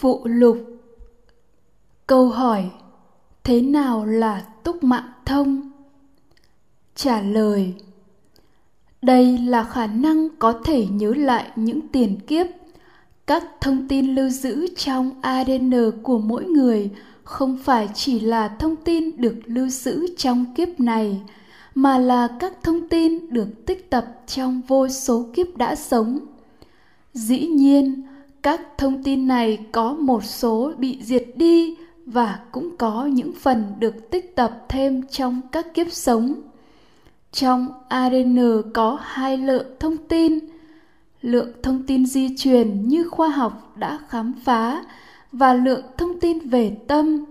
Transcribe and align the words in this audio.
Phụ 0.00 0.20
lục. 0.24 0.58
Câu 2.06 2.28
hỏi, 2.28 2.70
Thế 3.44 3.60
nào 3.60 4.04
là 4.04 4.44
túc 4.62 4.84
mạng 4.84 5.12
thông? 5.24 5.70
Trả 6.94 7.22
lời, 7.22 7.74
Đây 9.02 9.38
là 9.38 9.64
khả 9.64 9.86
năng 9.86 10.28
có 10.38 10.52
thể 10.64 10.86
nhớ 10.86 11.14
lại 11.16 11.50
những 11.56 11.88
tiền 11.88 12.20
kiếp. 12.26 12.46
Các 13.26 13.44
thông 13.60 13.88
tin 13.88 14.14
lưu 14.14 14.28
giữ 14.28 14.66
trong 14.76 15.10
adn 15.22 15.90
của 16.02 16.18
mỗi 16.18 16.44
người 16.44 16.90
không 17.24 17.58
phải 17.64 17.88
chỉ 17.94 18.20
là 18.20 18.48
thông 18.48 18.76
tin 18.76 19.16
được 19.16 19.36
lưu 19.46 19.68
giữ 19.68 20.06
trong 20.16 20.54
kiếp 20.54 20.80
này, 20.80 21.20
mà 21.74 21.98
là 21.98 22.28
các 22.40 22.52
thông 22.62 22.88
tin 22.88 23.30
được 23.30 23.66
tích 23.66 23.90
tập 23.90 24.06
trong 24.26 24.62
vô 24.68 24.88
số 24.88 25.26
kiếp 25.34 25.56
đã 25.56 25.74
sống. 25.74 26.18
Dĩ 27.14 27.46
nhiên 27.46 28.02
các 28.42 28.60
thông 28.78 29.02
tin 29.02 29.26
này 29.26 29.58
có 29.72 29.94
một 29.94 30.24
số 30.24 30.72
bị 30.78 30.98
diệt 31.02 31.24
đi 31.36 31.76
và 32.06 32.38
cũng 32.52 32.76
có 32.76 33.06
những 33.06 33.32
phần 33.32 33.64
được 33.78 34.10
tích 34.10 34.36
tập 34.36 34.64
thêm 34.68 35.02
trong 35.10 35.40
các 35.52 35.74
kiếp 35.74 35.92
sống. 35.92 36.34
Trong 37.32 37.68
adn 37.88 38.62
có 38.74 38.98
hai 39.02 39.38
lượng 39.38 39.66
thông 39.80 39.96
tin. 39.96 40.38
Lượng 41.22 41.52
thông 41.62 41.82
tin 41.86 42.06
di 42.06 42.36
truyền 42.36 42.88
như 42.88 43.08
khoa 43.08 43.28
học 43.28 43.72
đã 43.76 43.98
khám 44.08 44.32
phá 44.44 44.84
và 45.32 45.54
lượng 45.54 45.82
thông 45.96 46.20
tin 46.20 46.38
về 46.38 46.76
tâm. 46.88 47.24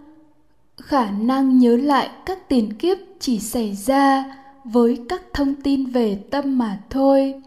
Khả 0.77 1.11
năng 1.11 1.57
nhớ 1.57 1.77
lại 1.77 2.09
các 2.25 2.49
tiền 2.49 2.73
kiếp 2.73 2.97
chỉ 3.19 3.39
xảy 3.39 3.73
ra 3.75 4.35
với 4.63 4.99
các 5.09 5.21
thông 5.33 5.55
tin 5.55 5.85
về 5.85 6.15
tâm 6.31 6.57
mà 6.57 6.79
thôi. 6.89 7.41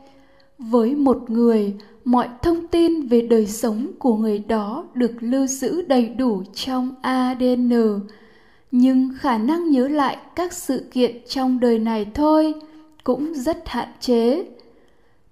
Với 0.58 0.94
một 0.94 1.30
người 1.30 1.74
mọi 2.04 2.28
thông 2.42 2.66
tin 2.66 3.06
về 3.06 3.20
đời 3.20 3.46
sống 3.46 3.86
của 3.98 4.16
người 4.16 4.38
đó 4.38 4.84
được 4.94 5.12
lưu 5.20 5.46
giữ 5.46 5.82
đầy 5.82 6.08
đủ 6.08 6.42
trong 6.54 6.94
adn 7.02 7.70
nhưng 8.70 9.10
khả 9.18 9.38
năng 9.38 9.70
nhớ 9.70 9.88
lại 9.88 10.16
các 10.36 10.52
sự 10.52 10.84
kiện 10.92 11.16
trong 11.28 11.60
đời 11.60 11.78
này 11.78 12.06
thôi 12.14 12.54
cũng 13.04 13.34
rất 13.34 13.68
hạn 13.68 13.88
chế. 14.00 14.44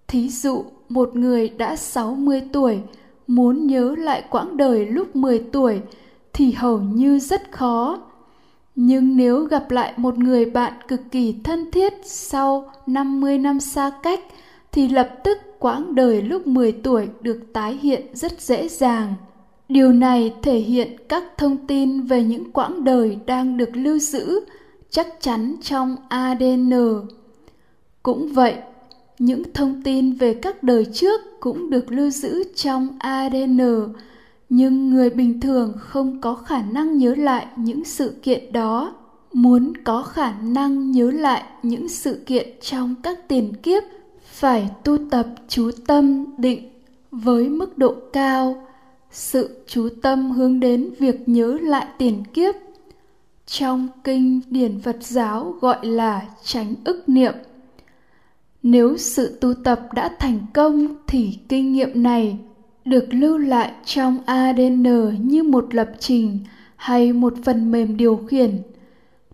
Thí 0.09 0.29
dụ, 0.29 0.65
một 0.89 1.17
người 1.17 1.49
đã 1.49 1.77
60 1.77 2.43
tuổi 2.53 2.79
muốn 3.27 3.67
nhớ 3.67 3.95
lại 3.99 4.25
quãng 4.31 4.57
đời 4.57 4.87
lúc 4.87 5.17
10 5.17 5.39
tuổi 5.53 5.81
thì 6.33 6.53
hầu 6.53 6.79
như 6.79 7.19
rất 7.19 7.53
khó. 7.53 7.99
Nhưng 8.75 9.17
nếu 9.17 9.45
gặp 9.45 9.71
lại 9.71 9.93
một 9.97 10.19
người 10.19 10.45
bạn 10.45 10.73
cực 10.89 11.01
kỳ 11.11 11.35
thân 11.45 11.71
thiết 11.71 11.93
sau 12.05 12.73
50 12.87 13.39
năm 13.39 13.61
xa 13.61 13.91
cách 14.03 14.21
thì 14.73 14.89
lập 14.89 15.11
tức 15.25 15.39
quãng 15.61 15.95
đời 15.95 16.23
lúc 16.23 16.47
10 16.47 16.73
tuổi 16.73 17.09
được 17.21 17.41
tái 17.53 17.79
hiện 17.83 18.07
rất 18.13 18.41
dễ 18.41 18.69
dàng. 18.69 19.15
Điều 19.69 19.93
này 19.93 20.35
thể 20.43 20.59
hiện 20.59 20.97
các 21.09 21.25
thông 21.39 21.67
tin 21.67 22.01
về 22.01 22.25
những 22.25 22.53
quãng 22.53 22.85
đời 22.85 23.19
đang 23.27 23.57
được 23.57 23.77
lưu 23.77 23.99
giữ 23.99 24.41
chắc 24.91 25.07
chắn 25.21 25.57
trong 25.63 25.97
ADN. 26.09 26.71
Cũng 28.03 28.29
vậy, 28.29 28.55
những 29.19 29.43
thông 29.55 29.83
tin 29.83 30.13
về 30.13 30.35
các 30.35 30.63
đời 30.63 30.85
trước 30.85 31.21
cũng 31.41 31.71
được 31.71 31.93
lưu 31.93 32.11
giữ 32.11 32.45
trong 32.55 32.89
ADN, 32.99 33.61
nhưng 34.49 34.91
người 34.91 35.11
bình 35.11 35.41
thường 35.41 35.73
không 35.79 36.21
có 36.21 36.35
khả 36.35 36.63
năng 36.63 36.99
nhớ 36.99 37.15
lại 37.19 37.47
những 37.57 37.85
sự 37.85 38.15
kiện 38.23 38.53
đó. 38.53 38.95
Muốn 39.33 39.73
có 39.85 40.03
khả 40.03 40.33
năng 40.43 40.91
nhớ 40.91 41.11
lại 41.11 41.45
những 41.63 41.89
sự 41.89 42.23
kiện 42.27 42.49
trong 42.61 42.95
các 43.03 43.29
tiền 43.29 43.53
kiếp 43.63 43.83
phải 44.41 44.71
tu 44.85 44.99
tập 45.11 45.27
chú 45.49 45.71
tâm 45.87 46.25
định 46.39 46.69
với 47.11 47.49
mức 47.49 47.79
độ 47.79 47.95
cao, 48.13 48.67
sự 49.11 49.65
chú 49.67 49.89
tâm 50.03 50.31
hướng 50.31 50.61
đến 50.61 50.91
việc 50.99 51.29
nhớ 51.29 51.59
lại 51.63 51.87
tiền 51.99 52.23
kiếp. 52.35 52.55
Trong 53.47 53.89
kinh 54.05 54.41
điển 54.51 54.81
phật 54.81 54.97
giáo 55.01 55.55
gọi 55.61 55.87
là 55.87 56.23
tránh 56.43 56.75
ức 56.85 57.09
niệm, 57.09 57.35
nếu 58.63 58.97
sự 58.97 59.39
tu 59.41 59.55
tập 59.55 59.81
đã 59.95 60.11
thành 60.19 60.39
công 60.55 60.97
thì 61.07 61.39
kinh 61.49 61.73
nghiệm 61.73 62.03
này 62.03 62.39
được 62.85 63.07
lưu 63.11 63.39
lại 63.39 63.73
trong 63.85 64.19
adn 64.27 64.83
như 65.29 65.43
một 65.43 65.75
lập 65.75 65.91
trình 65.99 66.39
hay 66.77 67.13
một 67.13 67.35
phần 67.45 67.73
mềm 67.73 67.97
điều 67.97 68.17
khiển. 68.17 68.59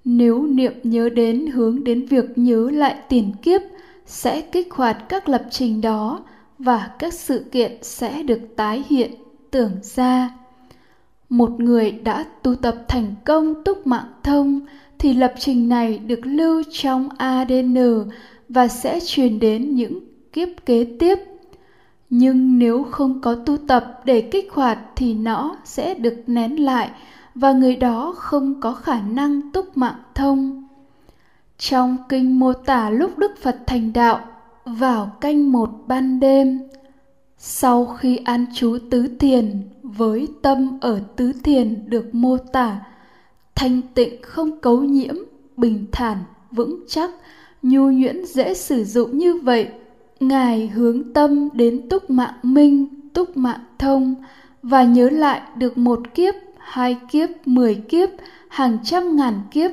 Nếu 0.04 0.46
niệm 0.46 0.72
nhớ 0.82 1.08
đến 1.08 1.46
hướng 1.46 1.84
đến 1.84 2.06
việc 2.06 2.38
nhớ 2.38 2.70
lại 2.70 2.96
tiền 3.08 3.32
kiếp 3.42 3.60
sẽ 4.06 4.40
kích 4.40 4.74
hoạt 4.74 5.08
các 5.08 5.28
lập 5.28 5.42
trình 5.50 5.80
đó 5.80 6.20
và 6.58 6.90
các 6.98 7.14
sự 7.14 7.44
kiện 7.52 7.72
sẽ 7.82 8.22
được 8.22 8.40
tái 8.56 8.84
hiện, 8.88 9.14
tưởng 9.50 9.72
ra. 9.82 10.30
Một 11.28 11.60
người 11.60 11.90
đã 11.90 12.24
tu 12.42 12.54
tập 12.54 12.74
thành 12.88 13.14
công 13.24 13.64
túc 13.64 13.86
mạng 13.86 14.12
thông 14.22 14.60
thì 14.98 15.14
lập 15.14 15.34
trình 15.38 15.68
này 15.68 15.98
được 15.98 16.20
lưu 16.22 16.62
trong 16.72 17.08
adn 17.18 17.76
và 18.48 18.68
sẽ 18.68 19.00
truyền 19.06 19.38
đến 19.38 19.74
những 19.74 20.00
kiếp 20.32 20.48
kế 20.66 20.86
tiếp. 20.98 21.18
Nhưng 22.10 22.58
nếu 22.58 22.84
không 22.84 23.20
có 23.20 23.34
tu 23.34 23.56
tập 23.56 24.00
để 24.04 24.20
kích 24.20 24.52
hoạt 24.52 24.78
thì 24.96 25.14
nó 25.14 25.56
sẽ 25.64 25.94
được 25.94 26.22
nén 26.26 26.64
lại 26.64 26.90
và 27.34 27.52
người 27.52 27.76
đó 27.76 28.14
không 28.16 28.60
có 28.60 28.72
khả 28.72 29.00
năng 29.00 29.52
túc 29.52 29.76
mạng 29.76 30.02
thông 30.14 30.65
trong 31.58 31.96
kinh 32.08 32.38
mô 32.38 32.52
tả 32.52 32.90
lúc 32.90 33.18
Đức 33.18 33.32
Phật 33.42 33.56
thành 33.66 33.92
đạo 33.92 34.20
vào 34.64 35.16
canh 35.20 35.52
một 35.52 35.70
ban 35.86 36.20
đêm, 36.20 36.60
sau 37.38 37.86
khi 37.86 38.16
an 38.16 38.46
trú 38.54 38.78
tứ 38.90 39.08
thiền 39.18 39.62
với 39.82 40.28
tâm 40.42 40.78
ở 40.80 41.00
tứ 41.16 41.32
thiền 41.44 41.90
được 41.90 42.14
mô 42.14 42.36
tả, 42.36 42.80
thanh 43.54 43.82
tịnh 43.94 44.22
không 44.22 44.60
cấu 44.60 44.80
nhiễm, 44.80 45.14
bình 45.56 45.86
thản, 45.92 46.18
vững 46.50 46.84
chắc, 46.88 47.10
nhu 47.62 47.90
nhuyễn 47.90 48.26
dễ 48.26 48.54
sử 48.54 48.84
dụng 48.84 49.18
như 49.18 49.34
vậy, 49.34 49.68
Ngài 50.20 50.66
hướng 50.66 51.12
tâm 51.12 51.48
đến 51.52 51.88
túc 51.88 52.10
mạng 52.10 52.34
minh, 52.42 52.86
túc 53.14 53.36
mạng 53.36 53.60
thông 53.78 54.14
và 54.62 54.84
nhớ 54.84 55.10
lại 55.10 55.40
được 55.56 55.78
một 55.78 56.14
kiếp, 56.14 56.34
hai 56.58 56.96
kiếp, 57.10 57.28
mười 57.46 57.74
kiếp, 57.74 58.08
hàng 58.48 58.78
trăm 58.84 59.16
ngàn 59.16 59.40
kiếp 59.50 59.70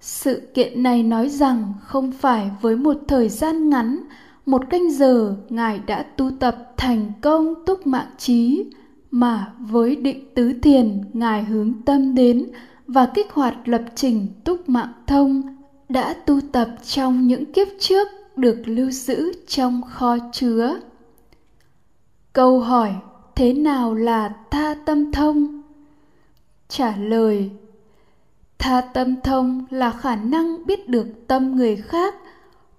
sự 0.00 0.48
kiện 0.54 0.82
này 0.82 1.02
nói 1.02 1.28
rằng 1.28 1.72
không 1.80 2.12
phải 2.12 2.50
với 2.60 2.76
một 2.76 2.96
thời 3.08 3.28
gian 3.28 3.70
ngắn, 3.70 3.98
một 4.46 4.62
canh 4.70 4.90
giờ 4.90 5.36
ngài 5.48 5.78
đã 5.78 6.02
tu 6.02 6.30
tập 6.40 6.72
thành 6.76 7.12
công 7.20 7.54
túc 7.66 7.86
mạng 7.86 8.10
trí, 8.18 8.64
mà 9.10 9.52
với 9.58 9.96
định 9.96 10.34
tứ 10.34 10.52
thiền 10.62 11.04
ngài 11.12 11.44
hướng 11.44 11.72
tâm 11.82 12.14
đến 12.14 12.50
và 12.86 13.06
kích 13.06 13.32
hoạt 13.32 13.68
lập 13.68 13.82
trình 13.94 14.26
túc 14.44 14.68
mạng 14.68 14.92
thông 15.06 15.56
đã 15.88 16.14
tu 16.26 16.40
tập 16.52 16.68
trong 16.82 17.26
những 17.26 17.52
kiếp 17.52 17.68
trước 17.78 18.08
được 18.36 18.62
lưu 18.66 18.90
giữ 18.90 19.32
trong 19.46 19.82
kho 19.82 20.16
chứa. 20.32 20.80
Câu 22.32 22.60
hỏi 22.60 22.94
thế 23.34 23.52
nào 23.52 23.94
là 23.94 24.34
tha 24.50 24.74
tâm 24.74 25.12
thông? 25.12 25.62
Trả 26.68 26.96
lời 26.96 27.50
tha 28.58 28.80
tâm 28.80 29.14
thông 29.24 29.64
là 29.70 29.90
khả 29.90 30.16
năng 30.16 30.66
biết 30.66 30.88
được 30.88 31.06
tâm 31.26 31.56
người 31.56 31.76
khác. 31.76 32.14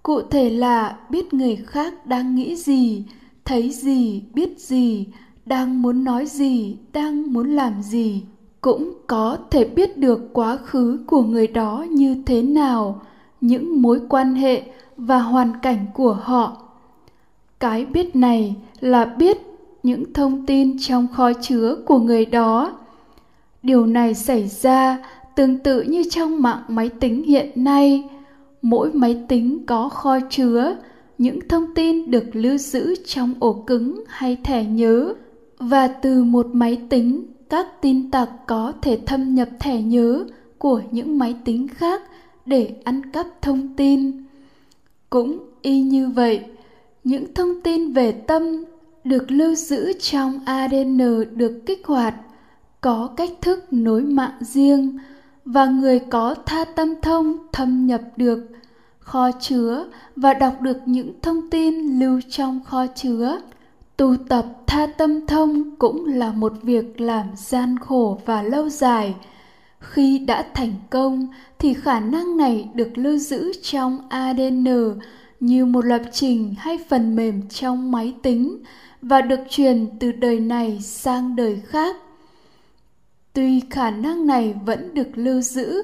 Cụ 0.03 0.21
thể 0.21 0.49
là 0.49 0.97
biết 1.09 1.33
người 1.33 1.55
khác 1.55 2.05
đang 2.05 2.35
nghĩ 2.35 2.55
gì, 2.55 3.03
thấy 3.45 3.69
gì, 3.69 4.23
biết 4.33 4.59
gì, 4.59 5.07
đang 5.45 5.81
muốn 5.81 6.03
nói 6.03 6.25
gì, 6.25 6.77
đang 6.93 7.33
muốn 7.33 7.55
làm 7.55 7.81
gì. 7.81 8.23
Cũng 8.61 8.93
có 9.07 9.37
thể 9.51 9.65
biết 9.65 9.97
được 9.97 10.29
quá 10.33 10.57
khứ 10.57 11.03
của 11.07 11.23
người 11.23 11.47
đó 11.47 11.85
như 11.89 12.23
thế 12.25 12.41
nào, 12.41 13.01
những 13.41 13.81
mối 13.81 14.01
quan 14.09 14.35
hệ 14.35 14.63
và 14.97 15.19
hoàn 15.19 15.51
cảnh 15.61 15.85
của 15.93 16.13
họ. 16.13 16.57
Cái 17.59 17.85
biết 17.85 18.15
này 18.15 18.55
là 18.79 19.05
biết 19.05 19.37
những 19.83 20.13
thông 20.13 20.45
tin 20.45 20.77
trong 20.79 21.07
kho 21.07 21.33
chứa 21.33 21.75
của 21.85 21.99
người 21.99 22.25
đó. 22.25 22.71
Điều 23.63 23.85
này 23.85 24.13
xảy 24.13 24.47
ra 24.47 24.97
tương 25.39 25.57
tự 25.57 25.81
như 25.81 26.03
trong 26.09 26.41
mạng 26.41 26.63
máy 26.67 26.89
tính 26.89 27.23
hiện 27.23 27.51
nay. 27.55 28.09
Mỗi 28.61 28.91
máy 28.93 29.23
tính 29.27 29.65
có 29.65 29.89
kho 29.89 30.19
chứa 30.29 30.75
những 31.17 31.47
thông 31.47 31.73
tin 31.75 32.11
được 32.11 32.23
lưu 32.33 32.57
giữ 32.57 32.95
trong 33.05 33.33
ổ 33.39 33.53
cứng 33.53 34.03
hay 34.07 34.37
thẻ 34.43 34.63
nhớ. 34.63 35.13
Và 35.59 35.87
từ 35.87 36.23
một 36.23 36.47
máy 36.53 36.81
tính, 36.89 37.25
các 37.49 37.81
tin 37.81 38.11
tặc 38.11 38.29
có 38.47 38.73
thể 38.81 38.99
thâm 39.05 39.35
nhập 39.35 39.49
thẻ 39.59 39.81
nhớ 39.81 40.25
của 40.57 40.81
những 40.91 41.19
máy 41.19 41.35
tính 41.45 41.67
khác 41.67 42.01
để 42.45 42.75
ăn 42.83 43.11
cắp 43.11 43.27
thông 43.41 43.75
tin. 43.75 44.11
Cũng 45.09 45.39
y 45.61 45.81
như 45.81 46.09
vậy, 46.09 46.39
những 47.03 47.33
thông 47.33 47.61
tin 47.61 47.93
về 47.93 48.11
tâm 48.11 48.63
được 49.03 49.31
lưu 49.31 49.55
giữ 49.55 49.93
trong 49.99 50.39
adn 50.45 50.97
được 51.35 51.61
kích 51.65 51.87
hoạt, 51.87 52.15
có 52.81 53.09
cách 53.17 53.31
thức 53.41 53.73
nối 53.73 54.01
mạng 54.01 54.37
riêng 54.39 54.97
và 55.53 55.65
người 55.65 55.99
có 55.99 56.35
tha 56.45 56.65
tâm 56.75 56.93
thông 57.01 57.37
thâm 57.51 57.85
nhập 57.85 58.01
được, 58.17 58.47
kho 58.99 59.31
chứa 59.31 59.85
và 60.15 60.33
đọc 60.33 60.61
được 60.61 60.77
những 60.85 61.13
thông 61.21 61.49
tin 61.49 61.99
lưu 61.99 62.21
trong 62.29 62.59
kho 62.65 62.87
chứa. 62.87 63.39
Tu 63.97 64.15
tập 64.29 64.45
tha 64.67 64.87
tâm 64.97 65.27
thông 65.27 65.75
cũng 65.75 66.05
là 66.05 66.31
một 66.31 66.53
việc 66.63 67.01
làm 67.01 67.25
gian 67.35 67.79
khổ 67.79 68.19
và 68.25 68.41
lâu 68.41 68.69
dài. 68.69 69.15
Khi 69.79 70.19
đã 70.19 70.45
thành 70.53 70.73
công 70.89 71.27
thì 71.59 71.73
khả 71.73 71.99
năng 71.99 72.37
này 72.37 72.69
được 72.73 72.97
lưu 72.97 73.17
giữ 73.17 73.51
trong 73.61 73.99
adn 74.09 74.65
như 75.39 75.65
một 75.65 75.85
lập 75.85 76.01
trình 76.11 76.55
hay 76.57 76.79
phần 76.89 77.15
mềm 77.15 77.41
trong 77.49 77.91
máy 77.91 78.13
tính 78.21 78.63
và 79.01 79.21
được 79.21 79.39
truyền 79.49 79.87
từ 79.99 80.11
đời 80.11 80.39
này 80.39 80.79
sang 80.81 81.35
đời 81.35 81.61
khác 81.65 81.95
tuy 83.33 83.61
khả 83.69 83.91
năng 83.91 84.27
này 84.27 84.55
vẫn 84.65 84.93
được 84.93 85.09
lưu 85.15 85.41
giữ, 85.41 85.81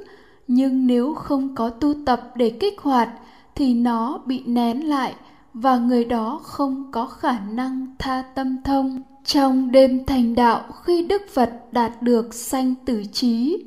nhưng 0.47 0.87
nếu 0.87 1.13
không 1.13 1.55
có 1.55 1.69
tu 1.69 1.93
tập 2.05 2.31
để 2.35 2.49
kích 2.49 2.79
hoạt, 2.79 3.09
thì 3.55 3.73
nó 3.73 4.21
bị 4.25 4.43
nén 4.45 4.89
lại 4.89 5.15
và 5.53 5.77
người 5.77 6.05
đó 6.05 6.39
không 6.43 6.91
có 6.91 7.05
khả 7.05 7.39
năng 7.39 7.95
tha 7.99 8.23
tâm 8.35 8.57
thông. 8.63 9.01
Trong 9.25 9.71
đêm 9.71 10.05
thành 10.05 10.35
đạo, 10.35 10.61
khi 10.83 11.05
đức 11.05 11.21
phật 11.33 11.51
đạt 11.71 12.01
được 12.01 12.33
sanh 12.33 12.75
tử 12.85 13.03
trí, 13.11 13.63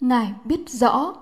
ngài 0.00 0.28
biết 0.44 0.68
rõ, 0.68 1.14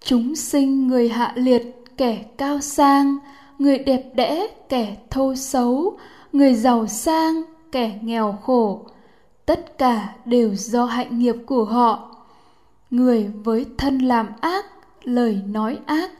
chúng 0.00 0.36
sinh 0.36 0.88
người 0.88 1.08
hạ 1.08 1.32
liệt, 1.36 1.84
kẻ 1.96 2.24
cao 2.36 2.60
sang, 2.60 3.18
người 3.58 3.78
đẹp 3.78 4.02
đẽ, 4.14 4.46
kẻ 4.68 4.96
thô 5.10 5.34
xấu, 5.34 5.98
người 6.32 6.54
giàu 6.54 6.86
sang, 6.86 7.42
kẻ 7.72 7.98
nghèo 8.02 8.38
khổ 8.42 8.86
tất 9.50 9.78
cả 9.78 10.14
đều 10.24 10.54
do 10.54 10.84
hạnh 10.84 11.18
nghiệp 11.18 11.36
của 11.46 11.64
họ. 11.64 12.16
Người 12.90 13.30
với 13.44 13.66
thân 13.78 13.98
làm 13.98 14.26
ác, 14.40 14.66
lời 15.02 15.42
nói 15.46 15.78
ác, 15.86 16.10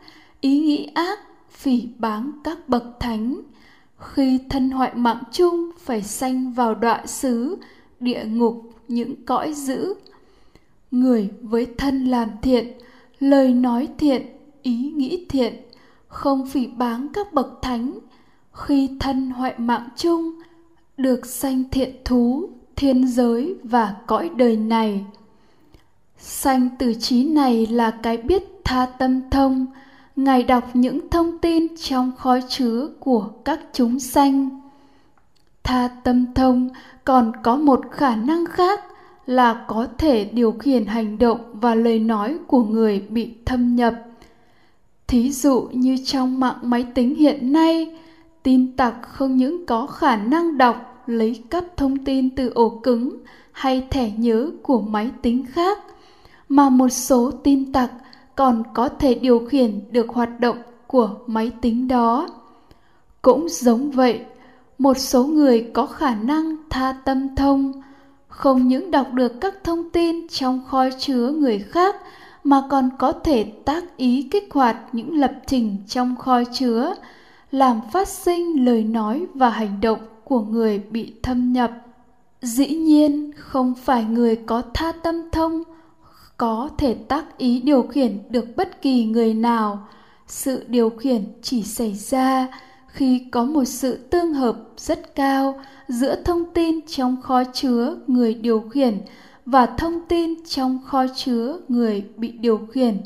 ý 0.41 0.61
nghĩ 0.61 0.91
ác, 0.94 1.19
phỉ 1.50 1.88
báng 1.99 2.32
các 2.44 2.69
bậc 2.69 2.85
thánh. 3.00 3.41
Khi 3.99 4.38
thân 4.49 4.71
hoại 4.71 4.94
mạng 4.94 5.23
chung, 5.32 5.71
phải 5.79 6.03
sanh 6.03 6.53
vào 6.53 6.75
đọa 6.75 7.06
xứ, 7.06 7.56
địa 8.00 8.25
ngục, 8.25 8.73
những 8.88 9.25
cõi 9.27 9.55
dữ. 9.55 9.94
Người 10.91 11.31
với 11.43 11.67
thân 11.79 12.05
làm 12.05 12.29
thiện, 12.43 12.73
lời 13.21 13.55
nói 13.55 13.88
thiện, 13.99 14.26
ý 14.62 14.93
nghĩ 14.97 15.26
thiện, 15.29 15.55
không 16.09 16.47
phỉ 16.47 16.67
báng 16.67 17.09
các 17.12 17.33
bậc 17.33 17.59
thánh. 17.62 17.99
Khi 18.53 18.91
thân 19.00 19.31
hoại 19.31 19.55
mạng 19.59 19.88
chung, 19.97 20.33
được 20.97 21.26
sanh 21.26 21.65
thiện 21.71 21.97
thú 22.05 22.50
thiên 22.81 23.06
giới 23.06 23.55
và 23.65 23.94
cõi 24.06 24.31
đời 24.37 24.56
này. 24.56 25.05
Sanh 26.19 26.69
từ 26.79 26.94
trí 26.94 27.25
này 27.25 27.67
là 27.67 27.91
cái 27.91 28.17
biết 28.17 28.43
tha 28.65 28.87
tâm 28.87 29.31
thông. 29.31 29.67
Ngài 30.17 30.43
đọc 30.43 30.71
những 30.75 31.11
thông 31.11 31.38
tin 31.38 31.77
trong 31.77 32.12
khói 32.19 32.43
chứa 32.49 32.88
của 33.00 33.29
các 33.44 33.61
chúng 33.73 33.99
sanh. 33.99 34.61
Tha 35.62 35.88
tâm 36.05 36.35
thông 36.35 36.69
còn 37.05 37.32
có 37.43 37.56
một 37.56 37.81
khả 37.91 38.17
năng 38.17 38.47
khác 38.47 38.85
là 39.26 39.65
có 39.69 39.87
thể 39.99 40.25
điều 40.25 40.53
khiển 40.53 40.87
hành 40.87 41.19
động 41.19 41.41
và 41.53 41.75
lời 41.75 41.99
nói 41.99 42.38
của 42.47 42.65
người 42.65 43.00
bị 43.00 43.35
thâm 43.47 43.76
nhập. 43.76 43.94
Thí 45.06 45.31
dụ 45.31 45.69
như 45.73 45.97
trong 46.05 46.41
mạng 46.41 46.59
máy 46.62 46.87
tính 46.94 47.15
hiện 47.15 47.53
nay, 47.53 47.99
tin 48.43 48.76
tặc 48.76 48.94
không 49.03 49.37
những 49.37 49.67
có 49.67 49.87
khả 49.87 50.17
năng 50.17 50.59
đọc 50.59 50.90
lấy 51.11 51.43
cắp 51.51 51.65
thông 51.77 52.05
tin 52.05 52.31
từ 52.31 52.51
ổ 52.55 52.69
cứng 52.69 53.17
hay 53.53 53.87
thẻ 53.91 54.11
nhớ 54.11 54.51
của 54.62 54.81
máy 54.81 55.11
tính 55.23 55.47
khác, 55.53 55.79
mà 56.49 56.69
một 56.69 56.89
số 56.89 57.31
tin 57.31 57.73
tặc 57.73 57.91
còn 58.37 58.62
có 58.75 58.89
thể 58.89 59.15
điều 59.15 59.47
khiển 59.49 59.81
được 59.91 60.09
hoạt 60.09 60.41
động 60.41 60.57
của 60.87 61.11
máy 61.27 61.53
tính 61.61 61.89
đó. 61.89 62.29
Cũng 63.23 63.49
giống 63.49 63.91
vậy, 63.91 64.21
một 64.79 64.99
số 64.99 65.25
người 65.25 65.71
có 65.75 65.87
khả 65.87 66.15
năng 66.15 66.57
tha 66.71 66.93
tâm 67.05 67.37
thông, 67.37 67.73
không 68.29 68.69
những 68.69 68.91
đọc 68.91 69.12
được 69.12 69.41
các 69.41 69.55
thông 69.65 69.91
tin 69.91 70.29
trong 70.29 70.62
kho 70.67 70.85
chứa 70.99 71.31
người 71.31 71.59
khác, 71.59 71.97
mà 72.45 72.62
còn 72.71 72.89
có 72.99 73.12
thể 73.12 73.45
tác 73.65 73.97
ý 73.97 74.29
kích 74.31 74.49
hoạt 74.51 74.77
những 74.93 75.15
lập 75.15 75.33
trình 75.47 75.77
trong 75.89 76.17
kho 76.17 76.45
chứa, 76.53 76.95
làm 77.51 77.81
phát 77.93 78.09
sinh 78.09 78.65
lời 78.65 78.85
nói 78.85 79.27
và 79.35 79.51
hành 79.51 79.81
động 79.81 79.99
của 80.31 80.41
người 80.41 80.79
bị 80.79 81.12
thâm 81.23 81.53
nhập. 81.53 81.73
Dĩ 82.43 82.67
nhiên, 82.67 83.31
không 83.37 83.75
phải 83.75 84.05
người 84.05 84.37
có 84.37 84.62
tha 84.75 84.93
tâm 84.93 85.31
thông, 85.32 85.62
có 86.37 86.69
thể 86.79 86.94
tác 86.94 87.38
ý 87.38 87.61
điều 87.61 87.82
khiển 87.82 88.19
được 88.29 88.56
bất 88.56 88.82
kỳ 88.82 89.05
người 89.05 89.35
nào. 89.35 89.88
Sự 90.27 90.65
điều 90.69 90.91
khiển 90.91 91.25
chỉ 91.43 91.62
xảy 91.62 91.94
ra 91.94 92.49
khi 92.88 93.27
có 93.31 93.44
một 93.44 93.65
sự 93.65 93.97
tương 93.97 94.35
hợp 94.35 94.56
rất 94.77 95.15
cao 95.15 95.61
giữa 95.88 96.23
thông 96.25 96.44
tin 96.55 96.87
trong 96.87 97.23
kho 97.23 97.44
chứa 97.44 97.97
người 98.06 98.35
điều 98.35 98.61
khiển 98.61 99.00
và 99.47 99.67
thông 99.67 100.00
tin 100.09 100.44
trong 100.44 100.79
kho 100.87 101.06
chứa 101.17 101.61
người 101.69 102.05
bị 102.17 102.29
điều 102.29 102.59
khiển. 102.73 102.97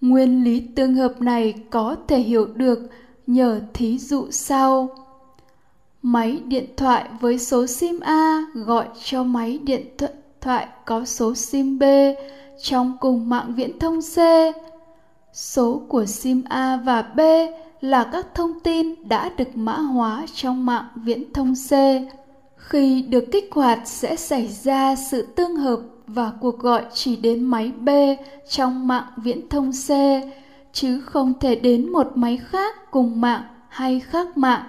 Nguyên 0.00 0.44
lý 0.44 0.60
tương 0.60 0.94
hợp 0.94 1.20
này 1.20 1.54
có 1.70 1.96
thể 2.08 2.18
hiểu 2.18 2.46
được 2.46 2.78
nhờ 3.26 3.60
thí 3.74 3.98
dụ 3.98 4.26
sau 4.30 4.88
máy 6.02 6.40
điện 6.46 6.66
thoại 6.76 7.04
với 7.20 7.38
số 7.38 7.66
sim 7.66 8.00
a 8.00 8.44
gọi 8.54 8.86
cho 9.04 9.22
máy 9.22 9.58
điện 9.58 9.86
thoại 10.40 10.68
có 10.84 11.04
số 11.04 11.34
sim 11.34 11.78
b 11.78 11.82
trong 12.62 12.96
cùng 13.00 13.28
mạng 13.28 13.54
viễn 13.56 13.78
thông 13.78 14.00
c 14.00 14.18
số 15.32 15.82
của 15.88 16.04
sim 16.06 16.42
a 16.48 16.76
và 16.76 17.02
b 17.02 17.20
là 17.80 18.04
các 18.12 18.34
thông 18.34 18.60
tin 18.60 19.08
đã 19.08 19.30
được 19.36 19.56
mã 19.56 19.76
hóa 19.76 20.26
trong 20.34 20.66
mạng 20.66 20.84
viễn 20.94 21.32
thông 21.32 21.54
C. 21.54 21.72
Khi 22.56 23.02
được 23.02 23.24
kích 23.32 23.48
hoạt 23.52 23.78
sẽ 23.84 24.16
xảy 24.16 24.46
ra 24.46 24.96
sự 24.96 25.22
tương 25.22 25.56
hợp 25.56 25.80
và 26.06 26.32
cuộc 26.40 26.58
gọi 26.58 26.82
chỉ 26.92 27.16
đến 27.16 27.44
máy 27.44 27.72
B 27.80 27.88
trong 28.48 28.88
mạng 28.88 29.06
viễn 29.16 29.48
thông 29.48 29.72
C, 29.72 29.90
chứ 30.72 31.00
không 31.00 31.32
thể 31.40 31.54
đến 31.54 31.92
một 31.92 32.12
máy 32.14 32.36
khác 32.36 32.90
cùng 32.90 33.20
mạng 33.20 33.42
hay 33.68 34.00
khác 34.00 34.36
mạng. 34.36 34.62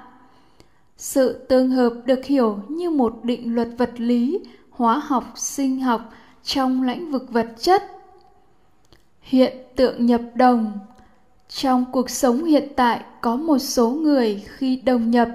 Sự 1.00 1.34
tương 1.50 1.70
hợp 1.70 1.94
được 2.06 2.26
hiểu 2.26 2.60
như 2.70 2.90
một 2.90 3.20
định 3.24 3.56
luật 3.56 3.68
vật 3.78 3.92
lý, 3.98 4.40
hóa 4.70 5.02
học, 5.06 5.24
sinh 5.36 5.80
học 5.80 6.14
trong 6.44 6.84
lĩnh 6.84 7.12
vực 7.12 7.32
vật 7.32 7.48
chất. 7.60 7.84
Hiện 9.22 9.58
tượng 9.76 10.06
nhập 10.06 10.22
đồng. 10.36 10.80
Trong 11.50 11.86
cuộc 11.92 12.10
sống 12.10 12.44
hiện 12.44 12.68
tại 12.76 13.02
có 13.22 13.36
một 13.36 13.58
số 13.58 13.90
người 13.90 14.44
khi 14.48 14.76
đồng 14.76 15.12
nhập 15.12 15.30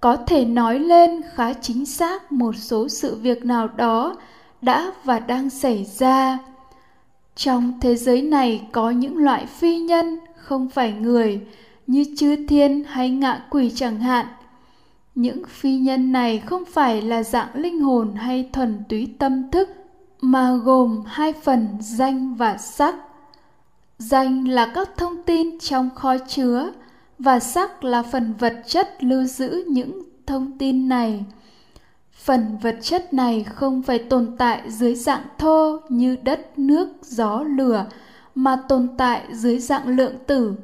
có 0.00 0.16
thể 0.16 0.44
nói 0.44 0.78
lên 0.78 1.20
khá 1.34 1.52
chính 1.52 1.86
xác 1.86 2.32
một 2.32 2.56
số 2.56 2.88
sự 2.88 3.14
việc 3.14 3.44
nào 3.44 3.68
đó 3.68 4.16
đã 4.62 4.92
và 5.04 5.18
đang 5.18 5.50
xảy 5.50 5.84
ra. 5.84 6.38
Trong 7.36 7.72
thế 7.80 7.96
giới 7.96 8.22
này 8.22 8.68
có 8.72 8.90
những 8.90 9.18
loại 9.18 9.46
phi 9.46 9.78
nhân 9.78 10.18
không 10.36 10.68
phải 10.68 10.92
người 10.92 11.40
như 11.86 12.04
chư 12.18 12.46
thiên 12.48 12.84
hay 12.84 13.10
ngạ 13.10 13.46
quỷ 13.50 13.72
chẳng 13.74 14.00
hạn 14.00 14.26
những 15.18 15.42
phi 15.48 15.78
nhân 15.78 16.12
này 16.12 16.38
không 16.38 16.64
phải 16.64 17.02
là 17.02 17.22
dạng 17.22 17.54
linh 17.54 17.80
hồn 17.80 18.14
hay 18.14 18.50
thuần 18.52 18.82
túy 18.88 19.14
tâm 19.18 19.50
thức, 19.50 19.68
mà 20.20 20.56
gồm 20.56 21.02
hai 21.06 21.32
phần 21.32 21.68
danh 21.80 22.34
và 22.34 22.56
sắc. 22.56 22.94
Danh 23.98 24.48
là 24.48 24.72
các 24.74 24.90
thông 24.96 25.22
tin 25.22 25.58
trong 25.58 25.90
kho 25.94 26.18
chứa, 26.18 26.72
và 27.18 27.40
sắc 27.40 27.84
là 27.84 28.02
phần 28.02 28.34
vật 28.38 28.62
chất 28.66 29.04
lưu 29.04 29.24
giữ 29.24 29.64
những 29.68 30.02
thông 30.26 30.58
tin 30.58 30.88
này. 30.88 31.24
Phần 32.12 32.58
vật 32.62 32.76
chất 32.82 33.14
này 33.14 33.44
không 33.44 33.82
phải 33.82 33.98
tồn 33.98 34.36
tại 34.38 34.70
dưới 34.70 34.94
dạng 34.94 35.22
thô 35.38 35.80
như 35.88 36.16
đất, 36.22 36.58
nước, 36.58 36.88
gió, 37.02 37.42
lửa, 37.42 37.86
mà 38.34 38.56
tồn 38.68 38.88
tại 38.98 39.22
dưới 39.32 39.58
dạng 39.58 39.88
lượng 39.88 40.14
tử, 40.26 40.54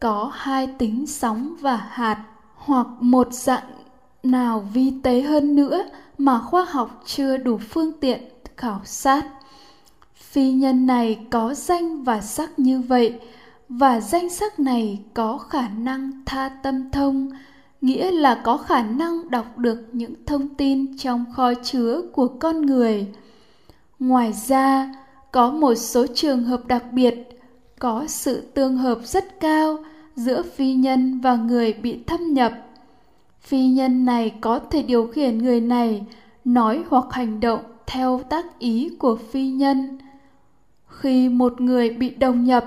có 0.00 0.30
hai 0.34 0.66
tính 0.66 1.06
sóng 1.06 1.56
và 1.60 1.76
hạt, 1.76 2.24
hoặc 2.54 2.86
một 3.00 3.32
dạng 3.32 3.64
nào 4.22 4.68
vi 4.72 4.92
tế 5.02 5.20
hơn 5.20 5.56
nữa 5.56 5.84
mà 6.18 6.38
khoa 6.38 6.64
học 6.64 7.02
chưa 7.06 7.36
đủ 7.36 7.58
phương 7.58 7.92
tiện 8.00 8.22
khảo 8.56 8.80
sát. 8.84 9.26
Phi 10.14 10.52
nhân 10.52 10.86
này 10.86 11.18
có 11.30 11.54
danh 11.54 12.04
và 12.04 12.20
sắc 12.20 12.58
như 12.58 12.80
vậy, 12.80 13.20
và 13.68 14.00
danh 14.00 14.30
sắc 14.30 14.60
này 14.60 15.00
có 15.14 15.38
khả 15.38 15.68
năng 15.68 16.22
tha 16.26 16.48
tâm 16.62 16.90
thông, 16.90 17.30
nghĩa 17.80 18.10
là 18.10 18.40
có 18.44 18.56
khả 18.56 18.82
năng 18.82 19.30
đọc 19.30 19.58
được 19.58 19.78
những 19.92 20.14
thông 20.26 20.48
tin 20.48 20.98
trong 20.98 21.24
kho 21.32 21.54
chứa 21.54 22.02
của 22.12 22.28
con 22.28 22.66
người. 22.66 23.06
Ngoài 23.98 24.32
ra, 24.32 24.94
có 25.32 25.50
một 25.50 25.74
số 25.74 26.06
trường 26.14 26.44
hợp 26.44 26.66
đặc 26.66 26.92
biệt 26.92 27.14
có 27.78 28.04
sự 28.08 28.40
tương 28.54 28.76
hợp 28.76 28.98
rất 29.04 29.40
cao 29.40 29.78
giữa 30.16 30.42
phi 30.42 30.74
nhân 30.74 31.20
và 31.20 31.34
người 31.36 31.72
bị 31.72 31.98
thâm 32.06 32.34
nhập 32.34 32.52
phi 33.42 33.66
nhân 33.66 34.04
này 34.04 34.34
có 34.40 34.58
thể 34.58 34.82
điều 34.82 35.06
khiển 35.06 35.38
người 35.38 35.60
này 35.60 36.04
nói 36.44 36.82
hoặc 36.88 37.04
hành 37.10 37.40
động 37.40 37.60
theo 37.86 38.20
tác 38.28 38.58
ý 38.58 38.90
của 38.98 39.16
phi 39.16 39.48
nhân 39.48 39.98
khi 40.86 41.28
một 41.28 41.60
người 41.60 41.90
bị 41.90 42.10
đồng 42.10 42.44
nhập 42.44 42.64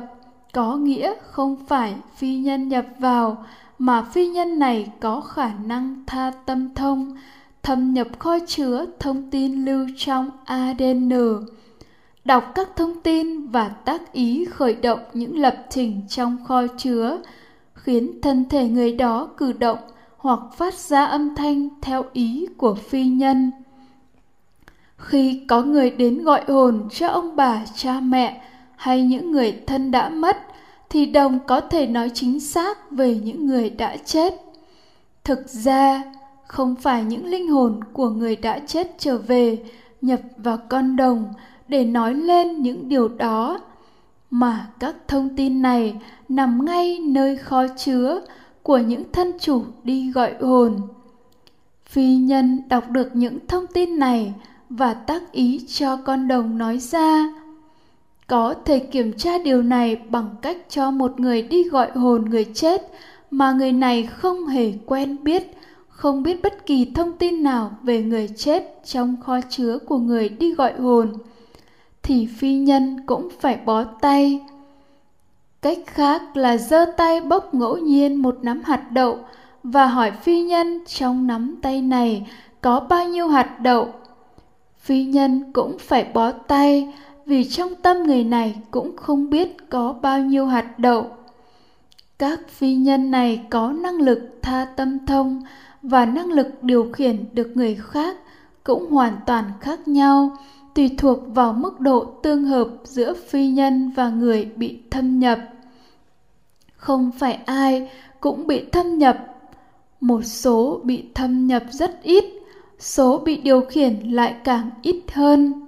có 0.54 0.76
nghĩa 0.76 1.14
không 1.22 1.56
phải 1.68 1.96
phi 2.16 2.38
nhân 2.38 2.70
nhập 2.70 2.86
vào 3.00 3.46
mà 3.80 4.02
phi 4.02 4.28
nhân 4.28 4.60
này 4.60 4.92
có 5.00 5.22
khả 5.22 5.54
năng 5.66 6.04
tha 6.08 6.32
tâm 6.46 6.74
thông, 6.76 7.18
thâm 7.64 7.94
nhập 7.94 8.08
kho 8.20 8.38
chứa 8.48 8.86
thông 9.00 9.32
tin 9.32 9.66
lưu 9.66 9.88
trong 9.98 10.30
ADN. 10.46 11.10
Đọc 12.26 12.52
các 12.56 12.70
thông 12.76 13.02
tin 13.02 13.48
và 13.48 13.70
tác 13.70 14.14
ý 14.14 14.46
khởi 14.46 14.76
động 14.76 15.00
những 15.14 15.38
lập 15.38 15.66
trình 15.70 16.02
trong 16.10 16.46
kho 16.46 16.68
chứa, 16.78 17.22
khiến 17.74 18.22
thân 18.22 18.50
thể 18.50 18.70
người 18.70 18.96
đó 18.96 19.30
cử 19.38 19.54
động 19.54 19.78
hoặc 20.26 20.40
phát 20.58 20.74
ra 20.74 21.06
âm 21.06 21.36
thanh 21.36 21.70
theo 21.82 22.06
ý 22.14 22.46
của 22.58 22.76
phi 22.76 23.04
nhân. 23.04 23.52
Khi 24.98 25.42
có 25.48 25.62
người 25.64 25.90
đến 25.90 26.24
gọi 26.24 26.44
hồn 26.48 26.90
cho 26.92 27.08
ông 27.08 27.36
bà, 27.36 27.66
cha 27.76 28.00
mẹ 28.00 28.42
hay 28.76 29.04
những 29.04 29.32
người 29.32 29.62
thân 29.68 29.92
đã 29.92 30.10
mất, 30.10 30.38
thì 30.90 31.06
đồng 31.06 31.40
có 31.48 31.62
thể 31.62 31.88
nói 31.88 32.12
chính 32.14 32.40
xác 32.40 32.92
về 32.92 33.16
những 33.16 33.46
người 33.46 33.70
đã 33.70 33.98
chết. 33.98 34.34
Thực 35.24 35.50
ra, 35.50 36.04
không 36.48 36.76
phải 36.76 37.04
những 37.04 37.26
linh 37.26 37.48
hồn 37.48 37.80
của 37.94 38.10
người 38.10 38.36
đã 38.36 38.60
chết 38.60 38.96
trở 38.98 39.18
về 39.18 39.58
nhập 40.02 40.20
vào 40.38 40.58
con 40.70 40.96
đồng 40.96 41.34
để 41.68 41.86
nói 41.86 42.14
lên 42.14 42.62
những 42.62 42.90
điều 42.90 43.08
đó 43.08 43.60
mà 44.32 44.68
các 44.80 44.96
thông 45.08 45.36
tin 45.36 45.62
này 45.62 45.96
nằm 46.30 46.66
ngay 46.66 47.00
nơi 47.00 47.38
kho 47.38 47.68
chứa 47.68 48.22
của 48.66 48.78
những 48.78 49.04
thân 49.12 49.32
chủ 49.40 49.64
đi 49.84 50.12
gọi 50.12 50.34
hồn. 50.42 50.78
Phi 51.86 52.16
nhân 52.16 52.62
đọc 52.70 52.90
được 52.90 53.16
những 53.16 53.40
thông 53.48 53.68
tin 53.68 54.00
này 54.00 54.34
và 54.70 54.94
tác 54.94 55.32
ý 55.32 55.66
cho 55.68 55.98
con 55.98 56.28
đồng 56.28 56.58
nói 56.58 56.80
ra, 56.80 57.34
có 58.28 58.54
thể 58.66 58.80
kiểm 58.80 59.14
tra 59.14 59.38
điều 59.38 59.62
này 59.62 59.96
bằng 59.96 60.36
cách 60.42 60.58
cho 60.70 60.92
một 60.92 61.20
người 61.20 61.42
đi 61.42 61.64
gọi 61.64 61.92
hồn 61.92 62.26
người 62.30 62.46
chết 62.54 62.82
mà 63.32 63.52
người 63.52 63.72
này 63.72 64.06
không 64.06 64.48
hề 64.48 64.74
quen 64.86 65.24
biết, 65.24 65.58
không 65.88 66.24
biết 66.24 66.44
bất 66.44 66.66
kỳ 66.66 66.92
thông 66.96 67.18
tin 67.18 67.44
nào 67.44 67.72
về 67.84 68.04
người 68.04 68.28
chết 68.28 68.82
trong 68.86 69.16
kho 69.22 69.42
chứa 69.50 69.78
của 69.78 69.98
người 69.98 70.30
đi 70.30 70.54
gọi 70.54 70.74
hồn. 70.74 71.14
Thì 72.04 72.28
phi 72.38 72.56
nhân 72.56 73.06
cũng 73.06 73.30
phải 73.40 73.60
bó 73.66 73.84
tay 73.84 74.42
cách 75.66 75.80
khác 75.86 76.38
là 76.38 76.58
giơ 76.58 76.86
tay 76.98 77.22
bốc 77.22 77.54
ngẫu 77.54 77.78
nhiên 77.78 78.16
một 78.16 78.38
nắm 78.42 78.62
hạt 78.66 78.92
đậu 78.92 79.18
và 79.64 79.88
hỏi 79.88 80.12
phi 80.12 80.42
nhân 80.42 80.80
trong 80.88 81.28
nắm 81.28 81.56
tay 81.62 81.82
này 81.82 82.28
có 82.62 82.80
bao 82.80 83.08
nhiêu 83.08 83.28
hạt 83.28 83.60
đậu. 83.60 83.88
Phi 84.80 85.04
nhân 85.04 85.52
cũng 85.54 85.78
phải 85.80 86.08
bó 86.14 86.32
tay 86.32 86.94
vì 87.26 87.44
trong 87.44 87.76
tâm 87.76 88.04
người 88.04 88.24
này 88.24 88.56
cũng 88.72 88.98
không 88.98 89.30
biết 89.30 89.58
có 89.70 89.96
bao 90.02 90.20
nhiêu 90.20 90.46
hạt 90.46 90.80
đậu. 90.80 91.08
Các 92.20 92.40
phi 92.50 92.76
nhân 92.76 93.12
này 93.12 93.42
có 93.50 93.72
năng 93.72 94.02
lực 94.02 94.40
tha 94.42 94.66
tâm 94.76 95.06
thông 95.06 95.42
và 95.82 96.06
năng 96.06 96.32
lực 96.32 96.64
điều 96.64 96.92
khiển 96.94 97.26
được 97.34 97.52
người 97.56 97.76
khác 97.76 98.18
cũng 98.64 98.92
hoàn 98.92 99.14
toàn 99.26 99.44
khác 99.62 99.88
nhau, 99.88 100.38
tùy 100.76 100.96
thuộc 100.98 101.20
vào 101.28 101.54
mức 101.54 101.80
độ 101.80 102.06
tương 102.24 102.44
hợp 102.44 102.68
giữa 102.84 103.14
phi 103.14 103.48
nhân 103.48 103.92
và 103.96 104.10
người 104.10 104.46
bị 104.56 104.80
thâm 104.92 105.20
nhập 105.20 105.40
không 106.86 107.12
phải 107.12 107.40
ai 107.46 107.90
cũng 108.20 108.48
bị 108.48 108.66
thâm 108.72 108.98
nhập. 108.98 109.18
Một 110.02 110.22
số 110.24 110.82
bị 110.84 111.04
thâm 111.14 111.48
nhập 111.48 111.64
rất 111.70 112.04
ít, 112.04 112.26
số 112.80 113.18
bị 113.18 113.38
điều 113.38 113.62
khiển 113.62 114.00
lại 114.00 114.36
càng 114.44 114.70
ít 114.82 114.96
hơn. 115.14 115.68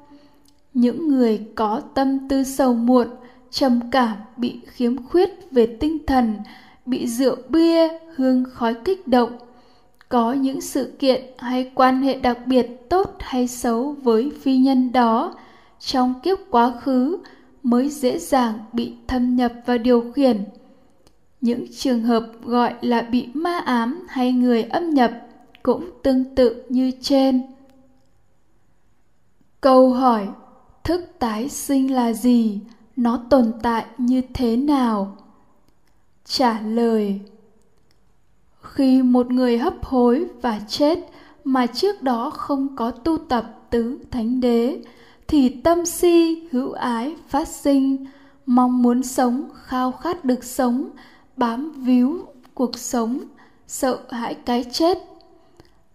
Những 0.74 1.08
người 1.08 1.46
có 1.56 1.82
tâm 1.94 2.30
tư 2.30 2.44
sầu 2.44 2.74
muộn, 2.74 3.08
trầm 3.52 3.80
cảm, 3.92 4.18
bị 4.38 4.60
khiếm 4.68 5.04
khuyết 5.06 5.30
về 5.52 5.66
tinh 5.80 5.98
thần, 6.08 6.36
bị 6.86 7.08
rượu 7.08 7.36
bia, 7.50 7.88
hương 8.16 8.44
khói 8.54 8.74
kích 8.86 9.08
động. 9.08 9.38
Có 10.10 10.34
những 10.34 10.62
sự 10.62 10.96
kiện 11.00 11.22
hay 11.38 11.72
quan 11.76 12.02
hệ 12.02 12.20
đặc 12.20 12.38
biệt 12.46 12.90
tốt 12.90 13.16
hay 13.20 13.48
xấu 13.48 13.96
với 14.04 14.32
phi 14.42 14.58
nhân 14.58 14.92
đó, 14.92 15.36
trong 15.80 16.14
kiếp 16.24 16.38
quá 16.52 16.74
khứ 16.82 17.18
mới 17.64 17.90
dễ 17.90 18.20
dàng 18.20 18.54
bị 18.74 18.94
thâm 19.08 19.36
nhập 19.36 19.54
và 19.66 19.78
điều 19.78 20.12
khiển 20.16 20.44
những 21.42 21.66
trường 21.74 22.04
hợp 22.04 22.32
gọi 22.44 22.74
là 22.82 23.02
bị 23.02 23.28
ma 23.34 23.58
ám 23.58 24.08
hay 24.10 24.32
người 24.32 24.64
âm 24.64 24.90
nhập 24.90 25.12
cũng 25.64 25.90
tương 26.04 26.36
tự 26.36 26.64
như 26.70 26.92
trên. 27.02 27.42
Câu 29.62 29.94
hỏi, 29.94 30.28
thức 30.84 31.02
tái 31.20 31.50
sinh 31.50 31.94
là 31.94 32.14
gì? 32.14 32.60
Nó 32.96 33.20
tồn 33.30 33.52
tại 33.64 33.86
như 33.98 34.22
thế 34.34 34.58
nào? 34.58 35.18
Trả 36.26 36.60
lời, 36.60 37.20
khi 38.62 39.02
một 39.02 39.32
người 39.32 39.58
hấp 39.58 39.86
hối 39.86 40.26
và 40.42 40.60
chết 40.68 41.00
mà 41.44 41.68
trước 41.68 42.04
đó 42.04 42.30
không 42.30 42.76
có 42.76 42.92
tu 42.92 43.18
tập 43.18 43.60
tứ 43.70 44.00
thánh 44.12 44.42
đế, 44.42 44.82
thì 45.28 45.50
tâm 45.50 45.86
si, 45.86 46.48
hữu 46.52 46.72
ái 46.72 47.16
phát 47.28 47.48
sinh, 47.48 48.06
mong 48.46 48.82
muốn 48.82 49.04
sống, 49.04 49.50
khao 49.54 49.92
khát 49.92 50.26
được 50.26 50.44
sống 50.44 50.90
bám 51.38 51.72
víu 51.72 52.26
cuộc 52.54 52.78
sống, 52.78 53.20
sợ 53.68 54.00
hãi 54.10 54.36
cái 54.46 54.64
chết. 54.64 54.98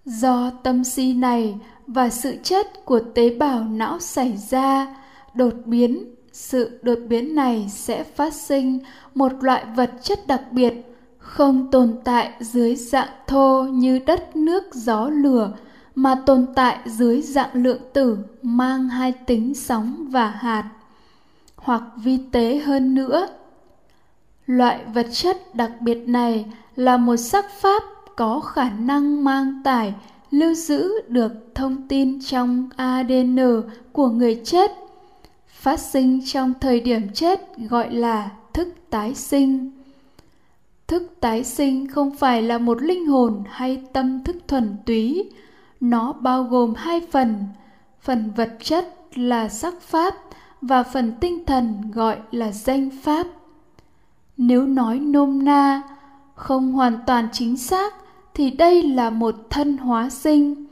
Do 0.04 0.50
tâm 0.62 0.84
si 0.84 1.14
này 1.14 1.58
và 1.86 2.08
sự 2.08 2.36
chết 2.42 2.84
của 2.84 3.00
tế 3.14 3.30
bào 3.30 3.64
não 3.64 3.98
xảy 3.98 4.36
ra, 4.36 4.96
đột 5.34 5.54
biến, 5.64 6.14
sự 6.32 6.78
đột 6.82 6.98
biến 7.08 7.34
này 7.34 7.66
sẽ 7.70 8.04
phát 8.04 8.34
sinh 8.34 8.78
một 9.14 9.32
loại 9.44 9.64
vật 9.76 9.90
chất 10.02 10.26
đặc 10.26 10.42
biệt 10.50 10.74
không 11.18 11.70
tồn 11.70 11.94
tại 12.04 12.32
dưới 12.40 12.76
dạng 12.76 13.08
thô 13.26 13.64
như 13.64 13.98
đất 13.98 14.36
nước 14.36 14.74
gió 14.74 15.08
lửa, 15.08 15.52
mà 15.94 16.22
tồn 16.26 16.46
tại 16.54 16.78
dưới 16.86 17.22
dạng 17.22 17.50
lượng 17.54 17.80
tử 17.92 18.18
mang 18.42 18.88
hai 18.88 19.12
tính 19.12 19.54
sóng 19.54 20.08
và 20.10 20.30
hạt. 20.30 20.70
Hoặc 21.56 21.82
vi 21.96 22.18
tế 22.32 22.58
hơn 22.58 22.94
nữa 22.94 23.28
loại 24.46 24.84
vật 24.94 25.06
chất 25.12 25.54
đặc 25.54 25.72
biệt 25.80 26.08
này 26.08 26.44
là 26.76 26.96
một 26.96 27.16
sắc 27.16 27.46
pháp 27.60 27.82
có 28.16 28.40
khả 28.40 28.70
năng 28.70 29.24
mang 29.24 29.60
tải, 29.64 29.94
lưu 30.30 30.54
giữ 30.54 30.92
được 31.08 31.32
thông 31.54 31.88
tin 31.88 32.20
trong 32.24 32.68
adn 32.76 33.38
của 33.92 34.08
người 34.08 34.40
chết, 34.44 34.70
phát 35.46 35.80
sinh 35.80 36.20
trong 36.26 36.52
thời 36.60 36.80
điểm 36.80 37.08
chết 37.14 37.40
gọi 37.58 37.94
là 37.94 38.30
thức 38.52 38.68
tái 38.90 39.14
sinh. 39.14 39.70
Thức 40.86 41.16
tái 41.20 41.44
sinh 41.44 41.86
không 41.86 42.16
phải 42.16 42.42
là 42.42 42.58
một 42.58 42.82
linh 42.82 43.06
hồn 43.06 43.42
hay 43.50 43.82
tâm 43.92 44.24
thức 44.24 44.36
thuần 44.48 44.76
túy. 44.86 45.30
Nó 45.80 46.12
bao 46.12 46.42
gồm 46.44 46.74
hai 46.76 47.00
phần 47.10 47.44
phần 48.00 48.32
vật 48.36 48.56
chất 48.62 48.94
là 49.14 49.48
sắc 49.48 49.80
pháp 49.80 50.14
và 50.60 50.82
phần 50.82 51.12
tinh 51.20 51.44
thần 51.46 51.90
gọi 51.94 52.16
là 52.30 52.52
danh 52.52 52.90
pháp 53.02 53.26
nếu 54.36 54.66
nói 54.66 54.98
nôm 54.98 55.44
na, 55.44 55.82
không 56.34 56.72
hoàn 56.72 56.98
toàn 57.06 57.28
chính 57.32 57.56
xác, 57.56 57.94
thì 58.34 58.50
đây 58.50 58.82
là 58.82 59.10
một 59.10 59.34
thân 59.50 59.76
hóa 59.78 60.10
sinh. 60.10 60.66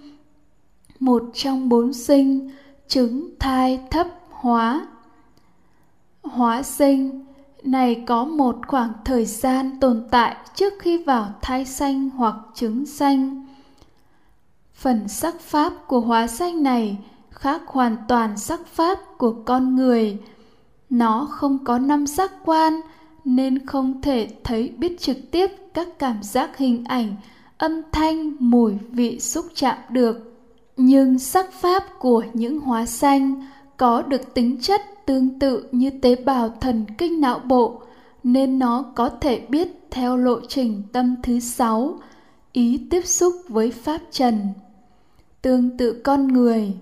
Một 1.00 1.22
trong 1.34 1.68
bốn 1.68 1.92
sinh 1.92 2.50
trứng 2.88 3.30
thai 3.38 3.80
thấp 3.90 4.06
hóa. 4.30 4.86
Hóa 6.22 6.62
sinh, 6.62 7.26
này 7.62 8.04
có 8.06 8.24
một 8.24 8.56
khoảng 8.66 8.92
thời 9.04 9.24
gian 9.24 9.80
tồn 9.80 10.06
tại 10.10 10.36
trước 10.54 10.72
khi 10.78 11.02
vào 11.04 11.32
thai 11.42 11.64
xanh 11.64 12.10
hoặc 12.10 12.34
trứng 12.54 12.86
xanh 12.86 13.46
phần 14.80 15.08
sắc 15.08 15.40
pháp 15.40 15.72
của 15.86 16.00
hóa 16.00 16.26
xanh 16.26 16.62
này 16.62 16.98
khác 17.30 17.62
hoàn 17.66 17.96
toàn 18.08 18.38
sắc 18.38 18.66
pháp 18.66 18.98
của 19.18 19.32
con 19.44 19.76
người. 19.76 20.18
Nó 20.90 21.28
không 21.30 21.64
có 21.64 21.78
năm 21.78 22.06
sắc 22.06 22.32
quan 22.44 22.80
nên 23.24 23.66
không 23.66 24.02
thể 24.02 24.28
thấy 24.44 24.68
biết 24.68 25.00
trực 25.00 25.16
tiếp 25.30 25.50
các 25.74 25.88
cảm 25.98 26.22
giác 26.22 26.56
hình 26.56 26.84
ảnh, 26.84 27.16
âm 27.58 27.82
thanh, 27.92 28.36
mùi 28.38 28.72
vị 28.90 29.20
xúc 29.20 29.46
chạm 29.54 29.76
được. 29.90 30.36
Nhưng 30.76 31.18
sắc 31.18 31.52
pháp 31.52 31.84
của 31.98 32.24
những 32.32 32.60
hóa 32.60 32.86
xanh 32.86 33.46
có 33.76 34.02
được 34.02 34.34
tính 34.34 34.58
chất 34.60 34.80
tương 35.06 35.38
tự 35.38 35.68
như 35.72 35.90
tế 35.90 36.16
bào 36.16 36.48
thần 36.48 36.84
kinh 36.98 37.20
não 37.20 37.38
bộ, 37.38 37.82
nên 38.22 38.58
nó 38.58 38.82
có 38.94 39.08
thể 39.08 39.46
biết 39.48 39.68
theo 39.90 40.16
lộ 40.16 40.40
trình 40.48 40.82
tâm 40.92 41.16
thứ 41.22 41.40
sáu, 41.40 41.98
ý 42.52 42.80
tiếp 42.90 43.06
xúc 43.06 43.34
với 43.48 43.70
pháp 43.70 44.00
trần. 44.10 44.48
Tương 45.42 45.76
tự 45.76 46.00
con 46.04 46.28
người, 46.28 46.74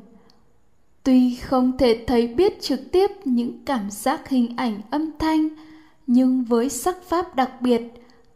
tuy 1.03 1.35
không 1.35 1.79
thể 1.79 2.05
thấy 2.07 2.27
biết 2.27 2.61
trực 2.61 2.93
tiếp 2.93 3.11
những 3.25 3.65
cảm 3.65 3.91
giác 3.91 4.29
hình 4.29 4.57
ảnh 4.57 4.81
âm 4.91 5.11
thanh 5.19 5.49
nhưng 6.09 6.45
với 6.45 6.69
sắc 6.69 7.03
pháp 7.03 7.37
đặc 7.37 7.63
biệt, 7.63 7.83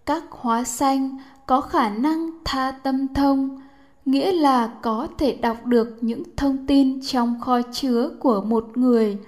các 0.06 0.24
hóa 0.30 0.64
xanh 0.64 1.18
có 1.46 1.60
khả 1.60 1.88
năng 1.88 2.30
tha 2.44 2.70
tâm 2.70 3.14
thông, 3.14 3.60
nghĩa 4.04 4.32
là 4.32 4.70
có 4.82 5.08
thể 5.18 5.36
đọc 5.36 5.66
được 5.66 5.98
những 6.00 6.22
thông 6.36 6.66
tin 6.66 7.00
trong 7.06 7.40
kho 7.40 7.62
chứa 7.72 8.10
của 8.20 8.40
một 8.40 8.68
người. 8.74 9.18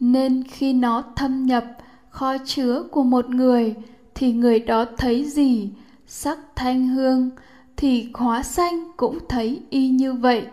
Nên 0.00 0.44
khi 0.48 0.72
nó 0.72 1.02
thâm 1.16 1.46
nhập 1.46 1.64
kho 2.10 2.36
chứa 2.44 2.82
của 2.90 3.02
một 3.02 3.30
người, 3.30 3.74
thì 4.14 4.32
người 4.32 4.60
đó 4.60 4.84
thấy 4.98 5.24
gì? 5.24 5.70
Sắc 6.06 6.38
thanh 6.56 6.88
hương, 6.88 7.30
thì 7.76 8.08
hóa 8.14 8.42
sanh 8.42 8.92
cũng 8.96 9.18
thấy 9.28 9.62
y 9.70 9.88
như 9.88 10.12
vậy. 10.12 10.46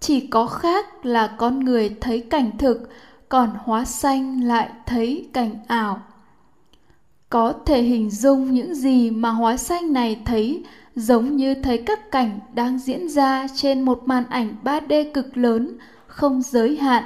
Chỉ 0.00 0.26
có 0.26 0.46
khác 0.46 1.06
là 1.06 1.34
con 1.38 1.60
người 1.60 1.96
thấy 2.00 2.20
cảnh 2.20 2.50
thực, 2.58 2.90
còn 3.28 3.50
hóa 3.58 3.84
sanh 3.84 4.44
lại 4.44 4.70
thấy 4.86 5.28
cảnh 5.32 5.54
ảo 5.66 6.00
có 7.30 7.52
thể 7.66 7.82
hình 7.82 8.10
dung 8.10 8.54
những 8.54 8.74
gì 8.74 9.10
mà 9.10 9.30
hóa 9.30 9.56
sanh 9.56 9.92
này 9.92 10.20
thấy 10.24 10.64
giống 10.96 11.36
như 11.36 11.54
thấy 11.54 11.78
các 11.78 12.10
cảnh 12.10 12.38
đang 12.54 12.78
diễn 12.78 13.08
ra 13.08 13.46
trên 13.54 13.82
một 13.82 14.02
màn 14.06 14.24
ảnh 14.30 14.54
3D 14.64 15.12
cực 15.14 15.36
lớn, 15.36 15.78
không 16.06 16.42
giới 16.42 16.76
hạn. 16.76 17.04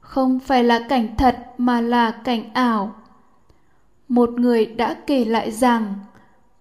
Không 0.00 0.40
phải 0.40 0.64
là 0.64 0.78
cảnh 0.88 1.16
thật 1.16 1.36
mà 1.58 1.80
là 1.80 2.10
cảnh 2.10 2.50
ảo. 2.54 2.94
Một 4.08 4.30
người 4.30 4.66
đã 4.66 4.96
kể 5.06 5.24
lại 5.24 5.50
rằng 5.50 5.94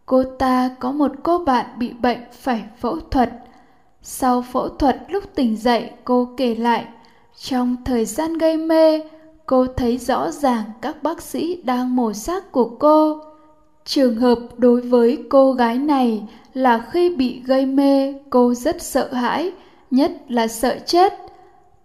cô 0.05 0.23
ta 0.23 0.69
có 0.79 0.91
một 0.91 1.11
cô 1.23 1.39
bạn 1.39 1.65
bị 1.77 1.93
bệnh 1.93 2.19
phải 2.31 2.63
phẫu 2.79 2.99
thuật. 2.99 3.31
Sau 4.01 4.41
phẫu 4.41 4.69
thuật 4.69 4.97
lúc 5.09 5.23
tỉnh 5.35 5.57
dậy 5.57 5.91
cô 6.03 6.29
kể 6.37 6.55
lại, 6.55 6.85
trong 7.39 7.75
thời 7.85 8.05
gian 8.05 8.37
gây 8.37 8.57
mê, 8.57 9.01
cô 9.45 9.67
thấy 9.67 9.97
rõ 9.97 10.31
ràng 10.31 10.63
các 10.81 11.03
bác 11.03 11.21
sĩ 11.21 11.61
đang 11.63 11.95
mổ 11.95 12.13
xác 12.13 12.51
của 12.51 12.69
cô. 12.79 13.21
Trường 13.85 14.15
hợp 14.15 14.39
đối 14.57 14.81
với 14.81 15.23
cô 15.29 15.53
gái 15.53 15.77
này 15.77 16.23
là 16.53 16.85
khi 16.91 17.15
bị 17.15 17.41
gây 17.45 17.65
mê, 17.65 18.13
cô 18.29 18.53
rất 18.53 18.81
sợ 18.81 19.13
hãi, 19.13 19.51
nhất 19.91 20.11
là 20.29 20.47
sợ 20.47 20.77
chết. 20.85 21.13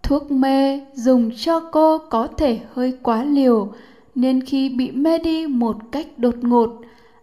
Thuốc 0.02 0.31
mê 0.31 0.81
dùng 0.95 1.31
cho 1.37 1.61
cô 1.61 1.99
có 1.99 2.26
thể 2.37 2.59
hơi 2.75 2.99
quá 3.02 3.25
liều, 3.25 3.73
nên 4.14 4.45
khi 4.45 4.69
bị 4.69 4.90
mê 4.90 5.19
đi 5.19 5.47
một 5.47 5.76
cách 5.93 6.07
đột 6.17 6.35
ngột 6.43 6.81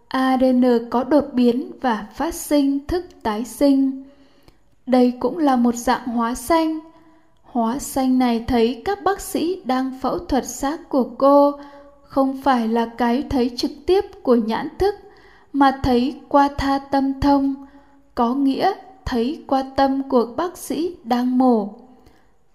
adn 0.07 0.89
có 0.89 1.03
đột 1.03 1.25
biến 1.33 1.71
và 1.81 2.05
phát 2.15 2.33
sinh 2.33 2.87
thức 2.87 3.05
tái 3.23 3.45
sinh. 3.45 4.03
Đây 4.85 5.13
cũng 5.19 5.37
là 5.37 5.55
một 5.55 5.75
dạng 5.75 6.07
hóa 6.07 6.35
xanh 6.35 6.79
Hóa 7.51 7.79
xanh 7.79 8.19
này 8.19 8.45
thấy 8.47 8.81
các 8.85 9.03
bác 9.03 9.21
sĩ 9.21 9.61
đang 9.65 9.99
phẫu 10.01 10.19
thuật 10.19 10.47
xác 10.47 10.89
của 10.89 11.09
cô 11.17 11.51
không 12.03 12.41
phải 12.43 12.67
là 12.67 12.85
cái 12.97 13.23
thấy 13.29 13.51
trực 13.57 13.71
tiếp 13.85 14.05
của 14.23 14.35
nhãn 14.35 14.67
thức 14.79 14.95
mà 15.53 15.79
thấy 15.83 16.19
qua 16.29 16.49
tha 16.57 16.79
tâm 16.91 17.21
thông, 17.21 17.55
có 18.15 18.33
nghĩa 18.33 18.73
thấy 19.05 19.43
qua 19.47 19.63
tâm 19.75 20.09
của 20.09 20.33
bác 20.37 20.57
sĩ 20.57 20.95
đang 21.03 21.37
mổ. 21.37 21.69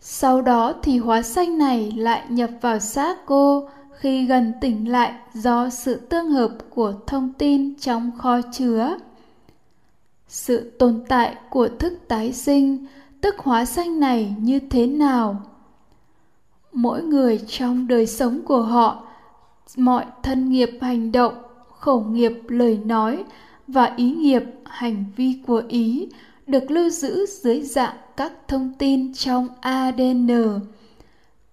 Sau 0.01 0.43
đó 0.43 0.73
thì 0.83 0.99
hóa 0.99 1.23
xanh 1.23 1.59
này 1.59 1.93
lại 1.97 2.23
nhập 2.29 2.51
vào 2.61 2.79
xác 2.79 3.27
cô 3.27 3.69
khi 3.93 4.27
gần 4.27 4.53
tỉnh 4.61 4.93
lại 4.93 5.13
do 5.35 5.69
sự 5.71 5.95
tương 5.95 6.31
hợp 6.31 6.51
của 6.71 6.95
thông 7.07 7.33
tin 7.39 7.75
trong 7.81 8.11
kho 8.19 8.41
chứa. 8.53 8.97
Sự 10.29 10.71
tồn 10.79 11.05
tại 11.09 11.37
của 11.51 11.69
thức 11.69 11.93
tái 12.09 12.33
sinh 12.33 12.87
tức 13.23 13.38
hóa 13.38 13.64
sanh 13.64 14.00
này 14.00 14.35
như 14.38 14.59
thế 14.59 14.87
nào? 14.87 15.43
Mỗi 16.73 17.02
người 17.02 17.41
trong 17.49 17.87
đời 17.87 18.07
sống 18.07 18.43
của 18.43 18.62
họ, 18.62 19.05
mọi 19.76 20.05
thân 20.23 20.50
nghiệp 20.50 20.71
hành 20.81 21.12
động 21.12 21.35
khẩu 21.79 22.00
nghiệp, 22.00 22.33
lời 22.49 22.81
nói 22.85 23.25
và 23.67 23.95
ý 23.97 24.12
nghiệp, 24.12 24.43
hành 24.64 25.05
vi 25.17 25.38
của 25.47 25.62
ý 25.69 26.09
được 26.47 26.71
lưu 26.71 26.91
giữ 26.91 27.26
dưới 27.26 27.62
dạng 27.62 27.97
các 28.17 28.33
thông 28.49 28.73
tin 28.79 29.14
trong 29.14 29.49
adn 29.61 30.29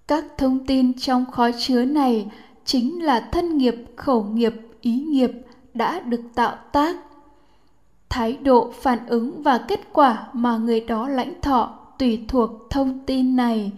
các 0.08 0.26
thông 0.38 0.66
tin 0.66 1.00
trong 1.00 1.26
khói 1.32 1.54
chứa 1.60 1.86
này 1.86 2.28
chính 2.66 3.04
là 3.04 3.30
thân 3.32 3.58
nghiệp 3.58 3.76
khẩu 3.96 4.24
nghiệp, 4.24 4.54
ý 4.82 4.96
nghiệp 5.00 5.32
đã 5.74 6.00
được 6.00 6.22
tạo 6.36 6.56
tác 6.72 6.96
thái 8.10 8.34
độ, 8.34 8.72
phản 8.82 9.08
ứng 9.08 9.44
và 9.44 9.58
kết 9.58 9.80
quả 9.94 10.28
mà 10.34 10.58
người 10.58 10.82
đó 10.82 11.08
lãnh 11.10 11.42
thọ 11.42 11.80
tùy 12.00 12.26
thuộc 12.28 12.50
thông 12.70 13.00
tin 13.06 13.36
này. 13.36 13.72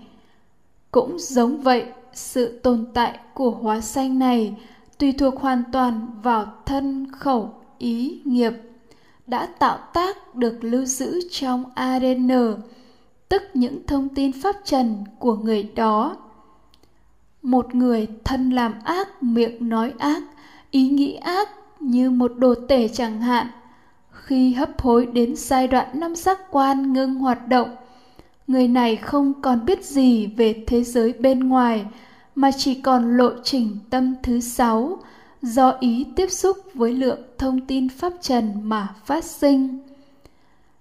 Cũng 0.92 1.20
giống 1.20 1.62
vậy, 1.62 1.86
sự 2.14 2.60
tồn 2.60 2.86
tại 2.94 3.20
của 3.34 3.52
hóa 3.52 3.82
xanh 3.82 4.20
này 4.20 4.56
tùy 4.98 5.12
thuộc 5.12 5.40
hoàn 5.40 5.64
toàn 5.72 6.08
vào 6.24 6.46
thân 6.66 7.12
khẩu, 7.12 7.54
ý 7.78 8.22
nghiệp 8.26 8.54
đã 9.28 9.46
tạo 9.46 9.78
tác 9.94 10.36
được 10.36 10.64
lưu 10.64 10.86
giữ 10.86 11.20
trong 11.32 11.64
adn 11.76 12.30
tức 13.30 13.44
những 13.54 13.86
thông 13.88 14.10
tin 14.10 14.32
pháp 14.42 14.56
trần 14.66 15.04
của 15.20 15.36
người 15.36 15.72
đó. 15.76 16.18
Một 17.42 17.76
người 17.76 18.08
thân 18.24 18.50
làm 18.50 18.74
ác, 18.84 19.24
miệng 19.24 19.70
nói 19.70 19.94
ác, 20.00 20.24
ý 20.72 20.90
nghĩ 20.90 21.14
ác 21.14 21.50
như 21.80 22.10
một 22.10 22.32
đồ 22.38 22.56
tể 22.68 22.88
chẳng 22.88 23.22
hạn 23.22 23.48
khi 24.32 24.54
hấp 24.54 24.82
hối 24.82 25.06
đến 25.06 25.36
giai 25.36 25.68
đoạn 25.68 25.88
năm 25.94 26.16
giác 26.16 26.40
quan 26.52 26.94
ngưng 26.94 27.16
hoạt 27.16 27.48
động. 27.48 27.76
Người 28.48 28.68
này 28.68 28.96
không 28.96 29.34
còn 29.42 29.66
biết 29.66 29.86
gì 29.86 30.28
về 30.28 30.64
thế 30.68 30.84
giới 30.84 31.14
bên 31.14 31.40
ngoài, 31.40 31.86
mà 32.36 32.52
chỉ 32.58 32.82
còn 32.82 33.18
lộ 33.18 33.30
trình 33.44 33.78
tâm 33.90 34.16
thứ 34.24 34.40
sáu, 34.40 35.00
do 35.42 35.78
ý 35.80 36.06
tiếp 36.16 36.32
xúc 36.32 36.58
với 36.74 36.94
lượng 36.94 37.20
thông 37.38 37.68
tin 37.68 37.90
pháp 37.90 38.14
trần 38.22 38.52
mà 38.64 38.88
phát 39.06 39.24
sinh. 39.24 39.80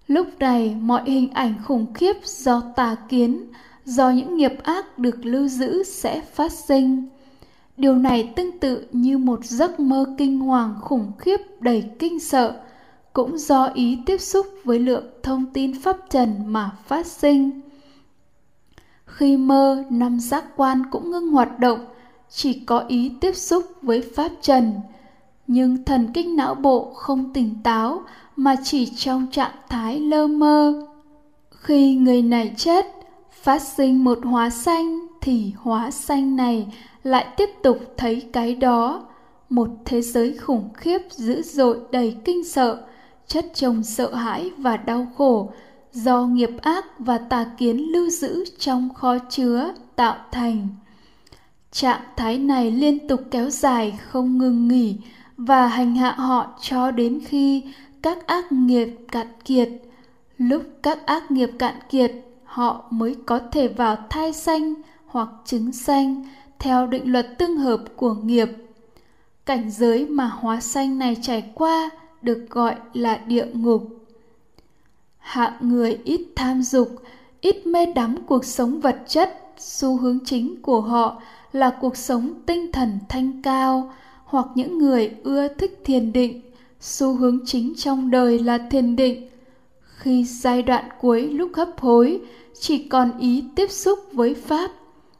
Lúc 0.08 0.26
này, 0.38 0.76
mọi 0.80 1.02
hình 1.10 1.30
ảnh 1.30 1.54
khủng 1.64 1.94
khiếp 1.94 2.16
do 2.24 2.62
tà 2.76 2.96
kiến, 3.08 3.46
do 3.84 4.10
những 4.10 4.36
nghiệp 4.36 4.54
ác 4.62 4.98
được 4.98 5.24
lưu 5.26 5.48
giữ 5.48 5.82
sẽ 5.82 6.20
phát 6.34 6.52
sinh. 6.52 7.08
Điều 7.76 7.94
này 7.96 8.32
tương 8.36 8.58
tự 8.58 8.86
như 8.92 9.18
một 9.18 9.44
giấc 9.44 9.80
mơ 9.80 10.14
kinh 10.18 10.38
hoàng 10.38 10.74
khủng 10.80 11.12
khiếp 11.18 11.40
đầy 11.60 11.84
kinh 11.98 12.20
sợ 12.20 12.60
cũng 13.12 13.38
do 13.38 13.64
ý 13.74 13.98
tiếp 14.06 14.20
xúc 14.20 14.46
với 14.64 14.78
lượng 14.78 15.04
thông 15.22 15.46
tin 15.46 15.80
pháp 15.80 15.96
trần 16.10 16.34
mà 16.46 16.70
phát 16.86 17.06
sinh. 17.06 17.60
Khi 19.06 19.36
mơ, 19.36 19.84
năm 19.90 20.20
giác 20.20 20.44
quan 20.56 20.82
cũng 20.90 21.10
ngưng 21.10 21.28
hoạt 21.28 21.58
động, 21.58 21.86
chỉ 22.30 22.60
có 22.60 22.84
ý 22.88 23.12
tiếp 23.20 23.36
xúc 23.36 23.64
với 23.82 24.00
pháp 24.00 24.28
trần. 24.40 24.72
Nhưng 25.46 25.84
thần 25.84 26.08
kinh 26.14 26.36
não 26.36 26.54
bộ 26.54 26.92
không 26.94 27.32
tỉnh 27.32 27.54
táo 27.64 28.02
mà 28.36 28.56
chỉ 28.62 28.86
trong 28.86 29.26
trạng 29.30 29.54
thái 29.68 30.00
lơ 30.00 30.26
mơ. 30.26 30.86
Khi 31.50 31.94
người 31.94 32.22
này 32.22 32.54
chết, 32.56 32.86
phát 33.42 33.62
sinh 33.62 34.04
một 34.04 34.18
hóa 34.22 34.50
xanh 34.50 35.06
thì 35.20 35.52
hóa 35.56 35.90
xanh 35.90 36.36
này 36.36 36.66
lại 37.02 37.26
tiếp 37.36 37.50
tục 37.62 37.78
thấy 37.96 38.28
cái 38.32 38.54
đó. 38.54 39.06
Một 39.48 39.68
thế 39.84 40.02
giới 40.02 40.38
khủng 40.38 40.68
khiếp 40.74 40.98
dữ 41.10 41.42
dội 41.42 41.78
đầy 41.90 42.16
kinh 42.24 42.44
sợ 42.44 42.86
chất 43.30 43.46
chồng 43.54 43.82
sợ 43.82 44.14
hãi 44.14 44.50
và 44.58 44.76
đau 44.76 45.06
khổ, 45.16 45.50
do 45.92 46.26
nghiệp 46.26 46.50
ác 46.62 46.86
và 46.98 47.18
tà 47.18 47.46
kiến 47.58 47.92
lưu 47.92 48.10
giữ 48.10 48.44
trong 48.58 48.94
kho 48.94 49.18
chứa 49.18 49.72
tạo 49.96 50.16
thành. 50.32 50.68
Trạng 51.72 52.00
thái 52.16 52.38
này 52.38 52.70
liên 52.70 53.08
tục 53.08 53.20
kéo 53.30 53.50
dài 53.50 53.98
không 54.06 54.38
ngừng 54.38 54.68
nghỉ 54.68 54.96
và 55.36 55.66
hành 55.66 55.94
hạ 55.94 56.12
họ 56.12 56.58
cho 56.60 56.90
đến 56.90 57.20
khi 57.26 57.62
các 58.02 58.26
ác 58.26 58.52
nghiệp 58.52 58.96
cạn 59.12 59.26
kiệt. 59.44 59.68
Lúc 60.38 60.62
các 60.82 61.06
ác 61.06 61.30
nghiệp 61.30 61.50
cạn 61.58 61.74
kiệt, 61.90 62.12
họ 62.44 62.84
mới 62.90 63.16
có 63.26 63.38
thể 63.52 63.68
vào 63.68 63.96
thai 64.10 64.32
xanh 64.32 64.74
hoặc 65.06 65.28
trứng 65.44 65.72
xanh 65.72 66.24
theo 66.58 66.86
định 66.86 67.12
luật 67.12 67.38
tương 67.38 67.56
hợp 67.56 67.80
của 67.96 68.14
nghiệp. 68.14 68.48
Cảnh 69.46 69.70
giới 69.70 70.06
mà 70.06 70.26
hóa 70.26 70.60
sanh 70.60 70.98
này 70.98 71.16
trải 71.22 71.50
qua 71.54 71.90
được 72.22 72.46
gọi 72.50 72.74
là 72.92 73.16
địa 73.26 73.46
ngục. 73.52 73.82
Hạng 75.18 75.52
người 75.60 75.98
ít 76.04 76.20
tham 76.36 76.62
dục, 76.62 76.88
ít 77.40 77.66
mê 77.66 77.86
đắm 77.86 78.16
cuộc 78.26 78.44
sống 78.44 78.80
vật 78.80 79.02
chất, 79.08 79.38
xu 79.58 79.96
hướng 79.96 80.18
chính 80.24 80.62
của 80.62 80.80
họ 80.80 81.22
là 81.52 81.70
cuộc 81.80 81.96
sống 81.96 82.32
tinh 82.46 82.72
thần 82.72 82.98
thanh 83.08 83.42
cao 83.42 83.92
hoặc 84.24 84.46
những 84.54 84.78
người 84.78 85.14
ưa 85.22 85.48
thích 85.48 85.80
thiền 85.84 86.12
định, 86.12 86.40
xu 86.80 87.14
hướng 87.14 87.38
chính 87.46 87.74
trong 87.76 88.10
đời 88.10 88.38
là 88.38 88.58
thiền 88.70 88.96
định. 88.96 89.28
Khi 89.80 90.24
giai 90.24 90.62
đoạn 90.62 90.84
cuối 91.00 91.22
lúc 91.22 91.50
hấp 91.54 91.68
hối, 91.80 92.20
chỉ 92.60 92.88
còn 92.88 93.18
ý 93.18 93.44
tiếp 93.56 93.70
xúc 93.70 93.98
với 94.12 94.34
pháp, 94.34 94.70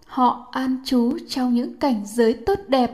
họ 0.06 0.48
an 0.50 0.76
trú 0.84 1.18
trong 1.28 1.54
những 1.54 1.76
cảnh 1.76 2.02
giới 2.04 2.32
tốt 2.34 2.58
đẹp, 2.68 2.90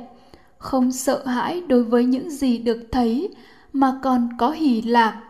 không 0.59 0.93
sợ 0.93 1.25
hãi 1.27 1.61
đối 1.61 1.85
với 1.85 2.05
những 2.05 2.31
gì 2.31 2.59
được 2.59 2.89
thấy 2.93 3.35
mà 3.77 3.99
còn 4.03 4.29
có 4.39 4.51
hỷ 4.51 4.83
lạc. 4.83 5.23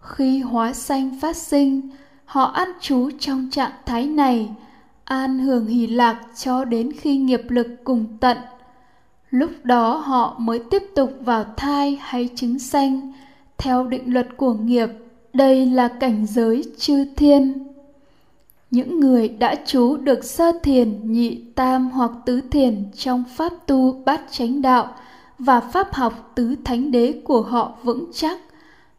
Khi 0.00 0.40
hóa 0.40 0.72
sanh 0.72 1.20
phát 1.20 1.36
sinh, 1.36 1.90
họ 2.24 2.44
ăn 2.44 2.68
trú 2.80 3.10
trong 3.18 3.48
trạng 3.50 3.72
thái 3.86 4.06
này, 4.06 4.50
an 5.04 5.38
hưởng 5.38 5.66
hỷ 5.66 5.86
lạc 5.86 6.20
cho 6.36 6.64
đến 6.64 6.92
khi 6.92 7.16
nghiệp 7.16 7.42
lực 7.48 7.66
cùng 7.84 8.06
tận. 8.20 8.38
Lúc 9.30 9.50
đó 9.62 9.96
họ 9.96 10.36
mới 10.38 10.62
tiếp 10.70 10.82
tục 10.94 11.12
vào 11.20 11.44
thai 11.56 11.98
hay 12.00 12.28
trứng 12.34 12.58
sanh, 12.58 13.12
theo 13.58 13.86
định 13.86 14.12
luật 14.12 14.28
của 14.36 14.54
nghiệp. 14.54 14.88
Đây 15.32 15.66
là 15.66 15.88
cảnh 15.88 16.26
giới 16.26 16.64
chư 16.78 17.04
thiên. 17.16 17.68
Những 18.70 19.00
người 19.00 19.28
đã 19.28 19.54
trú 19.66 19.96
được 19.96 20.24
sơ 20.24 20.52
thiền, 20.62 21.12
nhị 21.12 21.42
tam 21.54 21.90
hoặc 21.90 22.10
tứ 22.26 22.40
thiền 22.50 22.84
trong 22.96 23.24
pháp 23.36 23.52
tu 23.66 24.02
bát 24.04 24.20
chánh 24.30 24.62
đạo 24.62 24.94
và 25.38 25.60
pháp 25.60 25.94
học 25.94 26.32
tứ 26.34 26.56
thánh 26.64 26.90
đế 26.90 27.20
của 27.24 27.42
họ 27.42 27.72
vững 27.82 28.10
chắc. 28.12 28.40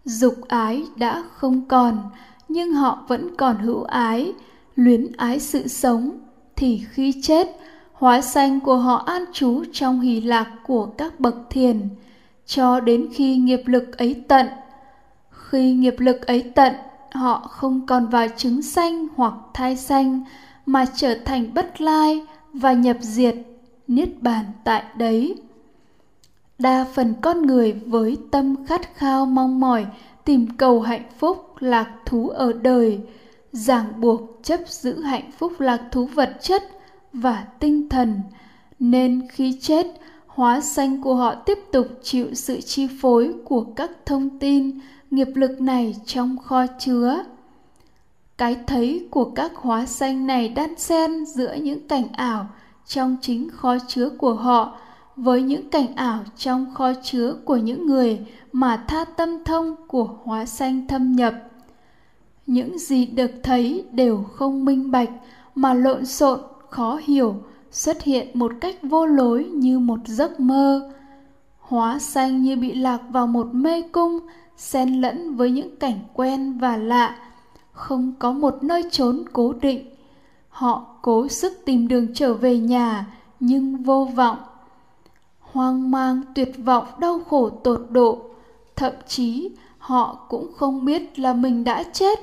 Dục 0.04 0.36
ái 0.48 0.84
đã 0.96 1.24
không 1.34 1.68
còn, 1.68 2.10
nhưng 2.48 2.74
họ 2.74 3.04
vẫn 3.08 3.36
còn 3.36 3.58
hữu 3.58 3.84
ái, 3.84 4.34
luyến 4.76 5.12
ái 5.18 5.40
sự 5.40 5.68
sống. 5.68 6.12
Thì 6.56 6.82
khi 6.92 7.22
chết, 7.22 7.48
hóa 7.94 8.22
sanh 8.22 8.60
của 8.60 8.78
họ 8.78 8.96
an 8.96 9.26
trú 9.34 9.64
trong 9.74 10.02
hỷ 10.02 10.22
lạc 10.22 10.52
của 10.68 10.86
các 10.86 11.20
bậc 11.20 11.36
thiền, 11.50 11.90
cho 12.46 12.80
đến 12.80 13.08
khi 13.14 13.38
nghiệp 13.38 13.62
lực 13.66 13.98
ấy 13.98 14.24
tận. 14.28 14.48
Khi 15.30 15.74
nghiệp 15.74 15.96
lực 15.98 16.28
ấy 16.28 16.52
tận, 16.56 16.74
họ 17.12 17.38
không 17.38 17.86
còn 17.86 18.08
vào 18.08 18.28
trứng 18.38 18.62
xanh 18.62 19.08
hoặc 19.16 19.34
thai 19.54 19.76
xanh 19.76 20.24
mà 20.66 20.86
trở 20.96 21.16
thành 21.26 21.54
bất 21.54 21.82
lai 21.82 22.22
và 22.54 22.74
nhập 22.74 22.98
diệt, 23.02 23.36
niết 23.88 24.22
bàn 24.22 24.46
tại 24.64 24.84
đấy 24.98 25.36
đa 26.60 26.86
phần 26.94 27.14
con 27.22 27.42
người 27.42 27.72
với 27.72 28.18
tâm 28.32 28.66
khát 28.66 28.96
khao 28.96 29.26
mong 29.26 29.60
mỏi, 29.60 29.86
tìm 30.26 30.48
cầu 30.58 30.82
hạnh 30.82 31.10
phúc, 31.20 31.54
lạc 31.60 31.94
thú 32.06 32.30
ở 32.30 32.54
đời. 32.54 33.00
Ràng 33.52 34.02
buộc 34.02 34.22
chấp 34.44 34.60
giữ 34.68 35.02
hạnh 35.02 35.32
phúc, 35.38 35.60
lạc 35.60 35.82
thú 35.92 36.06
vật 36.06 36.38
chất 36.42 36.64
và 37.14 37.46
tinh 37.60 37.90
thần. 37.90 38.22
Nên 38.80 39.28
khi 39.32 39.58
chết, 39.62 39.86
hóa 40.28 40.62
sanh 40.62 41.02
của 41.02 41.16
họ 41.16 41.36
tiếp 41.36 41.60
tục 41.72 41.88
chịu 42.04 42.28
sự 42.34 42.62
chi 42.62 42.88
phối 43.02 43.34
của 43.46 43.66
các 43.76 43.92
thông 44.06 44.40
tin, 44.40 44.80
nghiệp 45.12 45.30
lực 45.36 45.62
này 45.62 45.96
trong 46.06 46.38
kho 46.38 46.66
chứa. 46.80 47.24
Cái 48.38 48.58
thấy 48.68 49.08
của 49.12 49.26
các 49.26 49.52
hóa 49.56 49.86
sanh 49.86 50.28
này 50.28 50.50
đan 50.50 50.76
xen 50.78 51.26
giữa 51.26 51.54
những 51.54 51.88
cảnh 51.88 52.08
ảo 52.14 52.48
trong 52.88 53.18
chính 53.22 53.50
kho 53.50 53.78
chứa 53.88 54.10
của 54.10 54.34
họ 54.34 54.78
với 55.16 55.42
những 55.42 55.70
cảnh 55.70 55.96
ảo 55.96 56.20
trong 56.38 56.74
kho 56.74 56.94
chứa 57.04 57.36
của 57.46 57.58
những 57.58 57.88
người 57.88 58.20
mà 58.52 58.84
tha 58.88 59.06
tâm 59.06 59.44
thông 59.44 59.76
của 59.88 60.10
hóa 60.24 60.46
sanh 60.46 60.88
thâm 60.88 61.12
nhập. 61.12 61.34
Những 62.48 62.80
gì 62.80 63.06
được 63.06 63.32
thấy 63.44 63.86
đều 63.92 64.24
không 64.24 64.66
minh 64.66 64.92
bạch 64.92 65.10
mà 65.56 65.74
lộn 65.74 66.06
xộn, 66.06 66.40
khó 66.70 67.00
hiểu, 67.04 67.36
xuất 67.72 68.04
hiện 68.04 68.28
một 68.34 68.52
cách 68.62 68.76
vô 68.82 69.06
lối 69.06 69.44
như 69.44 69.80
một 69.80 70.00
giấc 70.06 70.40
mơ. 70.40 70.92
Hóa 71.60 72.00
sanh 72.00 72.44
như 72.44 72.56
bị 72.56 72.74
lạc 72.74 73.00
vào 73.10 73.28
một 73.28 73.48
mê 73.52 73.82
cung, 73.82 74.20
xen 74.58 75.02
lẫn 75.02 75.36
với 75.36 75.52
những 75.52 75.76
cảnh 75.76 76.00
quen 76.14 76.58
và 76.58 76.78
lạ. 76.78 77.16
Không 77.72 78.14
có 78.20 78.32
một 78.32 78.64
nơi 78.64 78.84
trốn 78.92 79.24
cố 79.34 79.54
định. 79.54 79.86
Họ 80.50 80.86
cố 81.02 81.28
sức 81.28 81.54
tìm 81.66 81.88
đường 81.88 82.08
trở 82.14 82.34
về 82.34 82.58
nhà, 82.58 83.06
nhưng 83.40 83.84
vô 83.84 84.10
vọng 84.16 84.38
hoang 85.56 85.92
mang, 85.92 86.22
tuyệt 86.36 86.52
vọng, 86.66 86.86
đau 87.00 87.20
khổ, 87.30 87.50
tột 87.50 87.86
độ. 87.90 88.20
Thậm 88.76 88.94
chí, 89.08 89.52
họ 89.78 90.26
cũng 90.30 90.52
không 90.56 90.86
biết 90.86 91.20
là 91.20 91.34
mình 91.34 91.64
đã 91.64 91.84
chết. 91.84 92.20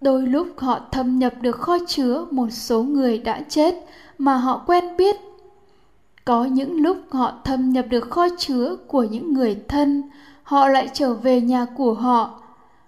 Đôi 0.00 0.26
lúc 0.26 0.48
họ 0.56 0.80
thâm 0.92 1.18
nhập 1.18 1.34
được 1.40 1.56
kho 1.56 1.78
chứa 1.86 2.26
một 2.30 2.46
số 2.50 2.82
người 2.82 3.18
đã 3.18 3.40
chết 3.48 3.74
mà 4.18 4.36
họ 4.36 4.62
quen 4.66 4.96
biết. 4.96 5.16
Có 6.24 6.44
những 6.44 6.80
lúc 6.82 6.96
họ 7.10 7.32
thâm 7.44 7.70
nhập 7.70 7.86
được 7.88 8.10
kho 8.10 8.28
chứa 8.38 8.76
của 8.88 9.02
những 9.02 9.34
người 9.34 9.56
thân, 9.68 10.02
họ 10.42 10.68
lại 10.68 10.88
trở 10.92 11.14
về 11.14 11.40
nhà 11.40 11.64
của 11.64 11.94
họ. 11.94 12.40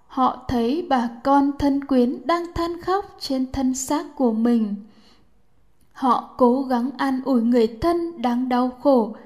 Họ 0.06 0.44
thấy 0.48 0.86
bà 0.88 1.08
con 1.24 1.50
thân 1.58 1.84
quyến 1.84 2.26
đang 2.26 2.52
than 2.54 2.80
khóc 2.80 3.16
trên 3.20 3.52
thân 3.52 3.74
xác 3.74 4.16
của 4.16 4.32
mình. 4.32 4.74
Họ 5.92 6.30
cố 6.36 6.62
gắng 6.62 6.90
an 6.96 7.20
ủi 7.24 7.42
người 7.42 7.66
thân 7.80 8.22
đang 8.22 8.48
đau 8.48 8.70
khổ 8.82 9.16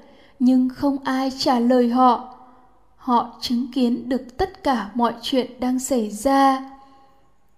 nhưng 0.43 0.69
không 0.69 0.97
ai 1.03 1.31
trả 1.37 1.59
lời 1.59 1.89
họ. 1.89 2.35
Họ 2.95 3.37
chứng 3.41 3.71
kiến 3.73 4.09
được 4.09 4.37
tất 4.37 4.63
cả 4.63 4.89
mọi 4.93 5.13
chuyện 5.21 5.59
đang 5.59 5.79
xảy 5.79 6.09
ra. 6.09 6.71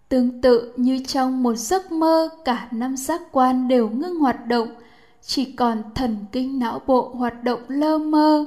Tương 0.09 0.41
tự 0.41 0.73
như 0.77 0.99
trong 1.07 1.43
một 1.43 1.53
giấc 1.55 1.91
mơ, 1.91 2.29
cả 2.45 2.67
năm 2.71 2.97
giác 2.97 3.21
quan 3.31 3.67
đều 3.67 3.89
ngưng 3.89 4.19
hoạt 4.19 4.47
động, 4.47 4.67
chỉ 5.21 5.51
còn 5.51 5.83
thần 5.95 6.17
kinh 6.31 6.59
não 6.59 6.81
bộ 6.87 7.11
hoạt 7.13 7.43
động 7.43 7.59
lơ 7.67 7.97
mơ. 7.97 8.45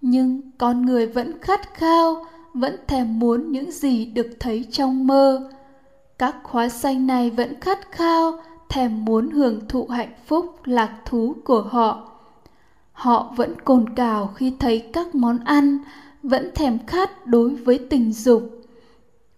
Nhưng 0.00 0.40
con 0.58 0.86
người 0.86 1.06
vẫn 1.06 1.38
khát 1.40 1.74
khao, 1.74 2.26
vẫn 2.54 2.76
thèm 2.86 3.18
muốn 3.18 3.52
những 3.52 3.70
gì 3.72 4.04
được 4.04 4.30
thấy 4.40 4.64
trong 4.70 5.06
mơ. 5.06 5.50
Các 6.18 6.36
khóa 6.42 6.68
xanh 6.68 7.06
này 7.06 7.30
vẫn 7.30 7.60
khát 7.60 7.92
khao, 7.92 8.40
thèm 8.68 9.04
muốn 9.04 9.30
hưởng 9.30 9.68
thụ 9.68 9.86
hạnh 9.86 10.12
phúc, 10.26 10.56
lạc 10.64 10.98
thú 11.04 11.34
của 11.44 11.62
họ 11.62 12.17
họ 12.98 13.32
vẫn 13.36 13.54
cồn 13.64 13.88
cào 13.94 14.26
khi 14.26 14.52
thấy 14.58 14.90
các 14.92 15.14
món 15.14 15.38
ăn, 15.44 15.78
vẫn 16.22 16.50
thèm 16.54 16.78
khát 16.86 17.26
đối 17.26 17.50
với 17.54 17.78
tình 17.90 18.12
dục, 18.12 18.42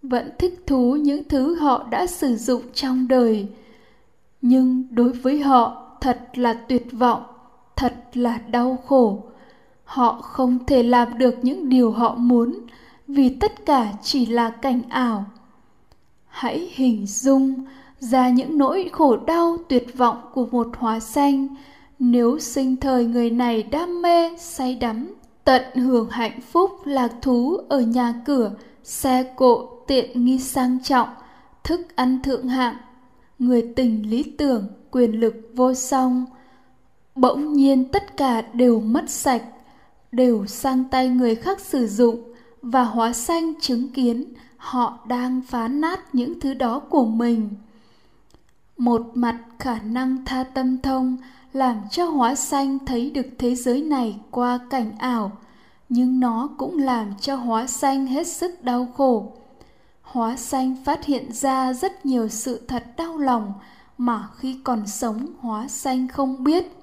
vẫn 0.01 0.29
thích 0.39 0.63
thú 0.67 0.95
những 0.95 1.23
thứ 1.29 1.55
họ 1.55 1.87
đã 1.89 2.07
sử 2.07 2.35
dụng 2.35 2.61
trong 2.73 3.07
đời. 3.07 3.47
Nhưng 4.41 4.87
đối 4.91 5.11
với 5.11 5.39
họ, 5.39 5.91
thật 6.01 6.29
là 6.33 6.53
tuyệt 6.53 6.87
vọng, 6.91 7.23
thật 7.75 7.93
là 8.13 8.37
đau 8.37 8.77
khổ. 8.87 9.23
Họ 9.83 10.21
không 10.21 10.65
thể 10.65 10.83
làm 10.83 11.17
được 11.17 11.35
những 11.41 11.69
điều 11.69 11.91
họ 11.91 12.15
muốn, 12.15 12.53
vì 13.07 13.29
tất 13.29 13.65
cả 13.65 13.93
chỉ 14.01 14.25
là 14.25 14.49
cảnh 14.49 14.81
ảo. 14.89 15.25
Hãy 16.27 16.71
hình 16.73 17.07
dung 17.07 17.65
ra 17.99 18.29
những 18.29 18.57
nỗi 18.57 18.89
khổ 18.91 19.17
đau 19.17 19.57
tuyệt 19.69 19.97
vọng 19.97 20.17
của 20.33 20.45
một 20.51 20.67
hóa 20.77 20.99
xanh 20.99 21.47
nếu 22.03 22.39
sinh 22.39 22.77
thời 22.77 23.05
người 23.05 23.29
này 23.29 23.63
đam 23.63 24.01
mê, 24.01 24.37
say 24.37 24.75
đắm, 24.75 25.13
tận 25.43 25.75
hưởng 25.75 26.09
hạnh 26.09 26.41
phúc, 26.41 26.71
lạc 26.85 27.11
thú 27.21 27.57
ở 27.69 27.81
nhà 27.81 28.13
cửa, 28.25 28.51
xe 28.83 29.23
cộ, 29.35 29.69
tiện 29.87 30.25
nghi 30.25 30.39
sang 30.39 30.83
trọng, 30.83 31.09
thức 31.63 31.95
ăn 31.95 32.21
thượng 32.23 32.47
hạng, 32.47 32.75
người 33.39 33.73
tình 33.75 34.09
lý 34.09 34.23
tưởng, 34.23 34.67
quyền 34.91 35.19
lực 35.19 35.33
vô 35.53 35.73
song, 35.73 36.25
bỗng 37.15 37.53
nhiên 37.53 37.91
tất 37.91 38.17
cả 38.17 38.41
đều 38.53 38.79
mất 38.79 39.09
sạch, 39.09 39.43
đều 40.11 40.45
sang 40.45 40.83
tay 40.83 41.09
người 41.09 41.35
khác 41.35 41.59
sử 41.59 41.87
dụng 41.87 42.33
và 42.61 42.83
hóa 42.83 43.13
sanh 43.13 43.53
chứng 43.61 43.89
kiến 43.89 44.23
họ 44.57 44.99
đang 45.07 45.41
phá 45.41 45.67
nát 45.67 46.15
những 46.15 46.39
thứ 46.39 46.53
đó 46.53 46.79
của 46.79 47.05
mình. 47.05 47.49
Một 48.77 49.01
mặt 49.13 49.37
khả 49.59 49.79
năng 49.79 50.25
tha 50.25 50.43
tâm 50.43 50.77
thông 50.81 51.17
làm 51.53 51.81
cho 51.91 52.05
hóa 52.05 52.35
Xanh 52.35 52.79
thấy 52.85 53.11
được 53.11 53.27
thế 53.37 53.55
giới 53.55 53.81
này 53.81 54.19
qua 54.31 54.59
cảnh 54.69 54.91
ảo, 54.97 55.31
nhưng 55.89 56.19
nó 56.19 56.49
cũng 56.57 56.77
làm 56.77 57.13
cho 57.21 57.35
hóa 57.35 57.67
Xanh 57.67 58.07
hết 58.07 58.27
sức 58.27 58.63
đau 58.63 58.87
khổ. 58.97 59.31
Hóa 60.01 60.35
Xanh 60.35 60.75
phát 60.85 61.05
hiện 61.05 61.31
ra 61.31 61.73
rất 61.73 62.05
nhiều 62.05 62.27
sự 62.27 62.61
thật 62.67 62.83
đau 62.97 63.17
lòng 63.17 63.53
mà 63.97 64.27
khi 64.37 64.57
còn 64.63 64.87
sống 64.87 65.25
hóa 65.39 65.67
Xanh 65.67 66.07
không 66.07 66.43
biết. 66.43 66.77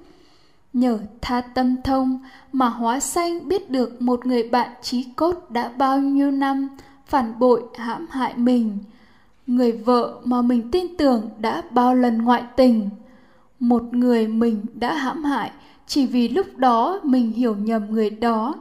Nhờ 0.73 0.99
tha 1.21 1.41
tâm 1.41 1.83
thông 1.83 2.19
mà 2.53 2.69
hóa 2.69 3.01
Xanh 3.01 3.49
biết 3.49 3.71
được 3.71 4.03
một 4.03 4.27
người 4.27 4.49
bạn 4.49 4.71
trí 4.83 5.05
cốt 5.17 5.51
đã 5.51 5.69
bao 5.77 5.99
nhiêu 5.99 6.31
năm 6.31 6.69
phản 7.07 7.39
bội, 7.39 7.63
hãm 7.79 8.07
hại 8.11 8.37
mình. 8.37 8.79
Người 9.47 9.73
vợ 9.73 10.21
mà 10.25 10.43
mình 10.43 10.71
tin 10.71 10.97
tưởng 10.97 11.31
đã 11.39 11.63
bao 11.71 11.95
lần 11.95 12.23
ngoại 12.23 12.43
tình 12.57 12.91
một 13.61 13.83
người 13.95 14.29
mình 14.29 14.67
đã 14.75 14.95
hãm 14.95 15.25
hại 15.25 15.51
chỉ 15.87 16.07
vì 16.07 16.29
lúc 16.29 16.47
đó 16.57 17.01
mình 17.03 17.33
hiểu 17.33 17.57
nhầm 17.57 17.91
người 17.91 18.11
đó. 18.11 18.55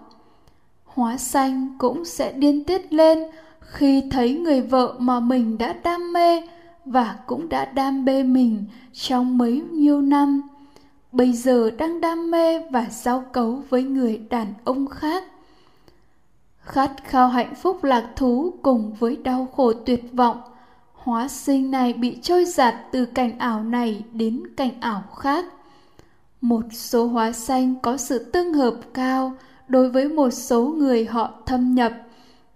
Hóa 0.85 1.17
sanh 1.17 1.75
cũng 1.77 2.05
sẽ 2.05 2.31
điên 2.31 2.63
tiết 2.63 2.93
lên 2.93 3.19
khi 3.59 4.03
thấy 4.11 4.33
người 4.33 4.61
vợ 4.61 4.95
mà 4.99 5.19
mình 5.19 5.57
đã 5.57 5.73
đam 5.83 6.13
mê 6.13 6.41
và 6.85 7.17
cũng 7.27 7.49
đã 7.49 7.65
đam 7.65 8.05
mê 8.05 8.23
mình 8.23 8.65
trong 8.93 9.37
mấy 9.37 9.61
nhiêu 9.71 10.01
năm. 10.01 10.41
Bây 11.11 11.33
giờ 11.33 11.71
đang 11.77 12.01
đam 12.01 12.31
mê 12.31 12.59
và 12.59 12.85
giao 12.91 13.23
cấu 13.33 13.61
với 13.69 13.83
người 13.83 14.17
đàn 14.29 14.53
ông 14.63 14.87
khác. 14.87 15.23
Khát 16.59 16.91
khao 17.03 17.27
hạnh 17.27 17.55
phúc 17.55 17.83
lạc 17.83 18.09
thú 18.15 18.53
cùng 18.61 18.93
với 18.99 19.15
đau 19.15 19.47
khổ 19.55 19.73
tuyệt 19.73 20.03
vọng 20.13 20.37
hóa 21.07 21.27
sinh 21.27 21.71
này 21.71 21.93
bị 21.93 22.17
trôi 22.21 22.45
giạt 22.45 22.75
từ 22.91 23.05
cảnh 23.05 23.39
ảo 23.39 23.63
này 23.63 24.03
đến 24.13 24.43
cảnh 24.57 24.71
ảo 24.79 25.03
khác. 25.15 25.45
Một 26.41 26.61
số 26.71 27.07
hóa 27.07 27.31
sanh 27.31 27.75
có 27.81 27.97
sự 27.97 28.31
tương 28.31 28.53
hợp 28.53 28.75
cao 28.93 29.33
đối 29.67 29.89
với 29.89 30.07
một 30.07 30.29
số 30.29 30.67
người 30.67 31.05
họ 31.05 31.31
thâm 31.45 31.75
nhập, 31.75 31.93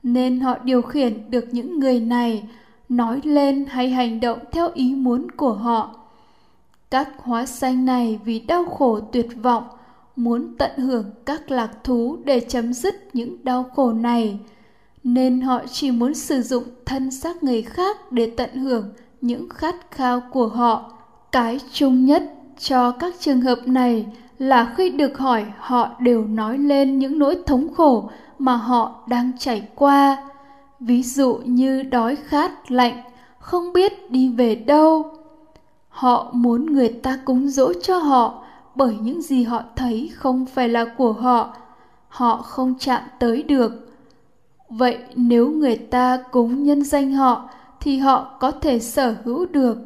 nên 0.03 0.39
họ 0.39 0.57
điều 0.63 0.81
khiển 0.81 1.31
được 1.31 1.45
những 1.51 1.79
người 1.79 1.99
này 1.99 2.43
nói 2.89 3.19
lên 3.23 3.65
hay 3.69 3.89
hành 3.89 4.19
động 4.19 4.39
theo 4.51 4.69
ý 4.73 4.95
muốn 4.95 5.31
của 5.31 5.53
họ. 5.53 5.95
Các 6.89 7.09
hóa 7.17 7.45
sanh 7.45 7.85
này 7.85 8.19
vì 8.25 8.39
đau 8.39 8.65
khổ 8.65 8.99
tuyệt 8.99 9.27
vọng, 9.43 9.63
muốn 10.15 10.55
tận 10.57 10.71
hưởng 10.77 11.05
các 11.25 11.51
lạc 11.51 11.83
thú 11.83 12.17
để 12.25 12.39
chấm 12.39 12.73
dứt 12.73 12.95
những 13.13 13.43
đau 13.43 13.63
khổ 13.63 13.91
này 13.91 14.39
nên 15.03 15.41
họ 15.41 15.61
chỉ 15.71 15.91
muốn 15.91 16.13
sử 16.13 16.41
dụng 16.41 16.63
thân 16.85 17.11
xác 17.11 17.43
người 17.43 17.61
khác 17.61 18.11
để 18.11 18.33
tận 18.37 18.55
hưởng 18.55 18.93
những 19.21 19.49
khát 19.49 19.75
khao 19.91 20.21
của 20.31 20.47
họ. 20.47 20.91
Cái 21.31 21.59
chung 21.71 22.05
nhất 22.05 22.23
cho 22.59 22.91
các 22.91 23.13
trường 23.19 23.41
hợp 23.41 23.59
này 23.65 24.05
là 24.39 24.73
khi 24.77 24.89
được 24.89 25.17
hỏi 25.17 25.45
họ 25.57 25.89
đều 25.99 26.25
nói 26.25 26.57
lên 26.57 26.99
những 26.99 27.19
nỗi 27.19 27.37
thống 27.45 27.73
khổ 27.73 28.09
mà 28.39 28.55
họ 28.55 29.03
đang 29.07 29.31
trải 29.39 29.67
qua. 29.75 30.17
Ví 30.79 31.03
dụ 31.03 31.39
như 31.45 31.83
đói 31.83 32.15
khát 32.15 32.71
lạnh, 32.71 33.01
không 33.39 33.73
biết 33.73 34.11
đi 34.11 34.29
về 34.29 34.55
đâu. 34.55 35.17
Họ 35.89 36.29
muốn 36.33 36.73
người 36.73 36.89
ta 36.89 37.19
cúng 37.25 37.49
dỗ 37.49 37.73
cho 37.73 37.97
họ 37.97 38.43
bởi 38.75 38.97
những 39.01 39.21
gì 39.21 39.43
họ 39.43 39.63
thấy 39.75 40.11
không 40.15 40.45
phải 40.45 40.69
là 40.69 40.85
của 40.97 41.13
họ. 41.13 41.55
Họ 42.07 42.37
không 42.37 42.73
chạm 42.79 43.01
tới 43.19 43.43
được 43.43 43.90
vậy 44.71 44.97
nếu 45.15 45.49
người 45.51 45.77
ta 45.77 46.23
cúng 46.31 46.63
nhân 46.63 46.83
danh 46.83 47.11
họ, 47.13 47.49
thì 47.79 47.97
họ 47.97 48.37
có 48.39 48.51
thể 48.51 48.79
sở 48.79 49.15
hữu 49.23 49.45
được. 49.45 49.77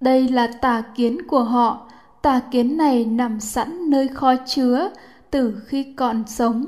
Đây 0.00 0.28
là 0.28 0.46
tà 0.60 0.82
kiến 0.94 1.26
của 1.28 1.42
họ. 1.42 1.90
Tà 2.22 2.40
kiến 2.50 2.76
này 2.76 3.04
nằm 3.04 3.40
sẵn 3.40 3.90
nơi 3.90 4.08
kho 4.08 4.34
chứa 4.46 4.90
từ 5.30 5.60
khi 5.66 5.92
còn 5.96 6.22
sống. 6.26 6.64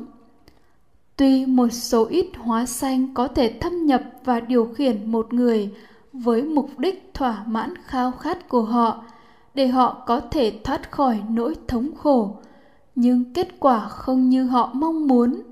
Tuy 1.16 1.46
một 1.46 1.68
số 1.72 2.06
ít 2.06 2.26
hóa 2.38 2.66
sanh 2.66 3.14
có 3.14 3.28
thể 3.28 3.58
thâm 3.60 3.86
nhập 3.86 4.02
và 4.24 4.40
điều 4.40 4.64
khiển 4.64 5.12
một 5.12 5.32
người 5.32 5.70
với 6.12 6.42
mục 6.42 6.78
đích 6.78 7.10
thỏa 7.14 7.42
mãn 7.46 7.74
khao 7.84 8.10
khát 8.10 8.48
của 8.48 8.62
họ 8.62 9.04
để 9.54 9.66
họ 9.66 10.02
có 10.06 10.20
thể 10.20 10.60
thoát 10.64 10.90
khỏi 10.90 11.22
nỗi 11.30 11.54
thống 11.68 11.90
khổ, 11.96 12.36
nhưng 12.94 13.32
kết 13.34 13.48
quả 13.60 13.88
không 13.88 14.28
như 14.28 14.44
họ 14.44 14.70
mong 14.74 15.06
muốn 15.06 15.42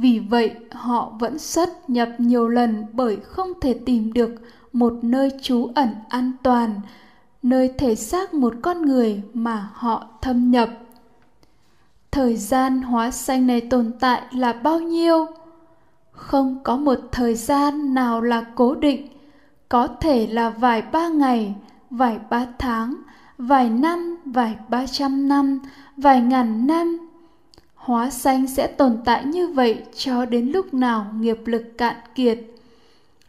vì 0.00 0.18
vậy, 0.18 0.54
họ 0.72 1.12
vẫn 1.18 1.38
xuất 1.38 1.90
nhập 1.90 2.08
nhiều 2.18 2.48
lần 2.48 2.86
bởi 2.92 3.16
không 3.16 3.52
thể 3.60 3.74
tìm 3.86 4.12
được 4.12 4.30
một 4.72 4.92
nơi 5.02 5.30
trú 5.42 5.70
ẩn 5.74 5.88
an 6.08 6.32
toàn, 6.42 6.80
nơi 7.42 7.72
thể 7.78 7.94
xác 7.94 8.34
một 8.34 8.54
con 8.62 8.82
người 8.82 9.22
mà 9.34 9.68
họ 9.72 10.06
thâm 10.20 10.50
nhập. 10.50 10.68
Thời 12.10 12.36
gian 12.36 12.82
hóa 12.82 13.10
xanh 13.10 13.46
này 13.46 13.60
tồn 13.60 13.92
tại 14.00 14.22
là 14.32 14.52
bao 14.52 14.80
nhiêu? 14.80 15.26
Không 16.10 16.58
có 16.64 16.76
một 16.76 16.98
thời 17.12 17.34
gian 17.34 17.94
nào 17.94 18.20
là 18.20 18.44
cố 18.54 18.74
định. 18.74 19.08
Có 19.68 19.86
thể 19.86 20.26
là 20.26 20.50
vài 20.50 20.82
ba 20.82 21.08
ngày, 21.08 21.54
vài 21.90 22.18
ba 22.30 22.46
tháng, 22.58 22.94
vài 23.38 23.70
năm, 23.70 24.16
vài 24.24 24.56
ba 24.68 24.86
trăm 24.86 25.28
năm, 25.28 25.60
vài 25.96 26.20
ngàn 26.20 26.66
năm 26.66 27.07
hóa 27.88 28.10
sanh 28.10 28.46
sẽ 28.46 28.66
tồn 28.66 28.98
tại 29.04 29.24
như 29.24 29.48
vậy 29.48 29.82
cho 29.94 30.24
đến 30.24 30.46
lúc 30.46 30.74
nào 30.74 31.06
nghiệp 31.20 31.38
lực 31.44 31.78
cạn 31.78 31.96
kiệt. 32.14 32.38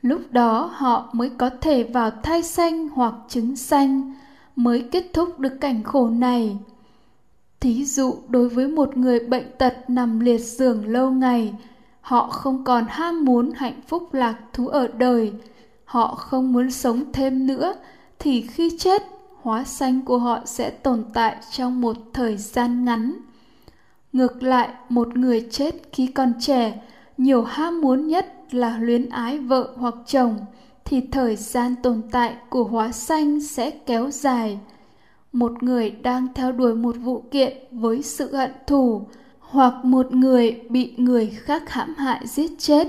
Lúc 0.02 0.22
đó 0.32 0.72
họ 0.74 1.10
mới 1.14 1.30
có 1.38 1.50
thể 1.62 1.84
vào 1.84 2.12
thai 2.24 2.44
sanh 2.44 2.90
hoặc 2.90 3.14
trứng 3.30 3.56
sanh 3.56 4.14
mới 4.56 4.88
kết 4.92 5.06
thúc 5.14 5.40
được 5.40 5.62
cảnh 5.62 5.84
khổ 5.84 6.10
này. 6.10 6.58
Thí 7.60 7.86
dụ 7.86 8.16
đối 8.28 8.50
với 8.50 8.68
một 8.68 8.98
người 8.98 9.20
bệnh 9.20 9.46
tật 9.58 9.90
nằm 9.90 10.20
liệt 10.20 10.38
giường 10.38 10.88
lâu 10.88 11.12
ngày, 11.12 11.54
họ 12.02 12.30
không 12.30 12.64
còn 12.64 12.86
ham 12.90 13.26
muốn 13.26 13.52
hạnh 13.56 13.82
phúc 13.88 14.14
lạc 14.14 14.36
thú 14.54 14.68
ở 14.68 14.88
đời, 14.88 15.34
họ 15.86 16.16
không 16.16 16.54
muốn 16.54 16.72
sống 16.72 17.04
thêm 17.14 17.48
nữa, 17.48 17.74
thì 18.20 18.42
khi 18.42 18.78
chết, 18.80 19.04
hóa 19.42 19.64
sanh 19.64 20.02
của 20.02 20.18
họ 20.18 20.40
sẽ 20.46 20.70
tồn 20.70 21.04
tại 21.14 21.36
trong 21.52 21.82
một 21.82 21.98
thời 22.14 22.38
gian 22.38 22.86
ngắn 22.86 23.29
ngược 24.14 24.44
lại, 24.44 24.70
một 24.90 25.18
người 25.18 25.48
chết 25.52 25.76
khi 25.92 26.08
còn 26.08 26.34
trẻ, 26.40 26.82
nhiều 27.18 27.44
ham 27.44 27.82
muốn 27.82 28.08
nhất 28.08 28.36
là 28.52 28.78
luyến 28.78 29.10
ái 29.10 29.40
vợ 29.40 29.74
hoặc 29.78 29.96
chồng, 30.06 30.38
thì 30.86 31.02
thời 31.12 31.36
gian 31.36 31.76
tồn 31.84 32.02
tại 32.12 32.36
của 32.50 32.64
hóa 32.64 32.92
sanh 32.92 33.42
sẽ 33.42 33.72
kéo 33.72 34.12
dài. 34.12 34.60
Một 35.32 35.64
người 35.64 35.90
đang 35.90 36.28
theo 36.36 36.52
đuổi 36.52 36.76
một 36.76 36.96
vụ 37.00 37.24
kiện 37.32 37.58
với 37.72 38.04
sự 38.04 38.36
hận 38.36 38.52
thù, 38.68 39.08
hoặc 39.40 39.74
một 39.86 40.14
người 40.14 40.62
bị 40.70 40.94
người 40.98 41.28
khác 41.28 41.70
hãm 41.70 41.96
hại 41.96 42.28
giết 42.28 42.52
chết 42.60 42.88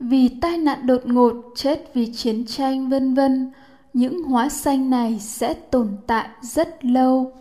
vì 0.00 0.28
tai 0.28 0.58
nạn 0.58 0.86
đột 0.86 1.02
ngột, 1.04 1.34
chết 1.54 1.90
vì 1.94 2.12
chiến 2.12 2.46
tranh, 2.46 2.88
vân 2.88 3.14
vân, 3.14 3.52
những 3.92 4.22
hóa 4.22 4.48
sanh 4.48 4.90
này 4.90 5.18
sẽ 5.20 5.54
tồn 5.54 5.88
tại 6.06 6.28
rất 6.42 6.84
lâu. 6.84 7.32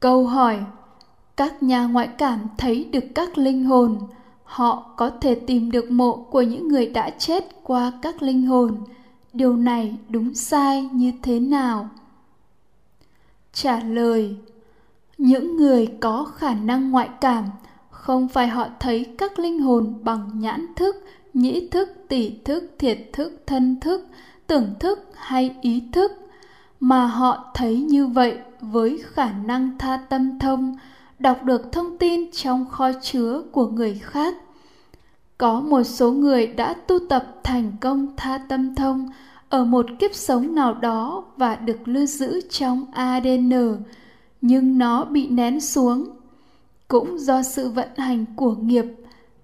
Câu 0.00 0.26
hỏi 0.26 0.58
các 1.36 1.62
nhà 1.62 1.86
ngoại 1.86 2.08
cảm 2.18 2.38
thấy 2.58 2.84
được 2.84 3.04
các 3.14 3.38
linh 3.38 3.64
hồn. 3.64 3.98
Họ 4.44 4.92
có 4.96 5.10
thể 5.20 5.34
tìm 5.34 5.70
được 5.70 5.90
mộ 5.90 6.16
của 6.16 6.42
những 6.42 6.68
người 6.68 6.86
đã 6.86 7.10
chết 7.10 7.44
qua 7.62 7.92
các 8.02 8.22
linh 8.22 8.46
hồn. 8.46 8.76
Điều 9.32 9.56
này 9.56 9.96
đúng 10.08 10.34
sai 10.34 10.88
như 10.92 11.12
thế 11.22 11.40
nào? 11.40 11.88
Trả 13.52 13.80
lời, 13.80 14.36
những 15.18 15.56
người 15.56 15.86
có 16.00 16.24
khả 16.24 16.54
năng 16.54 16.90
ngoại 16.90 17.08
cảm 17.20 17.44
không 17.90 18.28
phải 18.28 18.48
họ 18.48 18.68
thấy 18.80 19.04
các 19.18 19.38
linh 19.38 19.60
hồn 19.60 19.94
bằng 20.02 20.30
nhãn 20.34 20.66
thức, 20.76 20.96
nhĩ 21.34 21.68
thức, 21.68 21.88
tỷ 22.08 22.30
thức, 22.44 22.74
thiệt 22.78 22.98
thức, 23.12 23.42
thân 23.46 23.80
thức, 23.80 24.06
tưởng 24.46 24.74
thức 24.80 25.10
hay 25.14 25.56
ý 25.60 25.82
thức, 25.92 26.12
mà 26.80 27.06
họ 27.06 27.50
thấy 27.54 27.80
như 27.80 28.06
vậy 28.06 28.38
với 28.60 29.02
khả 29.12 29.32
năng 29.32 29.78
tha 29.78 29.96
tâm 30.08 30.38
thông 30.38 30.76
đọc 31.18 31.44
được 31.44 31.72
thông 31.72 31.98
tin 31.98 32.30
trong 32.32 32.66
kho 32.70 32.92
chứa 33.02 33.42
của 33.52 33.66
người 33.66 34.00
khác. 34.02 34.34
Có 35.38 35.60
một 35.60 35.82
số 35.82 36.12
người 36.12 36.46
đã 36.46 36.74
tu 36.74 36.98
tập 37.08 37.26
thành 37.42 37.72
công 37.80 38.16
tha 38.16 38.38
tâm 38.48 38.74
thông 38.74 39.10
ở 39.48 39.64
một 39.64 39.86
kiếp 39.98 40.14
sống 40.14 40.54
nào 40.54 40.74
đó 40.74 41.24
và 41.36 41.56
được 41.56 41.88
lưu 41.88 42.06
giữ 42.06 42.40
trong 42.50 42.86
adn 42.92 43.50
nhưng 44.40 44.78
nó 44.78 45.04
bị 45.04 45.28
nén 45.28 45.60
xuống. 45.60 46.10
Cũng 46.88 47.18
do 47.18 47.42
sự 47.42 47.68
vận 47.68 47.88
hành 47.96 48.24
của 48.36 48.54
nghiệp, 48.54 48.84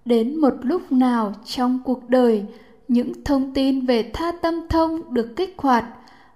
đến 0.05 0.41
một 0.41 0.55
lúc 0.63 0.93
nào 0.93 1.35
trong 1.45 1.79
cuộc 1.85 2.09
đời, 2.09 2.45
những 2.89 3.25
thông 3.25 3.55
tin 3.55 3.87
về 3.87 4.11
tha 4.15 4.33
tâm 4.43 4.55
thông 4.69 5.15
được 5.15 5.37
kích 5.37 5.55
hoạt 5.59 5.85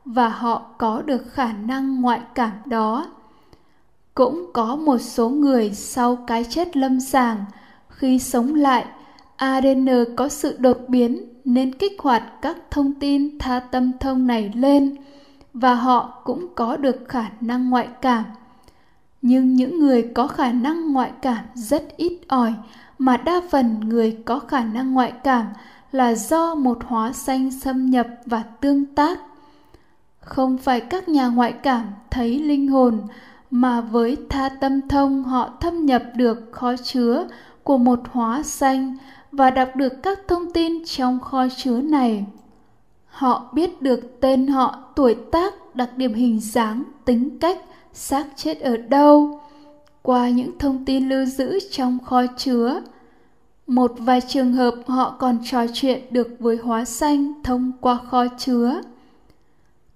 và 0.05 0.29
họ 0.29 0.62
có 0.79 1.03
được 1.03 1.33
khả 1.33 1.53
năng 1.53 2.01
ngoại 2.01 2.20
cảm 2.35 2.53
đó 2.66 3.07
cũng 4.14 4.50
có 4.53 4.77
một 4.77 4.98
số 4.98 5.29
người 5.29 5.70
sau 5.74 6.16
cái 6.16 6.44
chết 6.44 6.77
lâm 6.77 7.00
sàng, 7.00 7.44
khi 7.88 8.18
sống 8.18 8.55
lại 8.55 8.85
adn 9.37 9.88
có 10.16 10.29
sự 10.29 10.57
đột 10.59 10.79
biến 10.88 11.29
nên 11.44 11.74
kích 11.74 11.92
hoạt 11.98 12.22
các 12.42 12.57
thông 12.70 12.94
tin 12.94 13.38
tha 13.38 13.61
tâm 13.61 13.92
thông 14.00 14.27
này 14.27 14.53
lên 14.55 14.96
và 15.55 15.74
họ 15.74 16.20
cũng 16.24 16.46
có 16.55 16.77
được 16.77 16.96
khả 17.09 17.31
năng 17.40 17.70
ngoại 17.70 17.88
cảm. 18.03 18.24
Nhưng 19.22 19.55
những 19.55 19.79
người 19.79 20.11
có 20.14 20.27
khả 20.27 20.53
năng 20.53 20.92
ngoại 20.92 21.12
cảm 21.22 21.44
rất 21.55 21.96
ít 21.96 22.18
ỏi, 22.29 22.55
mà 22.98 23.16
đa 23.16 23.40
phần 23.50 23.81
người 23.81 24.16
có 24.24 24.38
khả 24.38 24.64
năng 24.64 24.94
ngoại 24.94 25.12
cảm 25.24 25.46
là 25.92 26.14
do 26.14 26.55
một 26.55 26.79
hóa 26.85 27.12
xanh 27.12 27.50
xâm 27.50 27.90
nhập 27.90 28.07
và 28.27 28.42
tương 28.61 28.85
tác. 28.85 29.18
Không 30.20 30.59
phải 30.59 30.81
các 30.81 31.09
nhà 31.09 31.27
ngoại 31.27 31.53
cảm 31.53 31.87
thấy 32.11 32.38
linh 32.38 32.68
hồn 32.68 33.00
mà 33.57 33.81
với 33.81 34.17
tha 34.29 34.49
tâm 34.49 34.88
thông 34.88 35.25
họ 35.25 35.51
thâm 35.61 35.87
nhập 35.87 36.03
được 36.17 36.38
kho 36.53 36.77
chứa 36.77 37.27
của 37.62 37.79
một 37.79 38.01
hóa 38.11 38.43
sanh 38.43 38.97
và 39.33 39.51
đọc 39.51 39.69
được 39.77 39.93
các 40.03 40.19
thông 40.29 40.53
tin 40.53 40.85
trong 40.85 41.21
kho 41.21 41.47
chứa 41.57 41.81
này. 41.81 42.25
Họ 43.07 43.51
biết 43.53 43.83
được 43.83 44.21
tên 44.21 44.47
họ, 44.47 44.79
tuổi 44.97 45.17
tác, 45.33 45.55
đặc 45.75 45.90
điểm 45.97 46.14
hình 46.14 46.40
dáng, 46.40 46.83
tính 47.05 47.38
cách, 47.38 47.59
xác 47.93 48.27
chết 48.37 48.61
ở 48.61 48.77
đâu. 48.77 49.40
Qua 50.03 50.29
những 50.29 50.59
thông 50.59 50.85
tin 50.85 51.09
lưu 51.09 51.25
giữ 51.25 51.59
trong 51.71 51.99
kho 52.05 52.23
chứa, 52.37 52.81
một 53.67 53.93
vài 53.99 54.21
trường 54.21 54.53
hợp 54.53 54.75
họ 54.87 55.17
còn 55.19 55.38
trò 55.45 55.67
chuyện 55.73 56.03
được 56.11 56.29
với 56.38 56.57
hóa 56.57 56.85
xanh 56.85 57.43
thông 57.43 57.73
qua 57.81 57.99
kho 58.11 58.27
chứa 58.38 58.81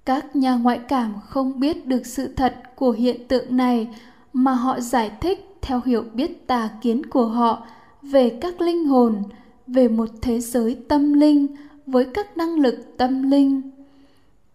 các 0.08 0.36
nhà 0.36 0.54
ngoại 0.54 0.80
cảm 0.88 1.14
không 1.28 1.60
biết 1.60 1.86
được 1.86 2.06
sự 2.06 2.28
thật 2.36 2.54
của 2.76 2.90
hiện 2.90 3.28
tượng 3.28 3.56
này, 3.56 3.88
mà 4.32 4.52
họ 4.52 4.80
giải 4.80 5.10
thích 5.20 5.56
theo 5.60 5.80
hiểu 5.84 6.04
biết 6.14 6.46
tà 6.46 6.70
kiến 6.82 7.06
của 7.06 7.26
họ 7.26 7.66
về 8.02 8.38
các 8.40 8.60
linh 8.60 8.84
hồn, 8.84 9.22
về 9.66 9.88
một 9.88 10.08
thế 10.22 10.40
giới 10.40 10.78
tâm 10.88 11.12
linh 11.12 11.46
với 11.86 12.06
các 12.14 12.36
năng 12.36 12.54
lực 12.54 12.94
tâm 12.96 13.30
linh. 13.30 13.70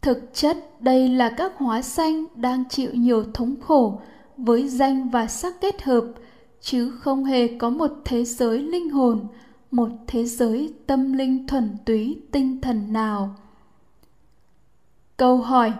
Thực 0.02 0.34
chất, 0.34 0.82
đây 0.82 1.10
là 1.10 1.30
các 1.30 1.58
hóa 1.58 1.82
sanh 1.82 2.26
đang 2.36 2.64
chịu 2.70 2.90
nhiều 2.94 3.24
thống 3.34 3.56
khổ 3.62 4.02
với 4.38 4.68
danh 4.68 5.10
và 5.10 5.28
sắc 5.28 5.62
kết 5.62 5.84
hợp, 5.84 6.06
chứ 6.62 6.92
không 6.92 7.24
hề 7.24 7.58
có 7.58 7.70
một 7.70 7.92
thế 8.06 8.26
giới 8.26 8.60
linh 8.60 8.90
hồn, 8.90 9.28
một 9.72 9.90
thế 10.08 10.26
giới 10.26 10.74
tâm 10.88 11.14
linh 11.14 11.48
thuần 11.48 11.70
túy 11.86 12.22
tinh 12.32 12.62
thần 12.62 12.94
nào 12.94 13.36
câu 15.24 15.38
hỏi, 15.38 15.74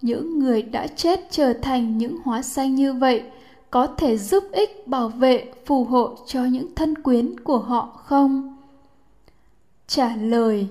những 0.00 0.38
người 0.38 0.62
đã 0.62 0.86
chết 0.86 1.20
trở 1.30 1.52
thành 1.52 1.98
những 1.98 2.16
hóa 2.24 2.42
sanh 2.42 2.74
như 2.74 2.92
vậy 2.92 3.22
có 3.70 3.86
thể 3.86 4.18
giúp 4.18 4.44
ích 4.52 4.88
bảo 4.88 5.08
vệ, 5.08 5.52
phù 5.66 5.84
hộ 5.84 6.14
cho 6.26 6.44
những 6.44 6.74
thân 6.74 7.02
quyến 7.02 7.40
của 7.40 7.58
họ 7.58 8.02
không? 8.04 8.56
Trả 9.86 10.16
lời, 10.16 10.68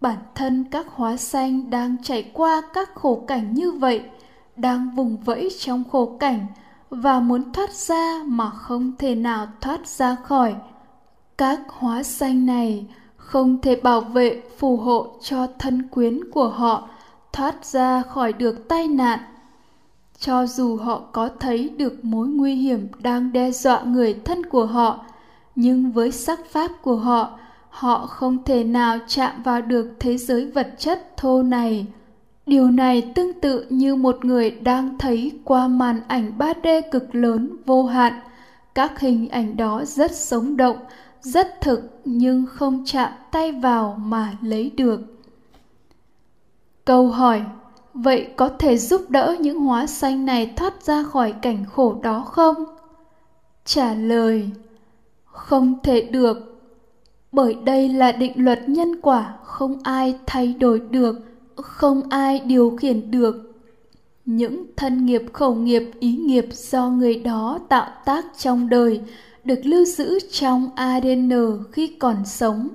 bản 0.00 0.16
thân 0.34 0.64
các 0.70 0.86
hóa 0.94 1.16
sanh 1.16 1.70
đang 1.70 1.96
trải 2.02 2.30
qua 2.32 2.62
các 2.74 2.94
khổ 2.94 3.24
cảnh 3.26 3.54
như 3.54 3.70
vậy, 3.70 4.02
đang 4.56 4.90
vùng 4.96 5.16
vẫy 5.16 5.48
trong 5.58 5.84
khổ 5.92 6.16
cảnh 6.20 6.46
và 6.90 7.20
muốn 7.20 7.52
thoát 7.52 7.72
ra 7.74 8.22
mà 8.26 8.50
không 8.50 8.92
thể 8.98 9.14
nào 9.14 9.46
thoát 9.60 9.86
ra 9.86 10.14
khỏi. 10.14 10.54
Các 11.38 11.60
hóa 11.68 12.02
sanh 12.02 12.46
này 12.46 12.86
không 13.16 13.60
thể 13.60 13.76
bảo 13.76 14.00
vệ, 14.00 14.42
phù 14.58 14.76
hộ 14.76 15.06
cho 15.22 15.46
thân 15.58 15.88
quyến 15.88 16.30
của 16.30 16.48
họ 16.48 16.88
thoát 17.32 17.64
ra 17.64 18.02
khỏi 18.02 18.32
được 18.32 18.68
tai 18.68 18.88
nạn. 18.88 19.18
Cho 20.18 20.46
dù 20.46 20.76
họ 20.76 21.02
có 21.12 21.28
thấy 21.40 21.68
được 21.68 22.04
mối 22.04 22.28
nguy 22.28 22.54
hiểm 22.54 22.88
đang 22.98 23.32
đe 23.32 23.50
dọa 23.50 23.82
người 23.82 24.14
thân 24.24 24.46
của 24.46 24.66
họ, 24.66 25.04
nhưng 25.54 25.92
với 25.92 26.12
sắc 26.12 26.40
pháp 26.50 26.70
của 26.82 26.96
họ 26.96 27.38
họ 27.72 28.06
không 28.06 28.44
thể 28.44 28.64
nào 28.64 28.98
chạm 29.06 29.42
vào 29.42 29.62
được 29.62 29.90
thế 30.00 30.18
giới 30.18 30.50
vật 30.50 30.74
chất 30.78 31.16
thô 31.16 31.42
này. 31.42 31.86
Điều 32.46 32.70
này 32.70 33.12
tương 33.14 33.40
tự 33.40 33.66
như 33.70 33.94
một 33.96 34.24
người 34.24 34.50
đang 34.50 34.98
thấy 34.98 35.32
qua 35.44 35.68
màn 35.68 36.00
ảnh 36.08 36.32
3D 36.38 36.82
cực 36.90 37.14
lớn 37.14 37.56
vô 37.66 37.84
hạn. 37.84 38.12
Các 38.74 39.00
hình 39.00 39.28
ảnh 39.28 39.56
đó 39.56 39.84
rất 39.84 40.16
sống 40.16 40.56
động, 40.56 40.76
rất 41.20 41.60
thực 41.60 42.00
nhưng 42.04 42.46
không 42.46 42.82
chạm 42.86 43.12
tay 43.30 43.52
vào 43.52 43.96
mà 44.04 44.32
lấy 44.42 44.70
được 44.76 45.00
câu 46.84 47.08
hỏi, 47.08 47.42
vậy 47.94 48.28
có 48.36 48.48
thể 48.48 48.76
giúp 48.76 49.10
đỡ 49.10 49.36
những 49.40 49.58
hóa 49.58 49.86
sanh 49.86 50.26
này 50.26 50.52
thoát 50.56 50.82
ra 50.82 51.02
khỏi 51.02 51.32
cảnh 51.42 51.64
khổ 51.72 51.96
đó 52.02 52.20
không? 52.20 52.64
Trả 53.64 53.94
lời, 53.94 54.50
không 55.24 55.78
thể 55.82 56.00
được. 56.00 56.62
Bởi 57.32 57.54
đây 57.54 57.88
là 57.88 58.12
định 58.12 58.32
luật 58.36 58.68
nhân 58.68 59.00
quả, 59.00 59.34
không 59.44 59.78
ai 59.82 60.18
thay 60.26 60.54
đổi 60.60 60.80
được, 60.80 61.16
không 61.56 62.02
ai 62.10 62.38
điều 62.38 62.76
khiển 62.80 63.10
được. 63.10 63.52
Những 64.24 64.64
thân 64.76 65.06
nghiệp 65.06 65.22
khẩu 65.32 65.54
nghiệp, 65.54 65.90
ý 66.00 66.16
nghiệp 66.16 66.46
do 66.52 66.88
người 66.88 67.14
đó 67.14 67.58
tạo 67.68 67.88
tác 68.04 68.26
trong 68.38 68.68
đời, 68.68 69.00
được 69.44 69.60
lưu 69.64 69.84
giữ 69.84 70.18
trong 70.30 70.70
adn 70.76 71.32
e 71.32 71.46
khi 71.72 71.86
còn 71.86 72.16
sống. 72.24 72.68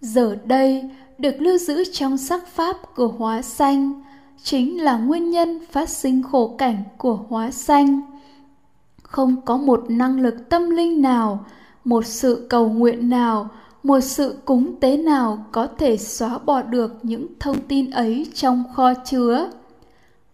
Giờ 0.00 0.36
đây 0.44 0.90
được 1.18 1.34
lưu 1.38 1.58
giữ 1.58 1.84
trong 1.92 2.16
sắc 2.18 2.46
pháp 2.46 2.76
của 2.96 3.08
hóa 3.08 3.42
sanh, 3.42 4.02
chính 4.42 4.82
là 4.82 4.96
nguyên 4.96 5.30
nhân 5.30 5.58
phát 5.70 5.88
sinh 5.88 6.22
khổ 6.22 6.54
cảnh 6.58 6.84
của 6.98 7.18
hóa 7.28 7.50
sanh. 7.50 8.00
Không 9.02 9.40
có 9.40 9.56
một 9.56 9.84
năng 9.88 10.20
lực 10.20 10.48
tâm 10.48 10.70
linh 10.70 11.02
nào, 11.02 11.44
một 11.84 12.06
sự 12.06 12.46
cầu 12.50 12.68
nguyện 12.68 13.08
nào, 13.08 13.48
một 13.82 14.00
sự 14.00 14.36
cúng 14.44 14.80
tế 14.80 14.96
nào 14.96 15.46
có 15.52 15.66
thể 15.78 15.96
xóa 15.96 16.38
bỏ 16.38 16.62
được 16.62 16.94
những 17.02 17.26
thông 17.40 17.60
tin 17.68 17.90
ấy 17.90 18.26
trong 18.34 18.64
kho 18.74 18.94
chứa. 18.94 19.50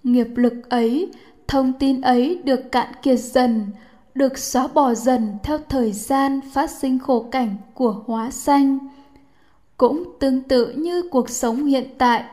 Nghiệp 0.03 0.29
lực 0.35 0.71
ấy, 0.71 1.13
thông 1.49 1.73
tin 1.73 2.01
ấy 2.01 2.41
được 2.45 2.73
cạn 2.73 2.89
kiệt 3.03 3.21
dần, 3.21 3.67
được 4.15 4.39
xóa 4.39 4.69
bỏ 4.75 4.95
dần 4.95 5.39
theo 5.43 5.59
thời 5.69 5.93
gian 5.93 6.41
phát 6.53 6.71
sinh 6.71 6.99
khổ 6.99 7.27
cảnh 7.31 7.57
của 7.75 8.03
hóa 8.07 8.31
sanh 8.31 8.79
cũng 9.81 10.05
tương 10.19 10.43
tự 10.43 10.73
như 10.73 11.03
cuộc 11.11 11.31
sống 11.31 11.65
hiện 11.65 11.89
tại. 11.99 12.25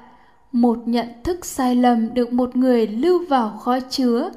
Một 0.51 0.77
nhận 0.85 1.07
thức 1.23 1.45
sai 1.45 1.75
lầm 1.75 2.13
được 2.13 2.33
một 2.33 2.55
người 2.55 2.87
lưu 2.87 3.25
vào 3.29 3.57
kho 3.57 3.79
chứa 3.79 4.29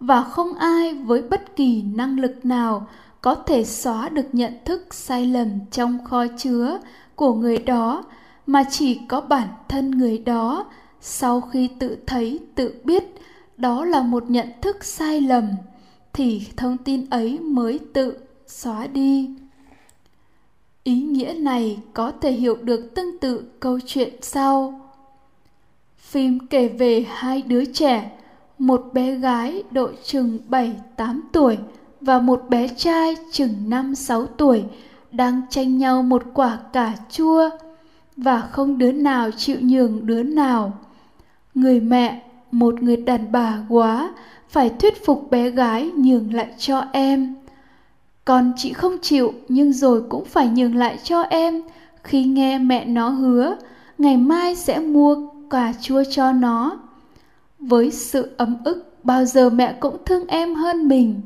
và 0.00 0.22
không 0.22 0.54
ai 0.54 0.94
với 0.94 1.22
bất 1.22 1.56
kỳ 1.56 1.82
năng 1.82 2.20
lực 2.20 2.44
nào 2.44 2.86
có 3.20 3.34
thể 3.34 3.64
xóa 3.64 4.08
được 4.08 4.26
nhận 4.32 4.52
thức 4.64 4.94
sai 4.94 5.26
lầm 5.26 5.48
trong 5.70 6.04
kho 6.04 6.26
chứa 6.38 6.78
của 7.14 7.34
người 7.34 7.58
đó, 7.58 8.04
mà 8.46 8.64
chỉ 8.70 9.00
có 9.08 9.20
bản 9.20 9.48
thân 9.68 9.90
người 9.90 10.18
đó. 10.18 10.64
Sau 11.00 11.40
khi 11.40 11.68
tự 11.78 11.96
thấy, 12.06 12.38
tự 12.54 12.74
biết 12.84 13.04
đó 13.56 13.84
là 13.84 14.02
một 14.02 14.30
nhận 14.30 14.48
thức 14.62 14.84
sai 14.84 15.20
lầm, 15.20 15.44
thì 16.12 16.42
thông 16.56 16.76
tin 16.76 17.10
ấy 17.10 17.38
mới 17.38 17.78
tự 17.92 18.18
xóa 18.46 18.86
đi 18.86 19.37
ý 20.88 20.94
nghĩa 20.94 21.34
này 21.38 21.78
có 21.94 22.12
thể 22.20 22.32
hiểu 22.32 22.56
được 22.62 22.94
tương 22.94 23.18
tự 23.18 23.44
câu 23.60 23.78
chuyện 23.86 24.12
sau 24.20 24.80
phim 25.98 26.46
kể 26.46 26.68
về 26.68 27.06
hai 27.08 27.42
đứa 27.42 27.64
trẻ 27.64 28.10
một 28.58 28.90
bé 28.92 29.14
gái 29.14 29.62
độ 29.70 29.90
chừng 30.04 30.38
7-8 30.50 31.20
tuổi 31.32 31.58
và 32.00 32.18
một 32.18 32.44
bé 32.48 32.68
trai 32.68 33.16
chừng 33.32 33.70
5-6 33.70 34.26
tuổi 34.26 34.64
đang 35.12 35.40
tranh 35.50 35.78
nhau 35.78 36.02
một 36.02 36.22
quả 36.34 36.58
cà 36.72 36.96
chua 37.10 37.50
và 38.16 38.40
không 38.40 38.78
đứa 38.78 38.92
nào 38.92 39.30
chịu 39.36 39.56
nhường 39.60 40.06
đứa 40.06 40.22
nào. 40.22 40.72
Người 41.54 41.80
mẹ, 41.80 42.22
một 42.50 42.82
người 42.82 42.96
đàn 42.96 43.32
bà 43.32 43.58
quá, 43.68 44.14
phải 44.48 44.68
thuyết 44.68 45.04
phục 45.06 45.30
bé 45.30 45.50
gái 45.50 45.90
nhường 45.96 46.34
lại 46.34 46.48
cho 46.58 46.84
em. 46.92 47.34
Con 48.28 48.52
chị 48.56 48.72
không 48.72 48.96
chịu, 49.02 49.32
nhưng 49.48 49.72
rồi 49.72 50.02
cũng 50.08 50.24
phải 50.24 50.48
nhường 50.48 50.76
lại 50.76 50.98
cho 51.02 51.22
em. 51.22 51.62
Khi 52.04 52.24
nghe 52.24 52.58
mẹ 52.58 52.84
nó 52.84 53.08
hứa, 53.08 53.56
ngày 53.98 54.16
mai 54.16 54.54
sẽ 54.54 54.78
mua 54.78 55.16
cà 55.50 55.72
chua 55.80 56.02
cho 56.10 56.32
nó. 56.32 56.78
Với 57.58 57.90
sự 57.90 58.30
ấm 58.36 58.56
ức, 58.64 58.94
bao 59.04 59.24
giờ 59.24 59.50
mẹ 59.50 59.72
cũng 59.80 59.96
thương 60.06 60.26
em 60.26 60.54
hơn 60.54 60.88
mình. 60.88 61.20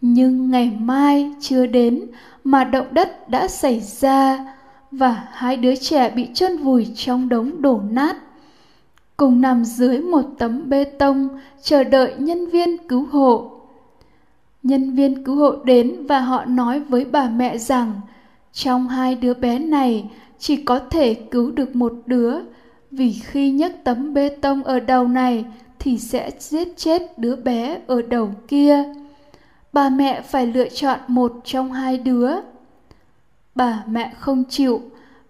Nhưng 0.00 0.50
ngày 0.50 0.72
mai 0.80 1.32
chưa 1.40 1.66
đến 1.66 2.06
mà 2.44 2.64
động 2.64 2.86
đất 2.90 3.28
đã 3.28 3.48
xảy 3.48 3.80
ra 3.80 4.54
và 4.90 5.28
hai 5.32 5.56
đứa 5.56 5.74
trẻ 5.76 6.10
bị 6.10 6.28
chôn 6.34 6.56
vùi 6.56 6.86
trong 6.94 7.28
đống 7.28 7.62
đổ 7.62 7.80
nát. 7.90 8.16
Cùng 9.16 9.40
nằm 9.40 9.64
dưới 9.64 10.00
một 10.00 10.24
tấm 10.38 10.68
bê 10.68 10.84
tông, 10.84 11.28
chờ 11.62 11.84
đợi 11.84 12.14
nhân 12.18 12.46
viên 12.46 12.88
cứu 12.88 13.06
hộ 13.10 13.59
nhân 14.62 14.94
viên 14.94 15.24
cứu 15.24 15.36
hộ 15.36 15.52
đến 15.64 16.06
và 16.06 16.20
họ 16.20 16.44
nói 16.44 16.80
với 16.80 17.04
bà 17.04 17.28
mẹ 17.28 17.58
rằng, 17.58 18.00
trong 18.52 18.88
hai 18.88 19.14
đứa 19.14 19.34
bé 19.34 19.58
này, 19.58 20.10
chỉ 20.38 20.64
có 20.64 20.78
thể 20.78 21.14
cứu 21.14 21.50
được 21.50 21.76
một 21.76 21.92
đứa. 22.06 22.34
Vì 22.90 23.12
khi 23.12 23.50
nhấc 23.50 23.72
tấm 23.84 24.14
bê 24.14 24.28
tông 24.28 24.64
ở 24.64 24.80
đầu 24.80 25.08
này, 25.08 25.44
thì 25.78 25.98
sẽ 25.98 26.30
giết 26.38 26.76
chết 26.76 27.18
đứa 27.18 27.36
bé 27.36 27.80
ở 27.86 28.02
đầu 28.02 28.30
kia. 28.48 28.84
Bà 29.72 29.88
mẹ 29.88 30.20
phải 30.20 30.46
lựa 30.46 30.68
chọn 30.68 30.98
một 31.08 31.32
trong 31.44 31.72
hai 31.72 31.98
đứa. 31.98 32.30
Bà 33.54 33.84
mẹ 33.86 34.12
không 34.18 34.44
chịu. 34.48 34.80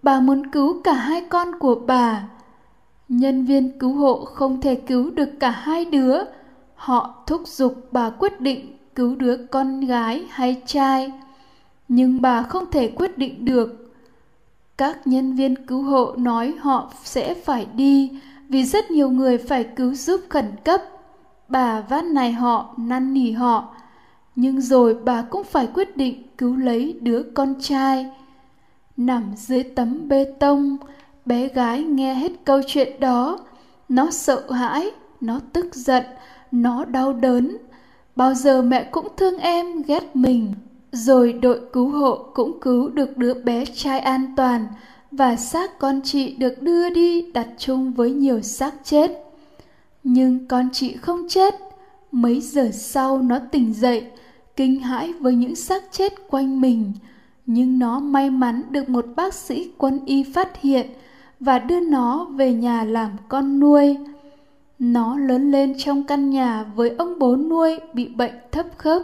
Bà 0.02 0.20
muốn 0.20 0.46
cứu 0.50 0.82
cả 0.82 0.92
hai 0.92 1.24
con 1.28 1.58
của 1.58 1.74
bà. 1.86 2.28
Nhân 3.08 3.44
viên 3.44 3.78
cứu 3.78 3.92
hộ 3.92 4.24
không 4.24 4.60
thể 4.60 4.74
cứu 4.74 5.10
được 5.10 5.30
cả 5.40 5.50
hai 5.50 5.84
đứa. 5.84 6.18
Họ 6.74 7.24
thúc 7.26 7.42
giục 7.46 7.88
bà 7.92 8.10
quyết 8.10 8.40
định 8.40 8.79
cứu 8.94 9.14
đứa 9.16 9.37
con 9.37 9.81
gái 9.81 10.24
hay 10.31 10.62
trai, 10.66 11.12
nhưng 11.88 12.20
bà 12.20 12.42
không 12.42 12.70
thể 12.70 12.88
quyết 12.88 13.18
định 13.18 13.44
được. 13.44 13.92
Các 14.76 15.07
nhân 15.07 15.35
viên 15.35 15.66
cứu 15.66 15.83
hộ 15.83 16.14
nói 16.16 16.55
họ 16.61 16.92
sẽ 17.05 17.35
phải 17.35 17.66
đi 17.74 18.11
vì 18.48 18.64
rất 18.64 18.90
nhiều 18.90 19.11
người 19.11 19.38
phải 19.38 19.64
cứu 19.64 19.94
giúp 19.94 20.20
khẩn 20.29 20.44
cấp. 20.64 20.81
Bà 21.48 21.81
vát 21.81 22.05
này 22.05 22.33
họ, 22.33 22.74
năn 22.76 23.14
nỉ 23.14 23.33
họ, 23.33 23.74
nhưng 24.37 24.61
rồi 24.61 24.94
bà 25.05 25.22
cũng 25.22 25.44
phải 25.44 25.68
quyết 25.74 25.96
định 25.96 26.22
cứu 26.38 26.57
lấy 26.57 26.98
đứa 27.00 27.22
con 27.35 27.55
trai. 27.61 28.11
Nằm 28.96 29.33
dưới 29.37 29.62
tấm 29.62 30.09
bê 30.09 30.24
tông, 30.38 30.76
bé 31.26 31.48
gái 31.48 31.83
nghe 31.83 32.14
hết 32.14 32.33
câu 32.44 32.61
chuyện 32.66 33.00
đó, 33.00 33.38
nó 33.88 34.11
sợ 34.11 34.50
hãi, 34.50 34.90
nó 35.20 35.40
tức 35.53 35.74
giận, 35.74 36.05
nó 36.53 36.85
đau 36.85 37.12
đớn 37.12 37.57
bao 38.20 38.35
giờ 38.35 38.62
mẹ 38.62 38.85
cũng 38.85 39.09
thương 39.16 39.38
em, 39.38 39.83
ghét 39.83 40.16
mình. 40.16 40.54
Rồi 40.92 41.33
đội 41.33 41.61
cứu 41.72 41.88
hộ 41.88 42.18
cũng 42.35 42.61
cứu 42.61 42.88
được 42.88 43.16
đứa 43.16 43.35
bé 43.35 43.64
trai 43.64 44.00
an 44.00 44.35
toàn 44.37 44.66
và 45.11 45.37
xác 45.37 45.78
con 45.78 46.00
chị 46.04 46.35
được 46.35 46.62
đưa 46.62 46.90
đi 46.90 47.33
đặt 47.33 47.48
chung 47.59 47.92
với 47.92 48.11
nhiều 48.11 48.40
xác 48.40 48.74
chết. 48.85 49.11
Nhưng 50.04 50.46
con 50.48 50.68
chị 50.72 50.96
không 50.96 51.26
chết. 51.28 51.54
Mấy 52.12 52.40
giờ 52.40 52.70
sau 52.72 53.18
nó 53.18 53.38
tỉnh 53.52 53.72
dậy, 53.74 54.04
kinh 54.56 54.80
hãi 54.80 55.12
với 55.12 55.35
những 55.35 55.56
xác 55.56 55.83
chết 55.90 56.12
quanh 56.30 56.61
mình. 56.61 56.92
Nhưng 57.46 57.79
nó 57.79 58.00
may 58.00 58.31
mắn 58.31 58.62
được 58.71 58.88
một 58.88 59.06
bác 59.16 59.35
sĩ 59.35 59.71
quân 59.79 60.00
y 60.06 60.23
phát 60.23 60.60
hiện 60.60 60.87
và 61.40 61.58
đưa 61.58 61.81
nó 61.81 62.25
về 62.25 62.52
nhà 62.52 62.85
làm 62.85 63.10
con 63.29 63.60
nuôi 63.60 63.96
nó 64.81 65.16
lớn 65.18 65.50
lên 65.50 65.74
trong 65.78 66.04
căn 66.04 66.31
nhà 66.31 66.64
với 66.74 66.90
ông 66.98 67.18
bố 67.18 67.37
nuôi 67.37 67.78
bị 67.92 68.08
bệnh 68.08 68.35
thấp 68.52 68.66
khớp, 68.76 69.02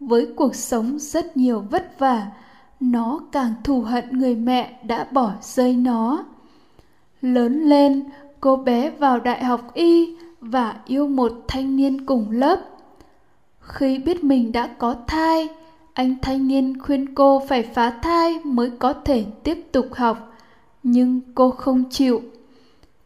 với 0.00 0.28
cuộc 0.36 0.54
sống 0.54 0.98
rất 0.98 1.36
nhiều 1.36 1.64
vất 1.70 1.98
vả. 1.98 2.26
Nó 2.80 3.20
càng 3.32 3.54
thù 3.64 3.80
hận 3.80 4.18
người 4.18 4.34
mẹ 4.34 4.80
đã 4.82 5.06
bỏ 5.12 5.32
rơi 5.42 5.76
nó. 5.76 6.24
Lớn 7.22 7.62
lên, 7.62 8.04
cô 8.40 8.56
bé 8.56 8.90
vào 8.90 9.20
đại 9.20 9.44
học 9.44 9.74
y 9.74 10.16
và 10.40 10.76
yêu 10.86 11.08
một 11.08 11.32
thanh 11.48 11.76
niên 11.76 12.06
cùng 12.06 12.30
lớp. 12.30 12.60
Khi 13.60 13.98
biết 13.98 14.24
mình 14.24 14.52
đã 14.52 14.66
có 14.66 14.94
thai, 15.06 15.48
anh 15.92 16.16
thanh 16.22 16.48
niên 16.48 16.80
khuyên 16.80 17.14
cô 17.14 17.42
phải 17.48 17.62
phá 17.62 17.90
thai 17.90 18.38
mới 18.44 18.70
có 18.78 18.92
thể 18.92 19.24
tiếp 19.44 19.64
tục 19.72 19.86
học. 19.92 20.32
Nhưng 20.82 21.20
cô 21.34 21.50
không 21.50 21.84
chịu 21.90 22.22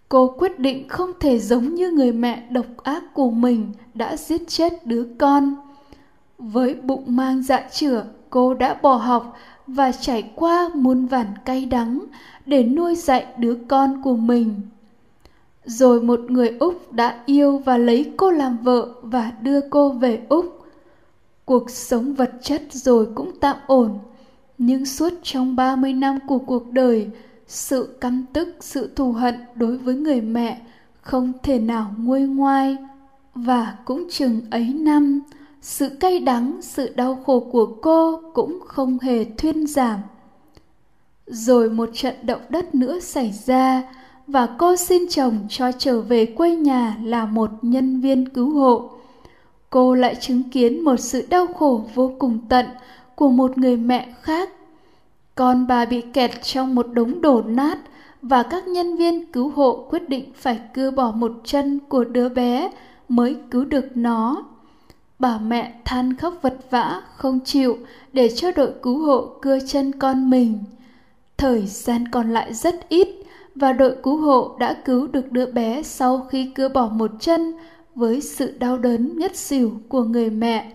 cô 0.08 0.34
quyết 0.38 0.58
định 0.58 0.88
không 0.88 1.10
thể 1.20 1.38
giống 1.38 1.74
như 1.74 1.90
người 1.90 2.12
mẹ 2.12 2.46
độc 2.50 2.66
ác 2.82 3.14
của 3.14 3.30
mình 3.30 3.72
đã 3.94 4.16
giết 4.16 4.48
chết 4.48 4.86
đứa 4.86 5.06
con. 5.18 5.54
Với 6.38 6.74
bụng 6.74 7.04
mang 7.06 7.42
dạ 7.42 7.68
chửa 7.72 8.04
cô 8.30 8.54
đã 8.54 8.74
bỏ 8.82 8.94
học 8.94 9.36
và 9.66 9.92
trải 9.92 10.30
qua 10.34 10.70
muôn 10.74 11.06
vàn 11.06 11.26
cay 11.44 11.64
đắng 11.64 12.04
để 12.46 12.62
nuôi 12.62 12.94
dạy 12.94 13.26
đứa 13.38 13.54
con 13.68 14.02
của 14.02 14.16
mình. 14.16 14.60
Rồi 15.64 16.02
một 16.02 16.20
người 16.28 16.56
úc 16.58 16.92
đã 16.92 17.22
yêu 17.26 17.58
và 17.58 17.78
lấy 17.78 18.12
cô 18.16 18.30
làm 18.30 18.58
vợ 18.62 18.94
và 19.02 19.32
đưa 19.42 19.60
cô 19.70 19.88
về 19.88 20.22
úc. 20.28 20.66
Cuộc 21.44 21.70
sống 21.70 22.14
vật 22.14 22.32
chất 22.42 22.62
rồi 22.70 23.08
cũng 23.14 23.32
tạm 23.40 23.56
ổn 23.66 23.98
nhưng 24.58 24.86
suốt 24.86 25.12
trong 25.22 25.56
30 25.56 25.92
năm 25.92 26.18
của 26.26 26.38
cuộc 26.38 26.70
đời, 26.70 27.10
sự 27.46 27.96
căm 28.00 28.24
tức, 28.32 28.48
sự 28.60 28.90
thù 28.96 29.12
hận 29.12 29.34
đối 29.54 29.78
với 29.78 29.94
người 29.94 30.20
mẹ 30.20 30.60
không 31.00 31.32
thể 31.42 31.58
nào 31.58 31.94
nguôi 31.98 32.20
ngoai. 32.20 32.76
Và 33.34 33.76
cũng 33.84 34.06
chừng 34.10 34.40
ấy 34.50 34.72
năm, 34.74 35.20
sự 35.62 35.88
cay 35.88 36.20
đắng, 36.20 36.58
sự 36.62 36.92
đau 36.96 37.22
khổ 37.26 37.40
của 37.52 37.66
cô 37.82 38.20
cũng 38.34 38.58
không 38.66 38.98
hề 38.98 39.24
thuyên 39.24 39.66
giảm. 39.66 40.00
Rồi 41.26 41.70
một 41.70 41.90
trận 41.94 42.14
động 42.22 42.40
đất 42.48 42.74
nữa 42.74 43.00
xảy 43.00 43.32
ra 43.46 43.82
và 44.26 44.48
cô 44.58 44.76
xin 44.76 45.02
chồng 45.08 45.38
cho 45.48 45.72
trở 45.72 46.00
về 46.00 46.26
quê 46.26 46.56
nhà 46.56 46.96
là 47.02 47.26
một 47.26 47.50
nhân 47.62 48.00
viên 48.00 48.28
cứu 48.28 48.50
hộ. 48.50 48.90
Cô 49.70 49.94
lại 49.94 50.14
chứng 50.14 50.42
kiến 50.50 50.84
một 50.84 50.96
sự 50.96 51.26
đau 51.30 51.46
khổ 51.46 51.84
vô 51.94 52.12
cùng 52.18 52.38
tận 52.48 52.66
của 53.14 53.28
một 53.28 53.58
người 53.58 53.76
mẹ 53.76 54.14
khác. 54.22 54.50
Con 55.36 55.66
bà 55.66 55.84
bị 55.84 56.00
kẹt 56.00 56.30
trong 56.42 56.74
một 56.74 56.86
đống 56.92 57.20
đổ 57.20 57.42
nát 57.46 57.78
và 58.22 58.42
các 58.42 58.68
nhân 58.68 58.96
viên 58.96 59.32
cứu 59.32 59.48
hộ 59.48 59.86
quyết 59.90 60.08
định 60.08 60.32
phải 60.34 60.60
cưa 60.74 60.90
bỏ 60.90 61.10
một 61.10 61.32
chân 61.44 61.78
của 61.88 62.04
đứa 62.04 62.28
bé 62.28 62.70
mới 63.08 63.36
cứu 63.50 63.64
được 63.64 63.84
nó. 63.94 64.44
Bà 65.18 65.38
mẹ 65.38 65.80
than 65.84 66.16
khóc 66.16 66.34
vật 66.42 66.58
vã, 66.70 67.02
không 67.16 67.40
chịu 67.44 67.78
để 68.12 68.28
cho 68.36 68.50
đội 68.56 68.72
cứu 68.82 68.98
hộ 68.98 69.26
cưa 69.42 69.58
chân 69.66 69.92
con 69.92 70.30
mình. 70.30 70.58
Thời 71.36 71.66
gian 71.66 72.08
còn 72.08 72.30
lại 72.30 72.54
rất 72.54 72.88
ít 72.88 73.08
và 73.54 73.72
đội 73.72 73.96
cứu 74.02 74.16
hộ 74.16 74.56
đã 74.58 74.76
cứu 74.84 75.06
được 75.06 75.32
đứa 75.32 75.46
bé 75.46 75.82
sau 75.82 76.26
khi 76.30 76.50
cưa 76.54 76.68
bỏ 76.68 76.88
một 76.88 77.10
chân 77.20 77.54
với 77.94 78.20
sự 78.20 78.58
đau 78.58 78.78
đớn 78.78 79.18
ngất 79.18 79.36
xỉu 79.36 79.72
của 79.88 80.04
người 80.04 80.30
mẹ. 80.30 80.72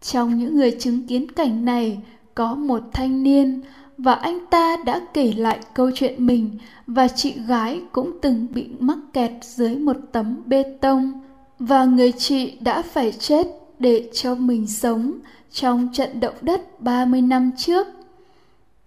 Trong 0.00 0.38
những 0.38 0.56
người 0.56 0.76
chứng 0.80 1.06
kiến 1.06 1.32
cảnh 1.32 1.64
này 1.64 2.02
có 2.34 2.54
một 2.54 2.80
thanh 2.92 3.22
niên 3.22 3.60
và 3.98 4.14
anh 4.14 4.46
ta 4.50 4.76
đã 4.84 5.00
kể 5.14 5.32
lại 5.36 5.58
câu 5.74 5.90
chuyện 5.94 6.26
mình 6.26 6.58
và 6.86 7.08
chị 7.08 7.34
gái 7.46 7.80
cũng 7.92 8.18
từng 8.22 8.46
bị 8.54 8.68
mắc 8.78 8.98
kẹt 9.12 9.32
dưới 9.42 9.76
một 9.76 9.96
tấm 10.12 10.42
bê 10.46 10.62
tông 10.80 11.20
và 11.58 11.84
người 11.84 12.12
chị 12.12 12.56
đã 12.60 12.82
phải 12.82 13.12
chết 13.12 13.46
để 13.78 14.10
cho 14.12 14.34
mình 14.34 14.66
sống 14.66 15.12
trong 15.52 15.88
trận 15.92 16.20
động 16.20 16.34
đất 16.40 16.80
30 16.80 17.20
năm 17.20 17.50
trước. 17.56 17.86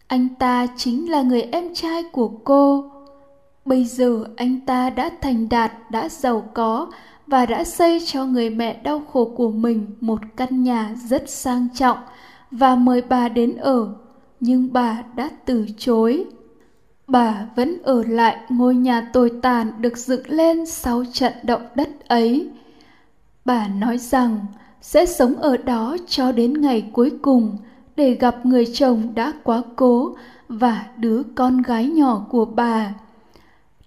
Anh 0.08 0.28
ta 0.40 0.68
chính 0.78 1.12
là 1.12 1.22
người 1.22 1.42
em 1.42 1.74
trai 1.74 2.04
của 2.12 2.28
cô. 2.28 2.92
Bây 3.66 3.84
giờ 3.84 4.24
anh 4.36 4.60
ta 4.66 4.90
đã 4.90 5.10
thành 5.22 5.50
đạt, 5.50 5.72
đã 5.92 6.10
giàu 6.10 6.50
có 6.54 6.92
và 7.28 7.46
đã 7.46 7.64
xây 7.64 8.00
cho 8.06 8.26
người 8.26 8.50
mẹ 8.50 8.82
đau 8.84 9.02
khổ 9.14 9.32
của 9.36 9.52
mình 9.52 9.88
một 10.02 10.20
căn 10.36 10.64
nhà 10.64 10.96
rất 11.10 11.30
sang 11.30 11.68
trọng 11.76 11.98
và 12.52 12.76
mời 12.76 13.02
bà 13.02 13.30
đến 13.30 13.58
ở, 13.58 13.94
nhưng 14.40 14.74
bà 14.74 15.04
đã 15.16 15.30
từ 15.46 15.66
chối. 15.78 16.26
Bà 17.08 17.46
vẫn 17.56 17.78
ở 17.84 18.04
lại 18.04 18.38
ngôi 18.50 18.76
nhà 18.76 19.10
tồi 19.14 19.32
tàn 19.42 19.72
được 19.82 19.98
dựng 19.98 20.30
lên 20.30 20.66
sau 20.66 21.04
trận 21.14 21.34
động 21.44 21.62
đất 21.76 22.08
ấy. 22.08 22.50
Bà 23.46 23.68
nói 23.68 23.98
rằng 23.98 24.40
sẽ 24.82 25.06
sống 25.06 25.36
ở 25.36 25.58
đó 25.58 25.98
cho 26.08 26.32
đến 26.32 26.62
ngày 26.62 26.90
cuối 26.94 27.12
cùng 27.22 27.58
để 27.96 28.14
gặp 28.14 28.46
người 28.46 28.66
chồng 28.74 29.16
đã 29.16 29.34
quá 29.44 29.62
cố 29.76 30.16
và 30.50 30.86
đứa 30.98 31.24
con 31.36 31.62
gái 31.62 31.86
nhỏ 31.86 32.26
của 32.30 32.46
bà. 32.46 32.94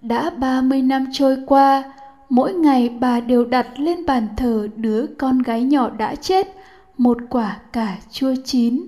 Đã 0.01 0.31
30 0.31 0.83
năm 0.83 1.07
trôi 1.13 1.37
qua, 1.47 1.93
mỗi 2.29 2.55
ngày 2.55 2.89
bà 2.89 3.21
đều 3.21 3.45
đặt 3.45 3.67
lên 3.77 4.07
bàn 4.07 4.29
thờ 4.37 4.69
đứa 4.77 5.07
con 5.19 5.39
gái 5.39 5.63
nhỏ 5.63 5.91
đã 5.91 6.15
chết 6.15 6.60
một 7.01 7.19
quả 7.31 7.61
cà 7.73 7.99
chua 8.11 8.35
chín. 8.45 8.83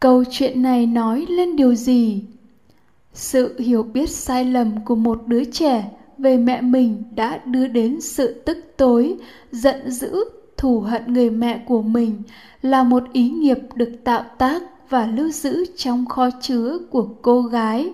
Câu 0.00 0.24
chuyện 0.30 0.62
này 0.62 0.86
nói 0.86 1.26
lên 1.28 1.56
điều 1.56 1.74
gì? 1.74 2.22
Sự 3.12 3.58
hiểu 3.58 3.82
biết 3.82 4.10
sai 4.10 4.44
lầm 4.44 4.84
của 4.84 4.94
một 4.94 5.22
đứa 5.26 5.44
trẻ 5.44 5.90
về 6.18 6.36
mẹ 6.36 6.60
mình 6.60 7.02
đã 7.14 7.40
đưa 7.44 7.66
đến 7.66 8.00
sự 8.00 8.42
tức 8.46 8.58
tối, 8.76 9.16
giận 9.52 9.90
dữ, 9.90 10.24
thù 10.56 10.80
hận 10.80 11.12
người 11.12 11.30
mẹ 11.30 11.64
của 11.66 11.82
mình 11.82 12.22
là 12.62 12.82
một 12.82 13.02
ý 13.12 13.28
nghiệp 13.30 13.58
được 13.74 13.92
tạo 14.04 14.24
tác 14.38 14.62
và 14.88 15.06
lưu 15.06 15.30
giữ 15.30 15.64
trong 15.76 16.06
kho 16.06 16.30
chứa 16.40 16.78
của 16.90 17.08
cô 17.22 17.42
gái. 17.42 17.92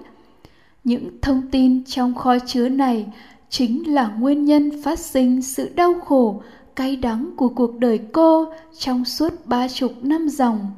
Những 0.84 1.10
thông 1.22 1.42
tin 1.50 1.84
trong 1.84 2.14
kho 2.14 2.38
chứa 2.38 2.68
này 2.68 3.06
chính 3.48 3.94
là 3.94 4.08
nguyên 4.18 4.44
nhân 4.44 4.82
phát 4.82 4.98
sinh 4.98 5.42
sự 5.42 5.68
đau 5.74 5.94
khổ 6.04 6.42
cay 6.76 6.96
đắng 6.96 7.30
của 7.36 7.48
cuộc 7.48 7.78
đời 7.78 8.00
cô 8.12 8.52
trong 8.78 9.04
suốt 9.04 9.46
ba 9.46 9.68
chục 9.68 9.92
năm 10.02 10.28
dòng. 10.28 10.70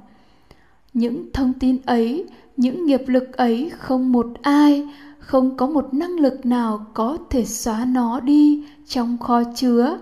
Những 0.92 1.32
thông 1.32 1.53
tin 1.53 1.78
ấy, 1.86 2.26
những 2.57 2.86
nghiệp 2.86 3.03
lực 3.07 3.36
ấy 3.36 3.70
không 3.78 4.12
một 4.12 4.26
ai, 4.42 4.88
không 5.18 5.57
có 5.57 5.66
một 5.66 5.94
năng 5.94 6.11
lực 6.11 6.46
nào 6.46 6.86
có 6.94 7.18
thể 7.30 7.44
xóa 7.44 7.84
nó 7.84 8.20
đi 8.20 8.64
trong 8.86 9.18
kho 9.18 9.42
chứa. 9.57 9.99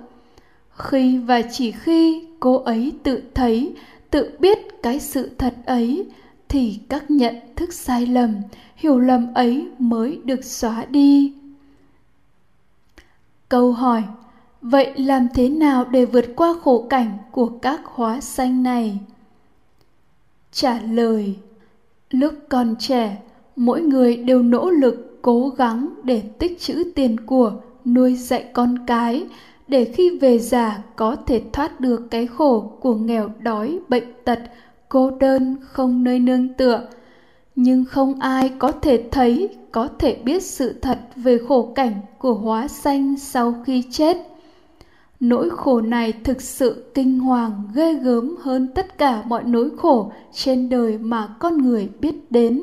Khi 0.76 1.18
và 1.18 1.42
chỉ 1.42 1.72
khi 1.72 2.26
cô 2.40 2.56
ấy 2.56 2.92
tự 3.02 3.22
thấy, 3.34 3.74
tự 4.10 4.30
biết 4.40 4.58
cái 4.82 5.00
sự 5.00 5.30
thật 5.38 5.54
ấy, 5.66 6.06
thì 6.48 6.80
các 6.88 7.10
nhận 7.10 7.34
thức 7.56 7.72
sai 7.72 8.06
lầm, 8.06 8.34
hiểu 8.76 8.98
lầm 8.98 9.34
ấy 9.34 9.68
mới 9.78 10.20
được 10.24 10.44
xóa 10.44 10.84
đi. 10.84 11.34
Câu 13.48 13.72
hỏi 13.72 14.02
vậy 14.70 14.92
làm 14.96 15.28
thế 15.34 15.48
nào 15.48 15.84
để 15.84 16.04
vượt 16.04 16.36
qua 16.36 16.54
khổ 16.62 16.86
cảnh 16.90 17.18
của 17.32 17.46
các 17.46 17.80
hóa 17.84 18.20
sanh 18.20 18.62
này? 18.62 18.98
Trả 20.52 20.80
lời, 20.80 21.34
lúc 22.10 22.34
còn 22.48 22.74
trẻ, 22.78 23.16
mỗi 23.56 23.82
người 23.82 24.16
đều 24.16 24.42
nỗ 24.42 24.70
lực, 24.70 25.18
cố 25.22 25.48
gắng 25.48 25.88
để 26.02 26.22
tích 26.38 26.60
trữ 26.60 26.84
tiền 26.94 27.20
của, 27.20 27.52
nuôi 27.84 28.14
dạy 28.14 28.44
con 28.52 28.86
cái, 28.86 29.26
để 29.68 29.84
khi 29.84 30.18
về 30.18 30.38
già 30.38 30.82
có 30.96 31.16
thể 31.26 31.42
thoát 31.52 31.80
được 31.80 32.10
cái 32.10 32.26
khổ 32.26 32.60
của 32.80 32.94
nghèo 32.94 33.30
đói, 33.38 33.78
bệnh 33.88 34.12
tật, 34.24 34.38
cô 34.88 35.10
đơn, 35.10 35.56
không 35.62 36.04
nơi 36.04 36.18
nương 36.18 36.54
tựa. 36.54 36.88
Nhưng 37.56 37.84
không 37.84 38.20
ai 38.20 38.52
có 38.58 38.72
thể 38.72 39.04
thấy, 39.10 39.48
có 39.72 39.88
thể 39.98 40.14
biết 40.24 40.42
sự 40.42 40.72
thật 40.82 40.98
về 41.16 41.38
khổ 41.48 41.72
cảnh 41.74 41.92
của 42.18 42.34
hóa 42.34 42.68
sanh 42.68 43.16
sau 43.18 43.54
khi 43.66 43.82
chết 43.90 44.16
nỗi 45.20 45.50
khổ 45.50 45.80
này 45.80 46.12
thực 46.12 46.42
sự 46.42 46.90
kinh 46.94 47.18
hoàng, 47.18 47.62
ghê 47.74 47.94
gớm 47.94 48.36
hơn 48.40 48.68
tất 48.74 48.98
cả 48.98 49.22
mọi 49.26 49.44
nỗi 49.44 49.70
khổ 49.76 50.12
trên 50.32 50.68
đời 50.68 50.98
mà 50.98 51.28
con 51.38 51.58
người 51.58 51.88
biết 52.00 52.14
đến. 52.30 52.62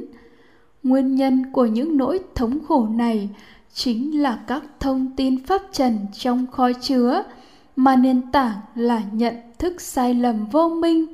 Nguyên 0.84 1.16
nhân 1.16 1.52
của 1.52 1.66
những 1.66 1.98
nỗi 1.98 2.20
thống 2.36 2.60
khổ 2.68 2.88
này 2.88 3.30
chính 3.74 4.22
là 4.22 4.40
các 4.48 4.64
thông 4.80 5.12
tin 5.18 5.46
pháp 5.46 5.62
trần 5.72 5.98
trong 6.14 6.48
kho 6.52 6.72
chứa 6.82 7.24
mà 7.76 7.96
nền 7.96 8.32
tảng 8.32 8.58
là 8.76 9.02
nhận 9.12 9.36
thức 9.60 9.82
sai 9.82 10.14
lầm 10.14 10.46
vô 10.46 10.70
minh, 10.70 11.06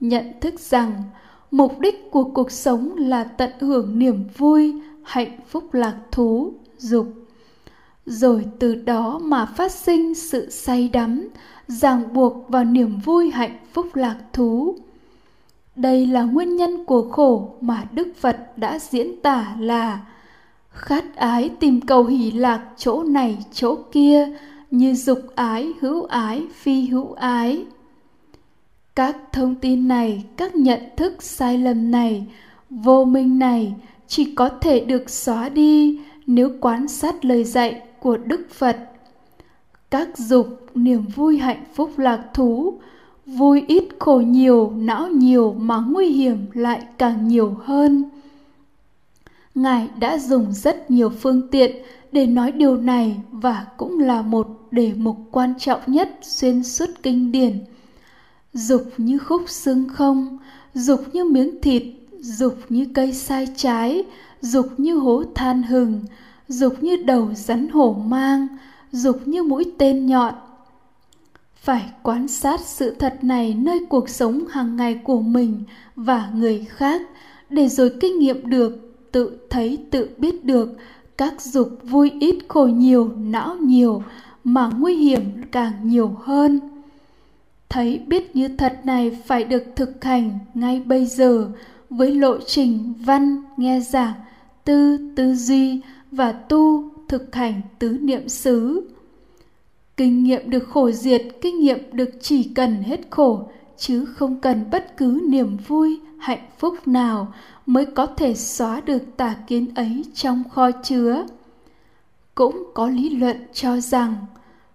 nhận 0.00 0.24
thức 0.40 0.60
rằng 0.60 1.02
mục 1.50 1.80
đích 1.80 2.10
của 2.10 2.24
cuộc 2.24 2.50
sống 2.50 2.96
là 2.96 3.24
tận 3.24 3.50
hưởng 3.60 3.98
niềm 3.98 4.24
vui, 4.36 4.74
hạnh 5.02 5.38
phúc 5.48 5.74
lạc 5.74 5.96
thú, 6.12 6.52
dục 6.78 7.21
rồi 8.06 8.46
từ 8.58 8.74
đó 8.74 9.20
mà 9.22 9.46
phát 9.46 9.72
sinh 9.72 10.14
sự 10.14 10.50
say 10.50 10.90
đắm, 10.92 11.28
ràng 11.68 12.12
buộc 12.12 12.48
vào 12.48 12.64
niềm 12.64 12.98
vui 12.98 13.30
hạnh 13.30 13.56
phúc 13.72 13.96
lạc 13.96 14.16
thú. 14.32 14.76
Đây 15.76 16.06
là 16.06 16.22
nguyên 16.22 16.56
nhân 16.56 16.84
của 16.84 17.08
khổ 17.12 17.54
mà 17.60 17.84
đức 17.92 18.08
phật 18.16 18.58
đã 18.58 18.78
diễn 18.78 19.20
tả 19.22 19.56
là 19.58 20.00
khát 20.70 21.16
ái 21.16 21.50
tìm 21.60 21.80
cầu 21.80 22.04
hỷ 22.04 22.30
lạc 22.30 22.64
chỗ 22.76 23.04
này, 23.04 23.38
chỗ 23.52 23.78
kia, 23.92 24.28
như 24.70 24.94
dục 24.94 25.20
ái, 25.34 25.72
hữu 25.80 26.04
ái, 26.04 26.46
phi 26.54 26.86
hữu 26.86 27.12
ái. 27.12 27.64
Các 28.96 29.16
thông 29.32 29.54
tin 29.54 29.88
này, 29.88 30.24
các 30.36 30.56
nhận 30.56 30.80
thức 30.96 31.22
sai 31.22 31.58
lầm 31.58 31.90
này, 31.90 32.26
vô 32.70 33.04
minh 33.04 33.38
này 33.38 33.74
chỉ 34.06 34.34
có 34.34 34.48
thể 34.48 34.80
được 34.80 35.10
xóa 35.10 35.48
đi 35.48 36.00
nếu 36.26 36.50
quán 36.60 36.88
sát 36.88 37.24
lời 37.24 37.44
dạy 37.44 37.82
của 38.02 38.16
đức 38.16 38.46
phật. 38.50 38.76
Các 39.90 40.18
dục, 40.18 40.66
niềm 40.74 41.06
vui, 41.06 41.38
hạnh 41.38 41.64
phúc, 41.74 41.98
lạc 41.98 42.24
thú, 42.34 42.78
vui 43.26 43.64
ít, 43.68 43.84
khổ 43.98 44.20
nhiều, 44.26 44.72
não 44.76 45.08
nhiều 45.08 45.52
mà 45.58 45.76
nguy 45.76 46.08
hiểm 46.08 46.46
lại 46.52 46.82
càng 46.98 47.28
nhiều 47.28 47.56
hơn. 47.64 48.04
Ngài 49.54 49.88
đã 50.00 50.18
dùng 50.18 50.52
rất 50.52 50.90
nhiều 50.90 51.10
phương 51.10 51.48
tiện 51.48 51.76
để 52.12 52.26
nói 52.26 52.52
điều 52.52 52.76
này 52.76 53.16
và 53.32 53.66
cũng 53.76 53.98
là 53.98 54.22
một 54.22 54.48
đề 54.70 54.92
mục 54.96 55.16
quan 55.30 55.54
trọng 55.58 55.80
nhất 55.86 56.18
xuyên 56.22 56.64
suốt 56.64 56.90
kinh 57.02 57.32
điển. 57.32 57.58
Dục 58.52 58.82
như 58.96 59.18
khúc 59.18 59.42
xương 59.46 59.88
không, 59.88 60.38
dục 60.74 61.00
như 61.12 61.24
miếng 61.24 61.60
thịt, 61.60 61.82
dục 62.20 62.54
như 62.68 62.86
cây 62.94 63.12
sai 63.12 63.48
trái, 63.56 64.04
dục 64.40 64.66
như 64.76 64.96
hố 64.96 65.22
than 65.34 65.62
hừng 65.62 66.02
dục 66.48 66.82
như 66.82 66.96
đầu 66.96 67.28
rắn 67.34 67.68
hổ 67.68 67.92
mang, 68.06 68.46
dục 68.92 69.28
như 69.28 69.42
mũi 69.42 69.64
tên 69.78 70.06
nhọn. 70.06 70.34
Phải 71.54 71.90
quan 72.02 72.28
sát 72.28 72.60
sự 72.60 72.94
thật 72.98 73.24
này 73.24 73.54
nơi 73.54 73.86
cuộc 73.88 74.08
sống 74.08 74.44
hàng 74.50 74.76
ngày 74.76 75.00
của 75.04 75.20
mình 75.20 75.64
và 75.96 76.30
người 76.34 76.64
khác 76.68 77.02
để 77.50 77.68
rồi 77.68 77.92
kinh 78.00 78.18
nghiệm 78.18 78.50
được, 78.50 78.94
tự 79.12 79.38
thấy 79.50 79.78
tự 79.90 80.08
biết 80.18 80.44
được 80.44 80.76
các 81.16 81.40
dục 81.40 81.68
vui 81.82 82.12
ít 82.20 82.38
khổ 82.48 82.66
nhiều, 82.66 83.10
não 83.16 83.56
nhiều 83.56 84.02
mà 84.44 84.70
nguy 84.78 84.96
hiểm 84.96 85.20
càng 85.52 85.72
nhiều 85.82 86.16
hơn. 86.22 86.60
Thấy 87.68 87.98
biết 88.06 88.36
như 88.36 88.48
thật 88.48 88.80
này 88.84 89.18
phải 89.26 89.44
được 89.44 89.62
thực 89.76 90.04
hành 90.04 90.38
ngay 90.54 90.80
bây 90.80 91.06
giờ 91.06 91.50
với 91.90 92.14
lộ 92.14 92.38
trình 92.46 92.92
văn, 93.04 93.42
nghe 93.56 93.80
giảng, 93.80 94.14
tư 94.64 94.98
tư 95.16 95.34
duy 95.34 95.80
và 96.12 96.32
tu 96.32 96.90
thực 97.08 97.34
hành 97.34 97.60
tứ 97.78 97.88
niệm 97.88 98.28
xứ. 98.28 98.88
Kinh 99.96 100.24
nghiệm 100.24 100.50
được 100.50 100.68
khổ 100.68 100.90
diệt 100.90 101.22
kinh 101.40 101.60
nghiệm 101.60 101.78
được 101.92 102.10
chỉ 102.20 102.50
cần 102.54 102.82
hết 102.82 103.00
khổ, 103.10 103.48
chứ 103.76 104.04
không 104.04 104.40
cần 104.40 104.64
bất 104.70 104.96
cứ 104.96 105.20
niềm 105.28 105.56
vui, 105.56 106.00
hạnh 106.18 106.46
phúc 106.58 106.88
nào 106.88 107.32
mới 107.66 107.86
có 107.86 108.06
thể 108.06 108.34
xóa 108.34 108.80
được 108.80 109.16
tà 109.16 109.36
kiến 109.46 109.74
ấy 109.74 110.04
trong 110.14 110.42
kho 110.50 110.70
chứa. 110.70 111.26
Cũng 112.34 112.64
có 112.74 112.88
lý 112.88 113.10
luận 113.10 113.36
cho 113.52 113.80
rằng, 113.80 114.14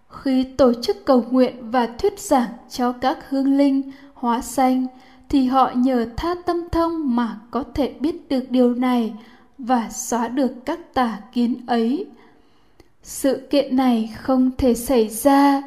khi 0.09 0.43
tổ 0.43 0.73
chức 0.81 1.05
cầu 1.05 1.23
nguyện 1.31 1.71
và 1.71 1.87
thuyết 1.87 2.19
giảng 2.19 2.49
cho 2.69 2.91
các 2.91 3.29
hương 3.29 3.57
linh, 3.57 3.91
hóa 4.13 4.41
sanh, 4.41 4.87
thì 5.29 5.45
họ 5.45 5.71
nhờ 5.75 6.07
tha 6.17 6.35
tâm 6.45 6.57
thông 6.71 7.15
mà 7.15 7.39
có 7.51 7.63
thể 7.73 7.93
biết 7.99 8.29
được 8.29 8.43
điều 8.49 8.73
này 8.73 9.13
và 9.57 9.89
xóa 9.89 10.27
được 10.27 10.51
các 10.65 10.93
tà 10.93 11.19
kiến 11.33 11.55
ấy. 11.67 12.05
Sự 13.03 13.47
kiện 13.49 13.75
này 13.75 14.13
không 14.21 14.51
thể 14.57 14.73
xảy 14.73 15.07
ra 15.07 15.63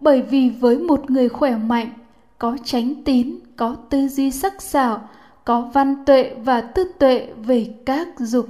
bởi 0.00 0.22
vì 0.22 0.50
với 0.50 0.78
một 0.78 1.10
người 1.10 1.28
khỏe 1.28 1.56
mạnh, 1.56 1.90
có 2.38 2.56
tránh 2.64 3.04
tín, 3.04 3.38
có 3.56 3.76
tư 3.90 4.08
duy 4.08 4.30
sắc 4.30 4.62
sảo, 4.62 5.08
có 5.44 5.70
văn 5.74 6.04
tuệ 6.04 6.34
và 6.44 6.60
tư 6.60 6.92
tuệ 6.98 7.28
về 7.46 7.74
các 7.86 8.08
dục, 8.18 8.46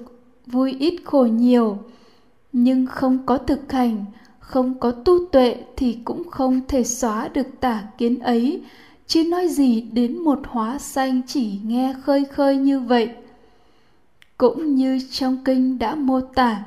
vui 0.47 0.77
ít 0.79 0.97
khổ 1.05 1.27
nhiều. 1.27 1.79
Nhưng 2.53 2.87
không 2.87 3.19
có 3.27 3.39
thực 3.39 3.73
hành, 3.73 4.05
không 4.39 4.81
có 4.81 4.91
tu 4.91 5.27
tuệ 5.33 5.57
thì 5.77 5.99
cũng 6.05 6.31
không 6.31 6.61
thể 6.69 6.85
xóa 6.85 7.29
được 7.29 7.47
tà 7.61 7.83
kiến 7.99 8.19
ấy. 8.19 8.63
Chứ 9.07 9.25
nói 9.25 9.49
gì 9.49 9.81
đến 9.81 10.19
một 10.19 10.39
hóa 10.47 10.79
sanh 10.79 11.21
chỉ 11.27 11.59
nghe 11.65 11.95
khơi 12.03 12.25
khơi 12.25 12.57
như 12.57 12.81
vậy? 12.81 13.11
Cũng 14.39 14.75
như 14.75 14.99
trong 15.11 15.45
kinh 15.45 15.79
đã 15.79 15.95
mô 15.95 16.21
tả, 16.21 16.63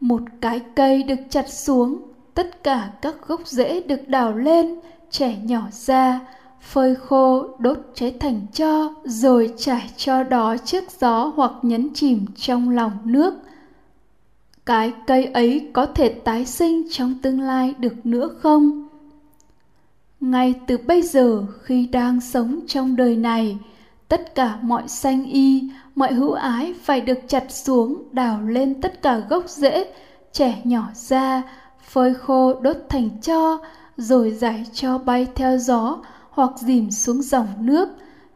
một 0.00 0.22
cái 0.40 0.60
cây 0.74 1.02
được 1.02 1.20
chặt 1.30 1.48
xuống, 1.48 2.02
tất 2.34 2.64
cả 2.64 2.90
các 3.02 3.14
gốc 3.26 3.40
rễ 3.46 3.80
được 3.80 4.08
đào 4.08 4.36
lên, 4.36 4.80
trẻ 5.10 5.36
nhỏ 5.42 5.62
ra, 5.70 6.20
phơi 6.60 6.94
khô, 6.94 7.46
đốt 7.58 7.78
cháy 7.94 8.14
thành 8.20 8.40
cho, 8.52 8.94
rồi 9.04 9.54
trải 9.56 9.90
cho 9.96 10.22
đó 10.22 10.56
trước 10.56 10.84
gió 11.00 11.32
hoặc 11.36 11.52
nhấn 11.62 11.94
chìm 11.94 12.26
trong 12.36 12.70
lòng 12.70 12.92
nước. 13.04 13.34
Cái 14.66 14.92
cây 15.06 15.24
ấy 15.24 15.70
có 15.72 15.86
thể 15.86 16.08
tái 16.08 16.46
sinh 16.46 16.82
trong 16.90 17.14
tương 17.22 17.40
lai 17.40 17.74
được 17.78 18.06
nữa 18.06 18.28
không? 18.40 18.88
Ngay 20.20 20.54
từ 20.66 20.78
bây 20.78 21.02
giờ, 21.02 21.46
khi 21.62 21.86
đang 21.86 22.20
sống 22.20 22.60
trong 22.66 22.96
đời 22.96 23.16
này 23.16 23.58
tất 24.08 24.34
cả 24.34 24.58
mọi 24.62 24.88
sanh 24.88 25.24
y, 25.24 25.70
mọi 25.94 26.12
hữu 26.12 26.32
ái 26.32 26.74
phải 26.82 27.00
được 27.00 27.18
chặt 27.28 27.44
xuống, 27.48 28.02
đào 28.12 28.42
lên 28.42 28.80
tất 28.80 29.02
cả 29.02 29.18
gốc 29.18 29.48
rễ, 29.48 29.92
trẻ 30.32 30.60
nhỏ 30.64 30.88
ra, 30.94 31.42
phơi 31.90 32.14
khô 32.14 32.60
đốt 32.60 32.76
thành 32.88 33.08
cho 33.22 33.58
rồi 33.96 34.30
giải 34.30 34.64
cho 34.72 34.98
bay 34.98 35.26
theo 35.34 35.58
gió 35.58 35.98
hoặc 36.30 36.50
dìm 36.58 36.90
xuống 36.90 37.22
dòng 37.22 37.48
nước, 37.58 37.88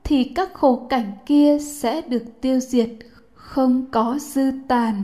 thì 0.05 0.25
các 0.25 0.55
khổ 0.55 0.87
cảnh 0.91 1.13
kia 1.27 1.59
sẽ 1.59 2.01
được 2.01 2.23
tiêu 2.41 2.61
diệt, 2.61 2.91
không 3.35 3.87
có 3.91 4.19
dư 4.21 4.51
tàn. 4.69 5.03